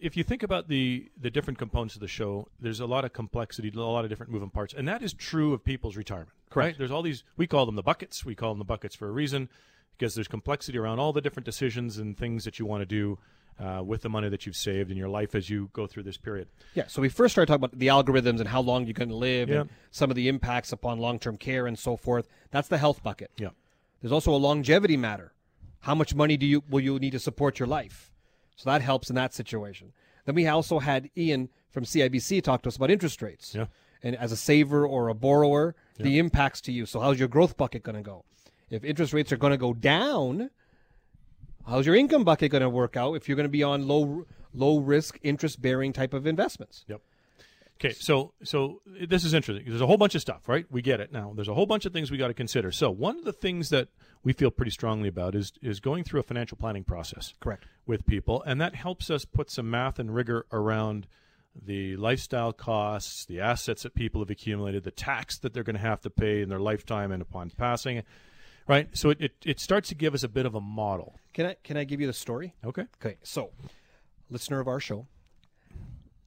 if 0.00 0.14
you 0.14 0.22
think 0.22 0.42
about 0.42 0.68
the 0.68 1.10
the 1.18 1.30
different 1.30 1.58
components 1.58 1.94
of 1.94 2.02
the 2.02 2.08
show, 2.08 2.48
there's 2.60 2.80
a 2.80 2.86
lot 2.86 3.06
of 3.06 3.14
complexity, 3.14 3.72
a 3.74 3.80
lot 3.80 4.04
of 4.04 4.10
different 4.10 4.30
moving 4.30 4.50
parts, 4.50 4.74
and 4.74 4.86
that 4.88 5.02
is 5.02 5.14
true 5.14 5.54
of 5.54 5.64
people's 5.64 5.96
retirement. 5.96 6.32
Right? 6.54 6.76
There's 6.76 6.90
all 6.90 7.02
these. 7.02 7.24
We 7.38 7.46
call 7.46 7.64
them 7.64 7.76
the 7.76 7.82
buckets. 7.82 8.26
We 8.26 8.34
call 8.34 8.50
them 8.50 8.58
the 8.58 8.64
buckets 8.64 8.94
for 8.94 9.08
a 9.08 9.12
reason 9.12 9.48
because 9.96 10.14
there's 10.14 10.28
complexity 10.28 10.76
around 10.76 10.98
all 10.98 11.14
the 11.14 11.22
different 11.22 11.46
decisions 11.46 11.96
and 11.96 12.16
things 12.16 12.44
that 12.44 12.58
you 12.58 12.66
want 12.66 12.82
to 12.82 12.86
do 12.86 13.18
uh, 13.58 13.82
with 13.84 14.02
the 14.02 14.08
money 14.08 14.28
that 14.28 14.46
you've 14.46 14.56
saved 14.56 14.90
in 14.90 14.96
your 14.96 15.08
life 15.08 15.34
as 15.34 15.50
you 15.50 15.68
go 15.72 15.86
through 15.86 16.02
this 16.04 16.16
period. 16.16 16.48
Yeah, 16.74 16.86
so 16.86 17.02
we 17.02 17.08
first 17.08 17.32
started 17.32 17.46
talking 17.46 17.64
about 17.64 17.78
the 17.78 17.88
algorithms 17.88 18.38
and 18.40 18.48
how 18.48 18.60
long 18.60 18.86
you 18.86 18.94
can 18.94 19.10
live 19.10 19.48
Yeah. 19.48 19.62
and 19.62 19.70
some 19.90 20.10
of 20.10 20.16
the 20.16 20.28
impacts 20.28 20.72
upon 20.72 20.98
long-term 20.98 21.36
care 21.36 21.66
and 21.66 21.78
so 21.78 21.96
forth. 21.96 22.28
That's 22.50 22.68
the 22.68 22.78
health 22.78 23.02
bucket. 23.02 23.30
Yeah. 23.36 23.50
There's 24.00 24.12
also 24.12 24.32
a 24.34 24.36
longevity 24.36 24.96
matter. 24.96 25.32
How 25.80 25.94
much 25.94 26.14
money 26.14 26.36
do 26.36 26.46
you 26.46 26.62
will 26.68 26.80
you 26.80 26.98
need 26.98 27.12
to 27.12 27.18
support 27.18 27.58
your 27.58 27.68
life? 27.68 28.10
So 28.56 28.68
that 28.70 28.82
helps 28.82 29.08
in 29.10 29.16
that 29.16 29.32
situation. 29.34 29.92
Then 30.26 30.34
we 30.34 30.46
also 30.46 30.78
had 30.78 31.10
Ian 31.16 31.48
from 31.70 31.84
CIBC 31.84 32.42
talk 32.42 32.62
to 32.62 32.68
us 32.68 32.76
about 32.76 32.90
interest 32.90 33.22
rates. 33.22 33.54
Yeah. 33.54 33.66
And 34.02 34.16
as 34.16 34.32
a 34.32 34.36
saver 34.36 34.86
or 34.86 35.08
a 35.08 35.14
borrower, 35.14 35.74
the 35.98 36.18
impacts 36.18 36.62
to 36.62 36.72
you. 36.72 36.86
So 36.86 37.00
how's 37.00 37.18
your 37.18 37.28
growth 37.28 37.56
bucket 37.58 37.82
going 37.82 37.96
to 37.96 38.02
go? 38.02 38.24
If 38.70 38.84
interest 38.84 39.12
rates 39.12 39.32
are 39.32 39.36
going 39.36 39.50
to 39.50 39.58
go 39.58 39.74
down, 39.74 40.50
how's 41.66 41.86
your 41.86 41.94
income 41.94 42.24
bucket 42.24 42.50
going 42.50 42.62
to 42.62 42.68
work 42.68 42.96
out 42.96 43.14
if 43.14 43.28
you're 43.28 43.36
going 43.36 43.44
to 43.44 43.50
be 43.50 43.62
on 43.62 43.86
low 43.86 44.26
low 44.52 44.78
risk 44.78 45.18
interest 45.22 45.60
bearing 45.62 45.92
type 45.92 46.14
of 46.14 46.26
investments? 46.26 46.84
Yep. 46.88 47.00
Okay, 47.82 47.94
so 47.94 48.34
so 48.42 48.82
this 48.86 49.24
is 49.24 49.32
interesting. 49.32 49.64
There's 49.66 49.80
a 49.80 49.86
whole 49.86 49.96
bunch 49.96 50.14
of 50.14 50.20
stuff, 50.20 50.48
right? 50.48 50.66
We 50.70 50.82
get 50.82 51.00
it 51.00 51.12
now. 51.12 51.32
There's 51.34 51.48
a 51.48 51.54
whole 51.54 51.66
bunch 51.66 51.86
of 51.86 51.94
things 51.94 52.10
we 52.10 52.18
got 52.18 52.28
to 52.28 52.34
consider. 52.34 52.70
So 52.70 52.90
one 52.90 53.18
of 53.18 53.24
the 53.24 53.32
things 53.32 53.70
that 53.70 53.88
we 54.22 54.34
feel 54.34 54.50
pretty 54.50 54.70
strongly 54.70 55.08
about 55.08 55.34
is 55.34 55.52
is 55.62 55.80
going 55.80 56.04
through 56.04 56.20
a 56.20 56.22
financial 56.22 56.58
planning 56.58 56.84
process. 56.84 57.32
Correct. 57.40 57.64
With 57.86 58.06
people, 58.06 58.42
and 58.42 58.60
that 58.60 58.74
helps 58.74 59.10
us 59.10 59.24
put 59.24 59.50
some 59.50 59.70
math 59.70 59.98
and 59.98 60.14
rigor 60.14 60.44
around 60.52 61.06
the 61.54 61.96
lifestyle 61.96 62.52
costs, 62.52 63.24
the 63.24 63.40
assets 63.40 63.82
that 63.82 63.94
people 63.94 64.20
have 64.20 64.30
accumulated, 64.30 64.84
the 64.84 64.90
tax 64.90 65.38
that 65.38 65.52
they're 65.52 65.64
going 65.64 65.74
to 65.74 65.82
have 65.82 66.00
to 66.02 66.10
pay 66.10 66.42
in 66.42 66.48
their 66.48 66.60
lifetime 66.60 67.10
and 67.10 67.22
upon 67.22 67.50
passing. 67.50 68.02
Right. 68.70 68.88
So 68.96 69.10
it, 69.10 69.20
it, 69.20 69.32
it 69.44 69.58
starts 69.58 69.88
to 69.88 69.96
give 69.96 70.14
us 70.14 70.22
a 70.22 70.28
bit 70.28 70.46
of 70.46 70.54
a 70.54 70.60
model. 70.60 71.16
Can 71.34 71.44
I 71.44 71.56
can 71.64 71.76
I 71.76 71.82
give 71.82 72.00
you 72.00 72.06
the 72.06 72.12
story? 72.12 72.54
Okay. 72.64 72.84
Okay, 73.04 73.16
so 73.24 73.50
listener 74.30 74.60
of 74.60 74.68
our 74.68 74.78
show 74.78 75.08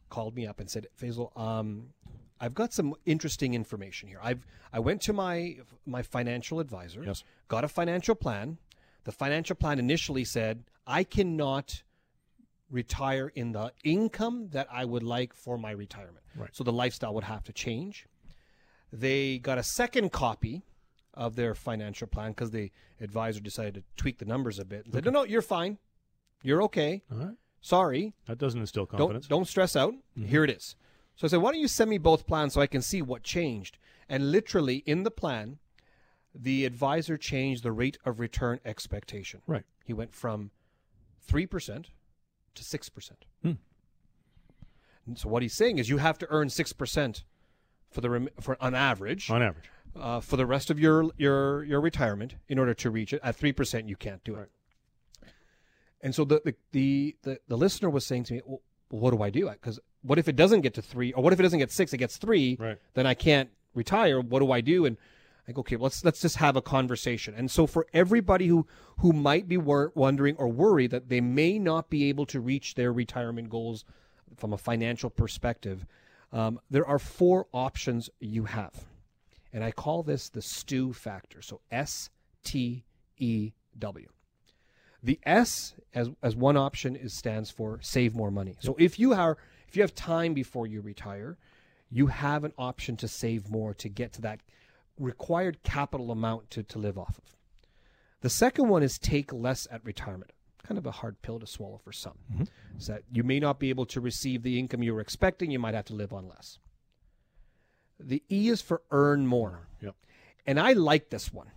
called 0.09 0.35
me 0.35 0.45
up 0.45 0.59
and 0.59 0.69
said, 0.69 0.87
Faisal, 1.01 1.35
um, 1.39 1.93
I've 2.41 2.53
got 2.53 2.73
some 2.73 2.95
interesting 3.05 3.53
information 3.53 4.09
here. 4.09 4.19
I've 4.21 4.45
I 4.73 4.79
went 4.79 5.01
to 5.03 5.13
my 5.13 5.55
my 5.85 6.01
financial 6.01 6.59
advisor, 6.59 7.01
Yes. 7.05 7.23
got 7.47 7.63
a 7.63 7.69
financial 7.69 8.13
plan. 8.13 8.57
The 9.05 9.13
financial 9.13 9.55
plan 9.55 9.79
initially 9.79 10.25
said 10.25 10.65
I 10.85 11.05
cannot 11.05 11.83
retire 12.69 13.31
in 13.35 13.53
the 13.53 13.71
income 13.85 14.49
that 14.51 14.67
I 14.69 14.83
would 14.83 15.03
like 15.03 15.33
for 15.33 15.57
my 15.57 15.71
retirement. 15.71 16.25
Right. 16.35 16.49
So 16.51 16.65
the 16.65 16.73
lifestyle 16.73 17.13
would 17.13 17.23
have 17.23 17.43
to 17.45 17.53
change. 17.53 18.05
They 18.91 19.37
got 19.37 19.57
a 19.57 19.63
second 19.63 20.11
copy 20.11 20.63
of 21.13 21.35
their 21.35 21.53
financial 21.55 22.07
plan 22.07 22.31
because 22.31 22.51
the 22.51 22.71
advisor 22.99 23.39
decided 23.39 23.75
to 23.75 23.83
tweak 23.95 24.17
the 24.17 24.25
numbers 24.25 24.59
a 24.59 24.65
bit. 24.65 24.85
They 24.85 24.97
said, 24.97 25.05
no, 25.05 25.11
no, 25.11 25.23
you're 25.23 25.41
fine. 25.41 25.77
You're 26.41 26.63
okay. 26.63 27.03
All 27.11 27.17
right. 27.17 27.35
Sorry. 27.61 28.13
That 28.25 28.37
doesn't 28.37 28.59
instill 28.59 28.85
confidence. 28.85 29.27
Don't 29.27 29.39
don't 29.39 29.47
stress 29.47 29.75
out. 29.75 29.93
Here 30.15 30.43
it 30.43 30.49
is. 30.49 30.75
So 31.15 31.25
I 31.25 31.29
said, 31.29 31.41
why 31.41 31.51
don't 31.51 31.61
you 31.61 31.67
send 31.67 31.89
me 31.89 31.97
both 31.97 32.25
plans 32.27 32.53
so 32.53 32.61
I 32.61 32.67
can 32.67 32.81
see 32.81 33.01
what 33.01 33.23
changed? 33.23 33.77
And 34.09 34.31
literally 34.31 34.83
in 34.85 35.03
the 35.03 35.11
plan, 35.11 35.59
the 36.35 36.65
advisor 36.65 37.15
changed 37.15 37.63
the 37.63 37.71
rate 37.71 37.97
of 38.03 38.19
return 38.19 38.59
expectation. 38.65 39.41
Right. 39.47 39.63
He 39.85 39.93
went 39.93 40.13
from 40.13 40.51
three 41.21 41.45
percent 41.45 41.91
to 42.55 42.63
six 42.63 42.89
percent. 42.89 43.25
Hmm. 43.43 43.53
So 45.15 45.29
what 45.29 45.41
he's 45.41 45.53
saying 45.53 45.77
is 45.77 45.89
you 45.89 45.97
have 45.97 46.17
to 46.19 46.27
earn 46.29 46.49
six 46.49 46.73
percent 46.73 47.23
for 47.91 48.01
the 48.01 48.09
rem- 48.09 48.29
for 48.41 48.57
on 48.59 48.73
average 48.73 49.29
On 49.29 49.41
average. 49.41 49.69
Uh, 49.99 50.19
for 50.19 50.37
the 50.37 50.45
rest 50.45 50.69
of 50.69 50.79
your 50.79 51.11
your 51.17 51.63
your 51.63 51.81
retirement 51.81 52.35
in 52.47 52.59
order 52.59 52.73
to 52.73 52.89
reach 52.89 53.13
it. 53.13 53.21
At 53.23 53.35
three 53.35 53.53
percent, 53.53 53.87
you 53.87 53.95
can't 53.95 54.23
do 54.23 54.35
it. 54.35 54.49
And 56.01 56.13
so 56.13 56.25
the 56.25 56.41
the, 56.43 56.55
the 56.71 57.15
the 57.23 57.39
the 57.47 57.57
listener 57.57 57.89
was 57.89 58.05
saying 58.05 58.25
to 58.25 58.33
me, 58.33 58.41
well, 58.45 58.61
"What 58.89 59.11
do 59.11 59.21
I 59.23 59.29
do? 59.29 59.49
Because 59.49 59.79
what 60.01 60.19
if 60.19 60.27
it 60.27 60.35
doesn't 60.35 60.61
get 60.61 60.73
to 60.73 60.81
three, 60.81 61.13
or 61.13 61.23
what 61.23 61.33
if 61.33 61.39
it 61.39 61.43
doesn't 61.43 61.59
get 61.59 61.71
six? 61.71 61.93
It 61.93 61.97
gets 61.97 62.17
three. 62.17 62.57
Right. 62.59 62.77
Then 62.93 63.05
I 63.05 63.13
can't 63.13 63.49
retire. 63.73 64.19
What 64.19 64.39
do 64.39 64.51
I 64.51 64.61
do?" 64.61 64.85
And 64.85 64.97
Like, 65.47 65.57
okay, 65.59 65.75
let's 65.75 66.03
let's 66.05 66.21
just 66.21 66.37
have 66.37 66.55
a 66.55 66.61
conversation. 66.61 67.33
And 67.35 67.51
so 67.51 67.67
for 67.67 67.85
everybody 67.93 68.47
who 68.47 68.65
who 68.99 69.11
might 69.11 69.47
be 69.47 69.57
wondering 69.57 70.35
or 70.37 70.47
worried 70.47 70.91
that 70.91 71.09
they 71.09 71.21
may 71.21 71.59
not 71.59 71.89
be 71.89 72.09
able 72.09 72.25
to 72.27 72.39
reach 72.39 72.75
their 72.75 72.93
retirement 72.93 73.49
goals 73.49 73.83
from 74.37 74.53
a 74.53 74.57
financial 74.57 75.09
perspective, 75.09 75.85
um, 76.31 76.59
there 76.69 76.87
are 76.87 76.99
four 76.99 77.47
options 77.51 78.09
you 78.19 78.45
have, 78.45 78.85
and 79.53 79.63
I 79.63 79.71
call 79.71 80.03
this 80.03 80.29
the 80.29 80.41
stew 80.41 80.91
factor. 80.91 81.41
So 81.41 81.61
S 81.71 82.09
T 82.43 82.83
E 83.17 83.51
W. 83.79 84.07
The 85.01 85.19
S 85.23 85.75
as 85.93 86.09
as 86.21 86.35
one 86.35 86.57
option 86.57 86.95
is 86.95 87.13
stands 87.13 87.51
for 87.51 87.79
save 87.81 88.15
more 88.15 88.31
money. 88.31 88.55
So 88.59 88.75
if 88.79 88.99
you 88.99 89.13
are 89.13 89.37
if 89.67 89.75
you 89.75 89.81
have 89.81 89.95
time 89.95 90.33
before 90.33 90.67
you 90.67 90.81
retire, 90.81 91.37
you 91.89 92.07
have 92.07 92.43
an 92.43 92.53
option 92.57 92.97
to 92.97 93.07
save 93.07 93.49
more 93.49 93.73
to 93.75 93.89
get 93.89 94.13
to 94.13 94.21
that 94.21 94.41
required 94.99 95.61
capital 95.63 96.11
amount 96.11 96.49
to, 96.51 96.63
to 96.63 96.79
live 96.79 96.97
off 96.97 97.17
of. 97.17 97.35
The 98.21 98.29
second 98.29 98.69
one 98.69 98.83
is 98.83 98.97
take 98.97 99.33
less 99.33 99.67
at 99.71 99.83
retirement. 99.83 100.31
Kind 100.63 100.77
of 100.77 100.85
a 100.85 100.91
hard 100.91 101.21
pill 101.21 101.39
to 101.39 101.47
swallow 101.47 101.79
for 101.83 101.91
some. 101.91 102.17
Mm-hmm. 102.31 102.43
Is 102.77 102.87
that 102.87 103.03
you 103.11 103.23
may 103.23 103.39
not 103.39 103.59
be 103.59 103.69
able 103.69 103.85
to 103.87 103.99
receive 103.99 104.43
the 104.43 104.57
income 104.57 104.81
you 104.81 104.93
were 104.93 105.01
expecting, 105.01 105.51
you 105.51 105.59
might 105.59 105.73
have 105.73 105.85
to 105.85 105.93
live 105.93 106.13
on 106.13 106.29
less. 106.29 106.57
The 107.99 108.23
E 108.29 108.49
is 108.49 108.61
for 108.61 108.81
earn 108.91 109.27
more. 109.27 109.67
Yep. 109.81 109.95
And 110.45 110.59
I 110.59 110.73
like 110.73 111.09
this 111.09 111.31
one. 111.33 111.47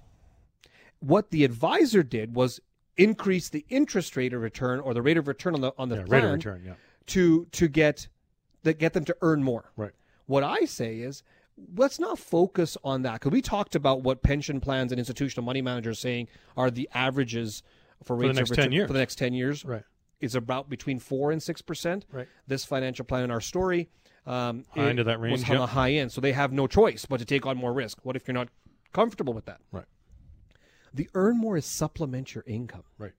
What 1.01 1.31
the 1.31 1.45
advisor 1.45 2.03
did 2.03 2.35
was 2.35 2.61
increase 2.97 3.49
the 3.49 3.65
interest 3.69 4.17
rate 4.17 4.33
of 4.33 4.41
return 4.41 4.81
or 4.81 4.95
the 4.95 5.03
rate 5.03 5.17
of 5.19 5.29
return 5.29 5.55
on 5.55 5.61
the 5.61 5.73
on 5.77 5.89
the 5.89 5.97
Yeah, 5.97 6.05
plan 6.05 6.23
rate 6.23 6.29
of 6.29 6.35
return. 6.35 6.63
Yeah. 6.65 6.75
to 7.09 7.47
to 7.53 7.69
get 7.69 8.09
that 8.63 8.79
get 8.79 8.93
them 8.93 9.05
to 9.05 9.17
earn 9.23 9.43
more. 9.43 9.71
Right. 9.77 9.93
What 10.27 10.43
I 10.43 10.65
say 10.65 10.99
is 11.01 11.23
let's 11.75 11.99
not 11.99 12.19
focus 12.19 12.77
on 12.85 13.03
that 13.03 13.15
because 13.15 13.33
we 13.33 13.41
talked 13.43 13.75
about 13.75 14.03
what 14.03 14.23
pension 14.23 14.61
plans 14.61 14.93
and 14.93 14.99
institutional 14.99 15.45
money 15.45 15.63
managers 15.63 15.99
saying 15.99 16.29
are 16.57 16.71
the 16.71 16.89
averages 16.95 17.63
for, 18.05 18.17
the 18.17 18.29
rates 18.29 18.37
next 18.37 18.51
of 18.51 18.57
10 18.57 18.63
return 18.65 18.73
years. 18.73 18.87
for 18.89 18.93
the 18.93 18.99
next 18.99 19.15
10 19.17 19.33
years 19.33 19.65
Right. 19.65 19.83
is 20.21 20.35
about 20.35 20.69
between 20.69 20.99
4 20.99 21.33
and 21.33 21.43
6% 21.43 22.05
Right. 22.13 22.29
this 22.47 22.65
financial 22.67 23.05
plan 23.07 23.25
in 23.25 23.31
our 23.31 23.41
story 23.41 23.89
um, 24.27 24.65
High 24.71 24.89
end 24.89 24.99
of 24.99 25.07
that 25.07 25.21
range. 25.21 25.33
was 25.41 25.45
on 25.45 25.51
yep. 25.51 25.61
the 25.61 25.67
high 25.67 25.93
end 25.93 26.11
so 26.13 26.21
they 26.21 26.33
have 26.33 26.53
no 26.53 26.67
choice 26.67 27.07
but 27.07 27.19
to 27.19 27.25
take 27.25 27.47
on 27.47 27.57
more 27.57 27.73
risk 27.73 27.99
what 28.05 28.17
if 28.17 28.27
you're 28.27 28.35
not 28.35 28.49
comfortable 28.93 29.33
with 29.33 29.45
that 29.47 29.61
Right. 29.73 29.85
the 30.93 31.09
earn 31.15 31.39
more 31.39 31.57
is 31.57 31.65
supplement 31.67 32.35
your 32.35 32.45
income 32.47 32.85
Right. 32.99 33.13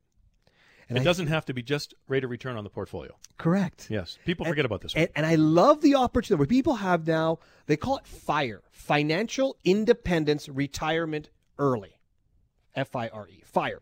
and 0.89 0.97
it 0.97 1.01
I- 1.01 1.03
doesn't 1.03 1.27
have 1.27 1.45
to 1.45 1.53
be 1.53 1.61
just 1.63 1.93
rate 2.07 2.23
of 2.23 2.29
return 2.29 2.57
on 2.57 2.63
the 2.63 2.69
portfolio. 2.69 3.17
correct 3.37 3.87
Yes. 3.89 4.17
People 4.25 4.45
And- 4.45 4.51
forget 4.51 4.65
about 4.65 4.81
this. 4.81 4.93
And, 4.95 5.09
and 5.15 5.25
I 5.25 5.35
love 5.35 5.81
the 5.81 5.95
opportunity 5.95 6.39
where 6.39 6.47
people 6.47 6.75
have 6.77 7.05
now, 7.07 7.39
they 7.67 7.77
call 7.77 7.97
it 7.97 8.07
FIRE, 8.07 8.63
Financial 8.71 9.55
Independence 9.63 10.49
Retirement 10.49 11.29
Early. 11.59 11.99
F 12.75 12.95
I 12.95 13.07
R 13.09 13.27
E, 13.27 13.41
FIRE. 13.45 13.81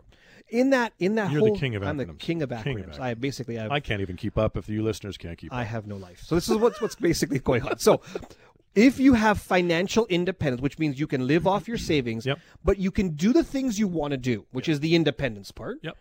In 0.49 0.69
that, 0.69 0.93
in 0.99 1.15
that 1.15 1.31
You're 1.31 1.41
the 1.41 1.47
whole, 1.47 1.57
king 1.57 1.75
of 1.75 1.81
I'm 1.83 1.97
the 1.97 2.05
king 2.05 2.43
of 2.43 2.49
acronyms. 2.49 2.63
King 2.63 2.79
of 2.83 2.99
I 3.01 3.13
basically 3.15 3.55
have, 3.55 3.71
I 3.71 3.79
can't 3.79 4.01
even 4.01 4.15
keep 4.15 4.37
up 4.37 4.55
if 4.57 4.69
you 4.69 4.83
listeners 4.83 5.17
can't 5.17 5.37
keep 5.37 5.51
up. 5.51 5.57
I 5.57 5.63
have 5.63 5.87
no 5.87 5.97
life. 5.97 6.21
So 6.23 6.35
this 6.35 6.47
is 6.49 6.57
what's 6.57 6.79
what's 6.79 6.95
basically 6.95 7.39
going 7.39 7.63
on. 7.63 7.79
So 7.79 8.01
if 8.75 8.99
you 8.99 9.13
have 9.15 9.39
financial 9.39 10.05
independence, 10.07 10.61
which 10.61 10.77
means 10.77 10.99
you 10.99 11.07
can 11.07 11.25
live 11.25 11.47
off 11.47 11.67
your 11.67 11.77
savings, 11.79 12.25
Yep. 12.27 12.39
but 12.63 12.77
you 12.77 12.91
can 12.91 13.09
do 13.15 13.33
the 13.33 13.43
things 13.43 13.79
you 13.79 13.87
want 13.87 14.11
to 14.11 14.17
do, 14.17 14.45
which 14.51 14.69
is 14.69 14.81
the 14.81 14.95
independence 14.95 15.51
part. 15.51 15.77
Yep. 15.81 15.97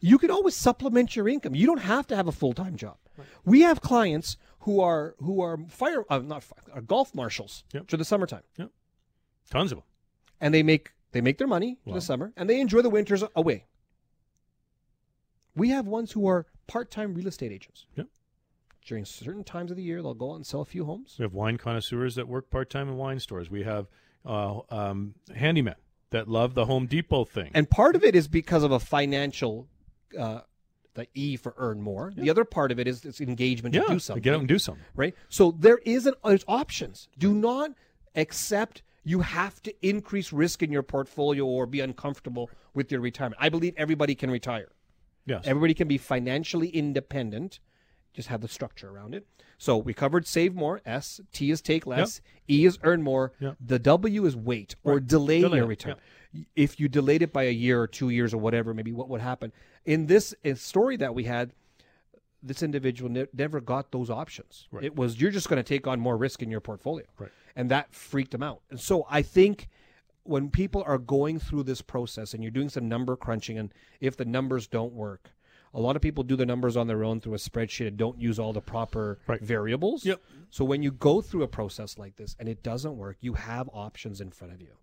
You 0.00 0.18
can 0.18 0.30
always 0.30 0.54
supplement 0.54 1.14
your 1.14 1.28
income. 1.28 1.54
You 1.54 1.66
don't 1.66 1.78
have 1.82 2.06
to 2.08 2.16
have 2.16 2.26
a 2.26 2.32
full 2.32 2.52
time 2.54 2.76
job. 2.76 2.96
We 3.44 3.60
have 3.62 3.80
clients 3.82 4.36
who 4.60 4.80
are 4.80 5.14
who 5.18 5.42
are 5.42 5.58
fire 5.68 6.04
uh, 6.08 6.18
not 6.20 6.42
fire, 6.42 6.58
are 6.72 6.80
golf 6.80 7.14
marshals 7.14 7.64
Yep. 7.74 7.90
for 7.90 7.96
the 7.98 8.04
summertime, 8.04 8.42
Yep. 8.58 8.70
Tons 9.50 9.72
of 9.72 9.78
them. 9.78 9.84
and 10.40 10.54
they 10.54 10.62
make 10.62 10.92
they 11.12 11.20
make 11.20 11.36
their 11.38 11.46
money 11.46 11.78
Wow. 11.84 11.94
the 11.94 12.00
summer, 12.00 12.32
and 12.36 12.48
they 12.48 12.60
enjoy 12.60 12.80
the 12.80 12.90
winters 12.90 13.22
away. 13.36 13.66
We 15.56 15.70
have 15.70 15.86
ones 15.86 16.12
who 16.12 16.26
are 16.26 16.46
part 16.66 16.90
time 16.90 17.14
real 17.14 17.28
estate 17.28 17.52
agents. 17.52 17.86
Yep. 17.96 18.06
During 18.86 19.04
certain 19.04 19.44
times 19.44 19.70
of 19.70 19.76
the 19.76 19.82
year, 19.82 20.02
they'll 20.02 20.14
go 20.14 20.32
out 20.32 20.36
and 20.36 20.46
sell 20.46 20.60
a 20.60 20.66
few 20.66 20.84
homes. 20.84 21.16
We 21.18 21.22
have 21.22 21.32
wine 21.32 21.56
connoisseurs 21.56 22.16
that 22.16 22.28
work 22.28 22.50
part 22.50 22.68
time 22.68 22.88
in 22.88 22.96
wine 22.96 23.18
stores. 23.18 23.50
We 23.50 23.62
have 23.62 23.86
uh, 24.26 24.60
um, 24.68 25.14
handymen 25.30 25.76
that 26.10 26.28
love 26.28 26.54
the 26.54 26.66
Home 26.66 26.86
Depot 26.86 27.24
thing. 27.24 27.50
And 27.54 27.68
part 27.68 27.96
of 27.96 28.04
it 28.04 28.14
is 28.14 28.28
because 28.28 28.62
of 28.62 28.72
a 28.72 28.78
financial, 28.78 29.68
uh, 30.18 30.40
the 30.94 31.08
E 31.14 31.36
for 31.36 31.54
earn 31.56 31.80
more. 31.80 32.12
The 32.14 32.30
other 32.30 32.44
part 32.44 32.70
of 32.70 32.78
it 32.78 32.86
is 32.86 33.04
it's 33.04 33.20
engagement 33.20 33.74
yeah, 33.74 33.82
to 33.82 33.88
do 33.88 33.98
something. 33.98 34.22
get 34.22 34.34
out 34.34 34.40
and 34.40 34.48
do 34.48 34.58
something. 34.58 34.84
right? 34.94 35.14
So 35.28 35.50
there 35.50 35.78
is 35.78 36.06
an 36.06 36.14
there's 36.24 36.44
options. 36.46 37.08
Do 37.18 37.34
not 37.34 37.72
accept 38.14 38.82
you 39.02 39.20
have 39.20 39.60
to 39.62 39.86
increase 39.86 40.32
risk 40.32 40.62
in 40.62 40.70
your 40.70 40.82
portfolio 40.82 41.44
or 41.44 41.66
be 41.66 41.80
uncomfortable 41.80 42.50
with 42.74 42.92
your 42.92 43.00
retirement. 43.00 43.40
I 43.40 43.48
believe 43.48 43.74
everybody 43.76 44.14
can 44.14 44.30
retire. 44.30 44.68
Yes. 45.26 45.42
Everybody 45.46 45.74
can 45.74 45.88
be 45.88 45.98
financially 45.98 46.68
independent. 46.68 47.60
Just 48.12 48.28
have 48.28 48.40
the 48.40 48.48
structure 48.48 48.90
around 48.90 49.14
it. 49.14 49.26
So 49.58 49.76
we 49.76 49.94
covered 49.94 50.26
save 50.26 50.54
more. 50.54 50.80
S 50.84 51.20
T 51.32 51.50
is 51.50 51.60
take 51.62 51.86
less. 51.86 52.20
E 52.48 52.64
is 52.64 52.78
earn 52.82 53.02
more. 53.02 53.32
Yep. 53.40 53.56
The 53.64 53.78
W 53.78 54.26
is 54.26 54.36
wait 54.36 54.76
or 54.84 55.00
delay 55.00 55.40
Delay 55.40 55.58
your 55.58 55.66
return. 55.66 55.96
If 56.56 56.78
you 56.80 56.88
delayed 56.88 57.22
it 57.22 57.32
by 57.32 57.44
a 57.44 57.50
year 57.52 57.80
or 57.80 57.86
two 57.86 58.10
years 58.10 58.34
or 58.34 58.38
whatever, 58.38 58.74
maybe 58.74 58.92
what 58.92 59.08
would 59.08 59.20
happen? 59.20 59.52
In 59.84 60.06
this 60.06 60.34
story 60.56 60.96
that 60.98 61.14
we 61.14 61.24
had, 61.24 61.52
this 62.42 62.62
individual 62.62 63.10
ne- 63.10 63.26
never 63.32 63.60
got 63.60 63.90
those 63.92 64.10
options. 64.10 64.66
Right. 64.70 64.84
It 64.84 64.96
was 64.96 65.20
you're 65.20 65.30
just 65.30 65.48
going 65.48 65.62
to 65.62 65.68
take 65.68 65.86
on 65.86 65.98
more 66.00 66.16
risk 66.16 66.42
in 66.42 66.50
your 66.50 66.60
portfolio, 66.60 67.06
Right. 67.18 67.30
and 67.56 67.70
that 67.70 67.94
freaked 67.94 68.34
him 68.34 68.42
out. 68.42 68.60
And 68.70 68.78
so 68.80 69.06
I 69.08 69.22
think 69.22 69.68
when 70.24 70.50
people 70.50 70.82
are 70.86 70.98
going 70.98 71.38
through 71.38 71.62
this 71.62 71.80
process 71.82 72.34
and 72.34 72.42
you're 72.42 72.50
doing 72.50 72.68
some 72.68 72.88
number 72.88 73.16
crunching, 73.16 73.58
and 73.58 73.72
if 74.00 74.16
the 74.16 74.24
numbers 74.24 74.66
don't 74.66 74.92
work, 74.92 75.30
a 75.72 75.80
lot 75.80 75.96
of 75.96 76.02
people 76.02 76.22
do 76.24 76.36
the 76.36 76.46
numbers 76.46 76.76
on 76.76 76.86
their 76.86 77.04
own 77.04 77.20
through 77.20 77.34
a 77.34 77.38
spreadsheet 77.38 77.88
and 77.88 77.96
don't 77.96 78.20
use 78.20 78.38
all 78.38 78.52
the 78.52 78.60
proper 78.60 79.18
Right. 79.26 79.40
variables. 79.40 80.04
Yep. 80.04 80.22
So 80.50 80.64
when 80.64 80.82
you 80.82 80.92
go 80.92 81.20
through 81.20 81.42
a 81.42 81.48
process 81.48 81.98
like 81.98 82.16
this 82.16 82.36
and 82.38 82.48
it 82.48 82.62
doesn't 82.62 82.96
work, 82.96 83.16
you 83.20 83.34
have 83.34 83.68
options 83.72 84.20
in 84.20 84.30
front 84.30 84.52
of 84.54 84.60
you. 84.62 84.74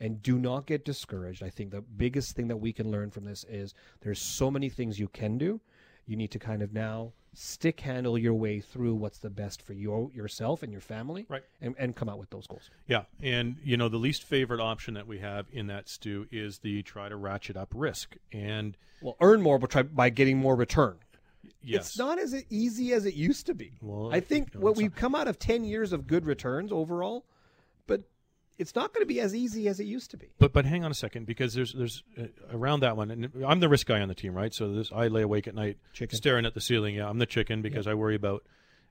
And 0.00 0.22
do 0.22 0.38
not 0.38 0.66
get 0.66 0.84
discouraged. 0.84 1.42
I 1.42 1.50
think 1.50 1.70
the 1.70 1.80
biggest 1.82 2.34
thing 2.36 2.48
that 2.48 2.56
we 2.58 2.72
can 2.72 2.90
learn 2.90 3.10
from 3.10 3.24
this 3.24 3.44
is 3.48 3.74
there's 4.00 4.20
so 4.20 4.50
many 4.50 4.68
things 4.68 4.98
you 4.98 5.08
can 5.08 5.38
do. 5.38 5.60
You 6.06 6.16
need 6.16 6.30
to 6.30 6.38
kind 6.38 6.62
of 6.62 6.72
now 6.72 7.12
stick 7.34 7.80
handle 7.80 8.16
your 8.18 8.34
way 8.34 8.60
through 8.60 8.94
what's 8.94 9.18
the 9.18 9.30
best 9.30 9.62
for 9.62 9.72
your 9.72 10.10
yourself 10.14 10.62
and 10.62 10.72
your 10.72 10.80
family 10.80 11.26
Right. 11.28 11.42
and, 11.60 11.74
and 11.78 11.94
come 11.94 12.08
out 12.08 12.18
with 12.18 12.30
those 12.30 12.46
goals. 12.46 12.70
Yeah, 12.86 13.04
and 13.22 13.56
you 13.62 13.76
know 13.76 13.88
the 13.88 13.96
least 13.98 14.24
favorite 14.24 14.60
option 14.60 14.94
that 14.94 15.06
we 15.06 15.18
have 15.18 15.46
in 15.52 15.66
that 15.68 15.88
stew 15.88 16.26
is 16.30 16.58
the 16.58 16.82
try 16.82 17.08
to 17.08 17.16
ratchet 17.16 17.56
up 17.56 17.72
risk. 17.74 18.16
And 18.32 18.76
Well, 19.00 19.16
earn 19.20 19.42
more 19.42 19.58
but 19.58 19.70
try 19.70 19.82
by 19.82 20.10
getting 20.10 20.38
more 20.38 20.56
return. 20.56 20.96
yes, 21.62 21.86
It's 21.88 21.98
not 21.98 22.18
as 22.18 22.34
easy 22.50 22.92
as 22.92 23.04
it 23.06 23.14
used 23.14 23.46
to 23.46 23.54
be. 23.54 23.72
Well, 23.80 24.10
I 24.12 24.20
think 24.20 24.54
what 24.54 24.76
we've 24.76 24.94
come 24.94 25.14
out 25.14 25.28
of 25.28 25.38
10 25.38 25.64
years 25.64 25.92
of 25.92 26.06
good 26.06 26.24
returns 26.26 26.72
overall, 26.72 27.24
it's 28.58 28.74
not 28.74 28.92
going 28.92 29.02
to 29.02 29.06
be 29.06 29.20
as 29.20 29.34
easy 29.34 29.68
as 29.68 29.78
it 29.80 29.84
used 29.84 30.10
to 30.10 30.16
be. 30.16 30.28
But 30.38 30.52
but 30.52 30.64
hang 30.64 30.84
on 30.84 30.90
a 30.90 30.94
second 30.94 31.26
because 31.26 31.54
there's 31.54 31.72
there's 31.72 32.02
uh, 32.20 32.24
around 32.52 32.80
that 32.80 32.96
one 32.96 33.10
and 33.10 33.30
I'm 33.46 33.60
the 33.60 33.68
risk 33.68 33.86
guy 33.86 34.00
on 34.00 34.08
the 34.08 34.14
team 34.14 34.34
right 34.34 34.52
so 34.52 34.72
this 34.72 34.90
I 34.92 35.06
lay 35.08 35.22
awake 35.22 35.46
at 35.46 35.54
night 35.54 35.78
Chicken. 35.92 36.16
staring 36.16 36.44
at 36.44 36.54
the 36.54 36.60
ceiling 36.60 36.96
yeah 36.96 37.08
I'm 37.08 37.18
the 37.18 37.26
chicken 37.26 37.62
because 37.62 37.86
I 37.86 37.94
worry 37.94 38.16
about 38.16 38.44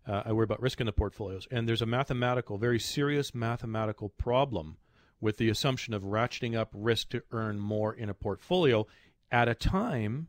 uh, 0.07 0.23
I 0.25 0.31
worry 0.31 0.45
about 0.45 0.61
risk 0.61 0.79
in 0.79 0.85
the 0.85 0.93
portfolios 0.93 1.47
and 1.51 1.67
there's 1.67 1.81
a 1.81 1.85
mathematical 1.85 2.57
very 2.57 2.79
serious 2.79 3.35
mathematical 3.35 4.09
problem 4.09 4.77
with 5.19 5.37
the 5.37 5.49
assumption 5.49 5.93
of 5.93 6.03
ratcheting 6.03 6.55
up 6.55 6.69
risk 6.73 7.09
to 7.09 7.21
earn 7.31 7.59
more 7.59 7.93
in 7.93 8.09
a 8.09 8.13
portfolio 8.13 8.87
at 9.31 9.47
a 9.49 9.55
time 9.55 10.27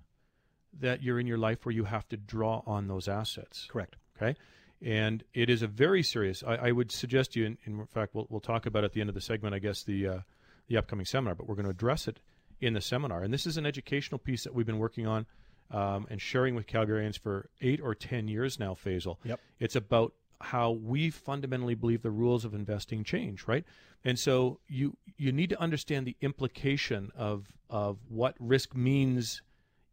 that 0.81 1.03
you're 1.03 1.21
in 1.21 1.27
your 1.27 1.39
life 1.39 1.65
where 1.65 1.75
you 1.75 1.85
have 1.85 2.09
to 2.09 2.17
draw 2.17 2.63
on 2.67 2.89
those 2.89 3.07
assets 3.09 3.67
Correct. 3.71 3.97
Okay. 4.21 4.37
And 4.85 5.25
it 5.35 5.51
is 5.51 5.63
a 5.63 5.67
very 5.67 6.03
serious. 6.03 6.45
I, 6.47 6.55
I 6.55 6.73
would 6.73 6.93
suggest 6.93 7.35
you, 7.35 7.47
in, 7.47 7.59
in 7.65 7.87
fact, 7.87 8.15
we'll, 8.15 8.27
we'll 8.31 8.41
talk 8.41 8.67
about 8.67 8.85
at 8.85 8.93
the 8.93 9.01
end 9.01 9.09
of 9.09 9.15
the 9.15 9.21
segment, 9.21 9.55
I 9.55 9.59
guess, 9.59 9.83
the 9.83 10.07
uh, 10.07 10.19
the 10.69 10.77
upcoming 10.77 11.07
seminar, 11.07 11.35
but 11.35 11.49
we're 11.49 11.55
going 11.55 11.65
to 11.65 11.71
address 11.71 12.07
it 12.07 12.21
in 12.61 12.75
the 12.75 12.81
seminar. 12.81 13.23
And 13.23 13.33
this 13.33 13.47
is 13.47 13.57
an 13.57 13.67
educational 13.67 14.19
piece 14.19 14.45
that 14.45 14.55
we've 14.55 14.67
been 14.67 14.79
working 14.79 15.07
on 15.07 15.27
um, 15.71 16.07
and 16.11 16.21
sharing 16.21 16.55
with 16.55 16.67
Calgarians 16.67 17.19
for 17.19 17.49
eight 17.61 17.81
or 17.81 17.95
10 17.95 18.29
years 18.29 18.59
now, 18.59 18.75
Faisal. 18.75 19.17
Yep. 19.25 19.41
It's 19.61 19.77
about 19.77 20.13
how 20.41 20.71
we 20.71 21.11
fundamentally 21.11 21.75
believe 21.75 22.03
the 22.03 22.11
rules 22.11 22.45
of 22.45 22.55
investing 22.55 23.03
change, 23.03 23.47
right? 23.47 23.65
And 24.05 24.19
so 24.19 24.61
you 24.69 24.97
you 25.17 25.33
need 25.33 25.51
to 25.51 25.61
understand 25.61 26.07
the 26.07 26.17
implication 26.21 27.11
of 27.17 27.49
of 27.69 27.99
what 28.09 28.37
risk 28.39 28.75
means 28.77 29.43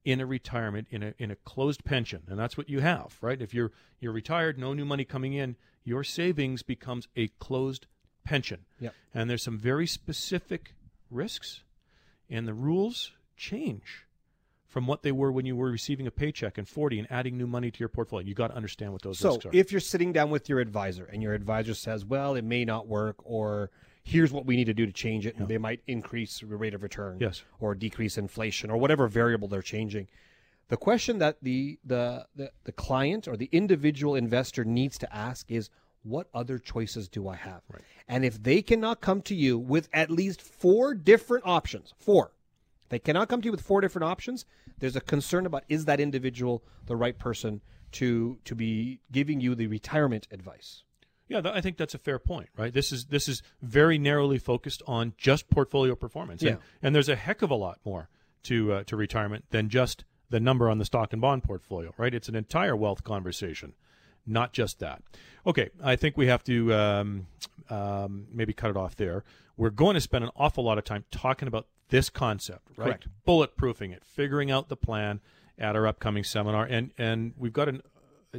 in 0.06 0.22
a 0.22 0.26
retirement 0.26 0.88
in 0.92 1.02
a 1.04 1.14
in 1.18 1.32
a 1.32 1.36
closed 1.36 1.84
pension 1.84 2.22
and 2.30 2.40
that's 2.40 2.56
what 2.56 2.70
you 2.70 2.80
have 2.80 3.18
right? 3.22 3.42
If 3.42 3.54
you're 3.54 3.72
you're 4.00 4.14
retired 4.14 4.58
no 4.58 4.74
new 4.74 4.86
money 4.86 5.04
coming 5.04 5.34
in 5.34 5.56
your 5.84 6.04
savings 6.04 6.62
becomes 6.64 7.08
a 7.16 7.28
closed 7.40 7.88
pension. 8.24 8.62
Yep. 8.80 8.94
and 9.14 9.30
there's 9.30 9.44
some 9.44 9.58
very 9.58 9.86
specific 9.88 10.74
risks 11.12 11.64
and 12.30 12.48
the 12.48 12.54
rules 12.54 13.12
change 13.36 14.06
from 14.68 14.88
what 14.88 15.04
they 15.04 15.12
were 15.12 15.32
when 15.32 15.46
you 15.46 15.56
were 15.56 15.70
receiving 15.72 16.06
a 16.08 16.12
paycheck 16.12 16.58
and 16.58 16.68
40 16.68 17.00
and 17.00 17.08
adding 17.12 17.38
new 17.38 17.48
money 17.48 17.72
to 17.72 17.80
your 17.80 17.88
portfolio. 17.88 18.28
You 18.28 18.34
got 18.34 18.50
to 18.50 18.56
understand 18.56 18.92
what 18.94 19.04
those 19.04 19.20
So 19.20 19.30
risks 19.30 19.46
are. 19.46 19.50
if 19.54 19.72
you're 19.72 19.80
sitting 19.80 20.12
down 20.12 20.30
with 20.32 20.50
your 20.50 20.60
advisor 20.60 21.06
and 21.06 21.24
your 21.24 21.34
advisor 21.34 21.74
says, 21.74 22.04
well, 22.04 22.36
it 22.36 22.44
may 22.44 22.66
not 22.66 22.86
work 22.88 23.16
or 23.24 23.70
here's 24.06 24.32
what 24.32 24.46
we 24.46 24.56
need 24.56 24.66
to 24.66 24.74
do 24.74 24.86
to 24.86 24.92
change 24.94 25.26
it. 25.26 25.36
And 25.36 25.48
they 25.48 25.58
might 25.58 25.82
increase 25.88 26.40
the 26.40 26.56
rate 26.56 26.74
of 26.74 26.84
return 26.84 27.18
Yes. 27.20 27.44
or 27.60 27.76
decrease 27.76 28.18
inflation 28.18 28.70
or 28.70 28.78
whatever 28.78 29.08
variable 29.08 29.48
they're 29.48 29.62
changing. 29.62 30.08
The 30.70 30.78
question 30.78 31.20
that 31.20 31.38
the, 31.42 31.80
the, 31.84 32.26
the, 32.36 32.52
the 32.64 32.72
client 32.72 33.28
or 33.28 33.36
the 33.36 33.50
individual 33.52 34.16
investor 34.16 34.64
needs 34.64 34.98
to 35.00 35.16
ask 35.16 35.52
is, 35.52 35.70
what 36.04 36.28
other 36.36 36.60
choices 36.60 37.08
do 37.10 37.28
I 37.28 37.36
have? 37.36 37.62
And 38.08 38.24
if 38.24 38.42
they 38.42 38.62
cannot 38.62 39.02
come 39.02 39.24
to 39.24 39.34
you 39.34 39.58
with 39.58 39.90
at 39.92 40.12
least 40.12 40.40
four 40.40 40.94
different 40.94 41.44
options, 41.48 41.96
four, 41.98 42.32
they 42.90 43.00
cannot 43.00 43.28
come 43.28 43.42
to 43.42 43.46
you 43.48 43.52
with 43.52 43.62
four 43.62 43.82
different 43.82 44.06
options, 44.06 44.46
there's 44.78 44.96
a 44.96 45.02
concern 45.02 45.48
about 45.48 45.64
is 45.68 45.86
that 45.86 46.00
individual 46.00 46.64
the 46.86 46.96
right 46.96 47.18
person 47.18 47.62
to 47.94 48.38
to 48.46 48.54
be 48.54 49.00
giving 49.12 49.40
you 49.42 49.56
the 49.56 49.66
retirement 49.68 50.28
advice. 50.30 50.84
Yeah, 51.28 51.42
th- 51.42 51.56
I 51.56 51.62
think 51.62 51.78
that's 51.78 51.94
a 51.96 51.98
fair 51.98 52.20
point, 52.20 52.50
right? 52.58 52.74
This 52.74 52.92
is 52.92 53.06
this 53.06 53.28
is 53.28 53.42
very 53.62 53.98
narrowly 53.98 54.38
focused 54.38 54.84
on 54.88 55.14
just 55.18 55.50
portfolio 55.50 55.96
performance, 55.96 56.42
and, 56.42 56.52
Yeah. 56.52 56.58
and 56.84 56.94
there's 56.96 57.10
a 57.10 57.16
heck 57.16 57.42
of 57.42 57.50
a 57.52 57.56
lot 57.56 57.80
more 57.84 58.10
to 58.44 58.74
uh, 58.74 58.84
to 58.86 58.96
retirement 58.96 59.46
than 59.50 59.70
just 59.70 60.04
the 60.30 60.40
number 60.40 60.70
on 60.70 60.78
the 60.78 60.86
stock 60.86 61.14
and 61.14 61.22
bond 61.22 61.44
portfolio, 61.44 61.94
right? 61.98 62.14
It's 62.14 62.30
an 62.30 62.36
entire 62.36 62.76
wealth 62.76 63.04
conversation, 63.04 63.74
not 64.26 64.54
just 64.54 64.80
that. 64.80 65.02
Okay, 65.48 65.70
I 65.84 65.96
think 65.96 66.18
we 66.18 66.28
have 66.28 66.44
to 66.46 66.74
um, 66.74 67.28
um, 67.70 68.28
maybe 68.32 68.54
cut 68.54 68.70
it 68.70 68.78
off 68.78 68.96
there. 68.96 69.24
We're 69.58 69.70
going 69.70 69.94
to 69.96 70.02
spend 70.02 70.24
an 70.24 70.32
awful 70.36 70.64
lot 70.64 70.78
of 70.78 70.84
time 70.84 71.06
talking 71.12 71.48
about 71.48 71.68
this 71.90 72.10
concept, 72.10 72.68
right? 72.78 72.86
Correct. 72.86 73.08
Bulletproofing 73.28 73.94
it, 73.94 74.04
figuring 74.04 74.52
out 74.52 74.70
the 74.70 74.76
plan 74.76 75.22
at 75.58 75.76
our 75.76 75.88
upcoming 75.88 76.24
seminar, 76.24 76.66
and 76.66 76.92
and 76.98 77.34
we've 77.38 77.54
got 77.54 77.70
an 77.70 77.82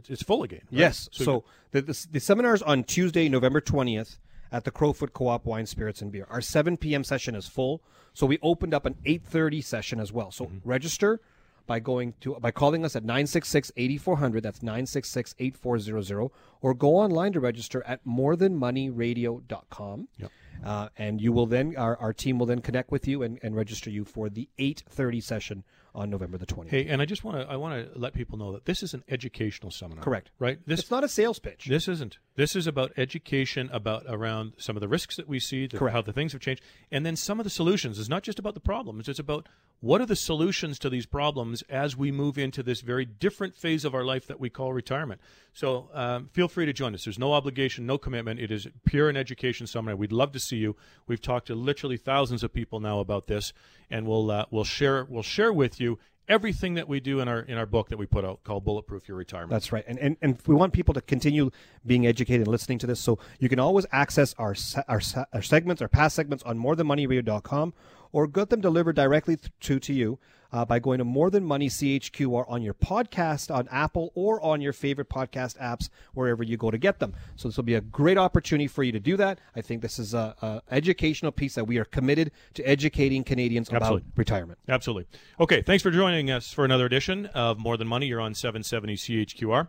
it's 0.08 0.22
full 0.22 0.42
again. 0.42 0.62
right? 0.70 0.78
Yes. 0.80 1.08
So, 1.12 1.44
the, 1.72 1.82
the 1.82 2.06
the 2.12 2.20
seminars 2.20 2.62
on 2.62 2.84
Tuesday, 2.84 3.28
November 3.28 3.60
twentieth, 3.60 4.18
at 4.52 4.64
the 4.64 4.70
Crowfoot 4.70 5.12
Co-op 5.12 5.44
Wine, 5.44 5.66
Spirits, 5.66 6.00
and 6.02 6.12
Beer. 6.12 6.26
Our 6.30 6.40
seven 6.40 6.76
p.m. 6.76 7.02
session 7.04 7.34
is 7.34 7.46
full, 7.48 7.82
so 8.14 8.26
we 8.26 8.38
opened 8.42 8.74
up 8.74 8.86
an 8.86 8.94
eight 9.04 9.24
thirty 9.24 9.60
session 9.60 9.98
as 10.00 10.12
well. 10.12 10.30
So 10.30 10.50
register 10.64 11.20
by 11.66 11.80
going 11.80 12.14
to 12.20 12.34
by 12.36 12.52
calling 12.52 12.84
us 12.84 12.94
at 12.94 13.02
966-8400 13.02 14.40
that's 14.40 14.60
966-8400 14.60 16.30
or 16.60 16.74
go 16.74 16.94
online 16.94 17.32
to 17.32 17.40
register 17.40 17.82
at 17.84 18.04
morethanmoneyradio.com 18.06 20.08
Yep. 20.18 20.30
uh, 20.64 20.88
and 20.96 21.20
you 21.20 21.32
will 21.32 21.46
then 21.46 21.74
our, 21.76 21.96
our 21.96 22.12
team 22.12 22.38
will 22.38 22.46
then 22.46 22.60
connect 22.60 22.90
with 22.92 23.08
you 23.08 23.22
and, 23.22 23.38
and 23.42 23.56
register 23.56 23.90
you 23.90 24.04
for 24.04 24.28
the 24.30 24.48
8.30 24.58 25.22
session 25.22 25.64
on 25.96 26.10
november 26.10 26.38
the 26.38 26.46
20th 26.46 26.68
Hey, 26.68 26.86
and 26.86 27.00
I 27.00 27.06
just 27.06 27.24
want 27.24 27.38
to 27.38 27.50
I 27.50 27.56
want 27.56 27.92
to 27.92 27.98
let 27.98 28.12
people 28.12 28.38
know 28.38 28.52
that 28.52 28.66
this 28.66 28.82
is 28.82 28.94
an 28.94 29.02
educational 29.08 29.70
seminar. 29.70 30.04
Correct. 30.04 30.30
Right. 30.38 30.58
This 30.66 30.80
it's 30.80 30.90
not 30.90 31.02
a 31.02 31.08
sales 31.08 31.38
pitch 31.38 31.66
This 31.66 31.88
isn't. 31.88 32.18
This 32.36 32.54
is 32.54 32.66
about 32.66 32.92
education 32.96 33.70
about 33.72 34.04
around 34.08 34.52
some 34.58 34.76
of 34.76 34.80
the 34.80 34.88
risks 34.88 35.16
that 35.16 35.28
we 35.28 35.40
see, 35.40 35.66
the, 35.66 35.78
Correct. 35.78 35.94
how 35.94 36.02
the 36.02 36.12
things 36.12 36.32
have 36.32 36.40
changed, 36.40 36.62
and 36.90 37.06
then 37.06 37.16
some 37.16 37.40
of 37.40 37.44
the 37.44 37.50
solutions. 37.50 37.98
It's 37.98 38.08
not 38.08 38.22
just 38.22 38.38
about 38.38 38.54
the 38.54 38.60
problems. 38.60 39.08
It's 39.08 39.18
about 39.18 39.48
what 39.80 40.00
are 40.00 40.06
the 40.06 40.16
solutions 40.16 40.78
to 40.78 40.90
these 40.90 41.06
problems 41.06 41.62
as 41.68 41.96
we 41.96 42.10
move 42.10 42.38
into 42.38 42.62
this 42.62 42.80
very 42.80 43.04
different 43.04 43.54
phase 43.54 43.84
of 43.84 43.94
our 43.94 44.04
life 44.04 44.26
that 44.26 44.40
we 44.40 44.48
call 44.48 44.72
retirement. 44.72 45.20
So 45.52 45.90
um, 45.92 46.28
feel 46.32 46.48
free 46.48 46.66
to 46.66 46.72
join 46.72 46.94
us. 46.94 47.04
There's 47.04 47.18
no 47.18 47.32
obligation, 47.32 47.86
no 47.86 47.98
commitment. 47.98 48.40
It 48.40 48.50
is 48.50 48.66
pure 48.84 49.08
an 49.08 49.16
education 49.16 49.66
seminar. 49.66 49.96
We'd 49.96 50.12
love 50.12 50.32
to 50.32 50.40
see 50.40 50.56
you. 50.56 50.76
We've 51.06 51.20
talked 51.20 51.46
to 51.48 51.54
literally 51.54 51.96
thousands 51.96 52.42
of 52.42 52.52
people 52.52 52.80
now 52.80 53.00
about 53.00 53.26
this, 53.26 53.52
and 53.90 54.06
we'll 54.06 54.30
uh, 54.30 54.46
we'll 54.50 54.64
share 54.64 55.04
we'll 55.04 55.22
share 55.22 55.52
with 55.52 55.80
you 55.80 55.98
everything 56.28 56.74
that 56.74 56.88
we 56.88 57.00
do 57.00 57.20
in 57.20 57.28
our 57.28 57.40
in 57.40 57.56
our 57.56 57.66
book 57.66 57.88
that 57.88 57.96
we 57.98 58.06
put 58.06 58.24
out 58.24 58.42
called 58.44 58.64
Bulletproof 58.64 59.08
Your 59.08 59.16
Retirement. 59.16 59.50
That's 59.50 59.72
right. 59.72 59.84
And, 59.86 59.98
and 59.98 60.16
and 60.20 60.38
we 60.46 60.54
want 60.54 60.72
people 60.72 60.94
to 60.94 61.00
continue 61.00 61.50
being 61.84 62.06
educated 62.06 62.42
and 62.42 62.48
listening 62.48 62.78
to 62.78 62.86
this. 62.86 63.00
So 63.00 63.18
you 63.38 63.48
can 63.48 63.58
always 63.58 63.86
access 63.92 64.34
our 64.38 64.54
our, 64.88 65.00
our 65.32 65.42
segments, 65.42 65.82
our 65.82 65.88
past 65.88 66.16
segments 66.16 66.42
on 66.44 66.58
morethanmoneyradio.com 66.58 67.74
or 68.16 68.26
get 68.26 68.48
them 68.48 68.62
delivered 68.62 68.96
directly 68.96 69.36
to, 69.60 69.78
to 69.78 69.92
you 69.92 70.18
uh, 70.50 70.64
by 70.64 70.78
going 70.78 70.96
to 70.96 71.04
More 71.04 71.28
Than 71.28 71.44
Money 71.44 71.68
CHQR 71.68 72.46
on 72.48 72.62
your 72.62 72.72
podcast 72.72 73.54
on 73.54 73.68
Apple 73.70 74.10
or 74.14 74.40
on 74.42 74.62
your 74.62 74.72
favorite 74.72 75.10
podcast 75.10 75.58
apps, 75.58 75.90
wherever 76.14 76.42
you 76.42 76.56
go 76.56 76.70
to 76.70 76.78
get 76.78 76.98
them. 76.98 77.12
So 77.36 77.46
this 77.46 77.58
will 77.58 77.64
be 77.64 77.74
a 77.74 77.82
great 77.82 78.16
opportunity 78.16 78.68
for 78.68 78.82
you 78.82 78.92
to 78.92 79.00
do 79.00 79.18
that. 79.18 79.38
I 79.54 79.60
think 79.60 79.82
this 79.82 79.98
is 79.98 80.14
a, 80.14 80.34
a 80.40 80.62
educational 80.74 81.30
piece 81.30 81.56
that 81.56 81.66
we 81.66 81.76
are 81.76 81.84
committed 81.84 82.32
to 82.54 82.62
educating 82.62 83.22
Canadians 83.22 83.70
Absolutely. 83.70 84.06
about 84.06 84.18
retirement. 84.18 84.58
Absolutely. 84.66 85.08
Okay, 85.38 85.60
thanks 85.60 85.82
for 85.82 85.90
joining 85.90 86.30
us 86.30 86.50
for 86.50 86.64
another 86.64 86.86
edition 86.86 87.26
of 87.26 87.58
More 87.58 87.76
Than 87.76 87.86
Money. 87.86 88.06
You're 88.06 88.22
on 88.22 88.34
770 88.34 88.96
CHQR. 88.96 89.68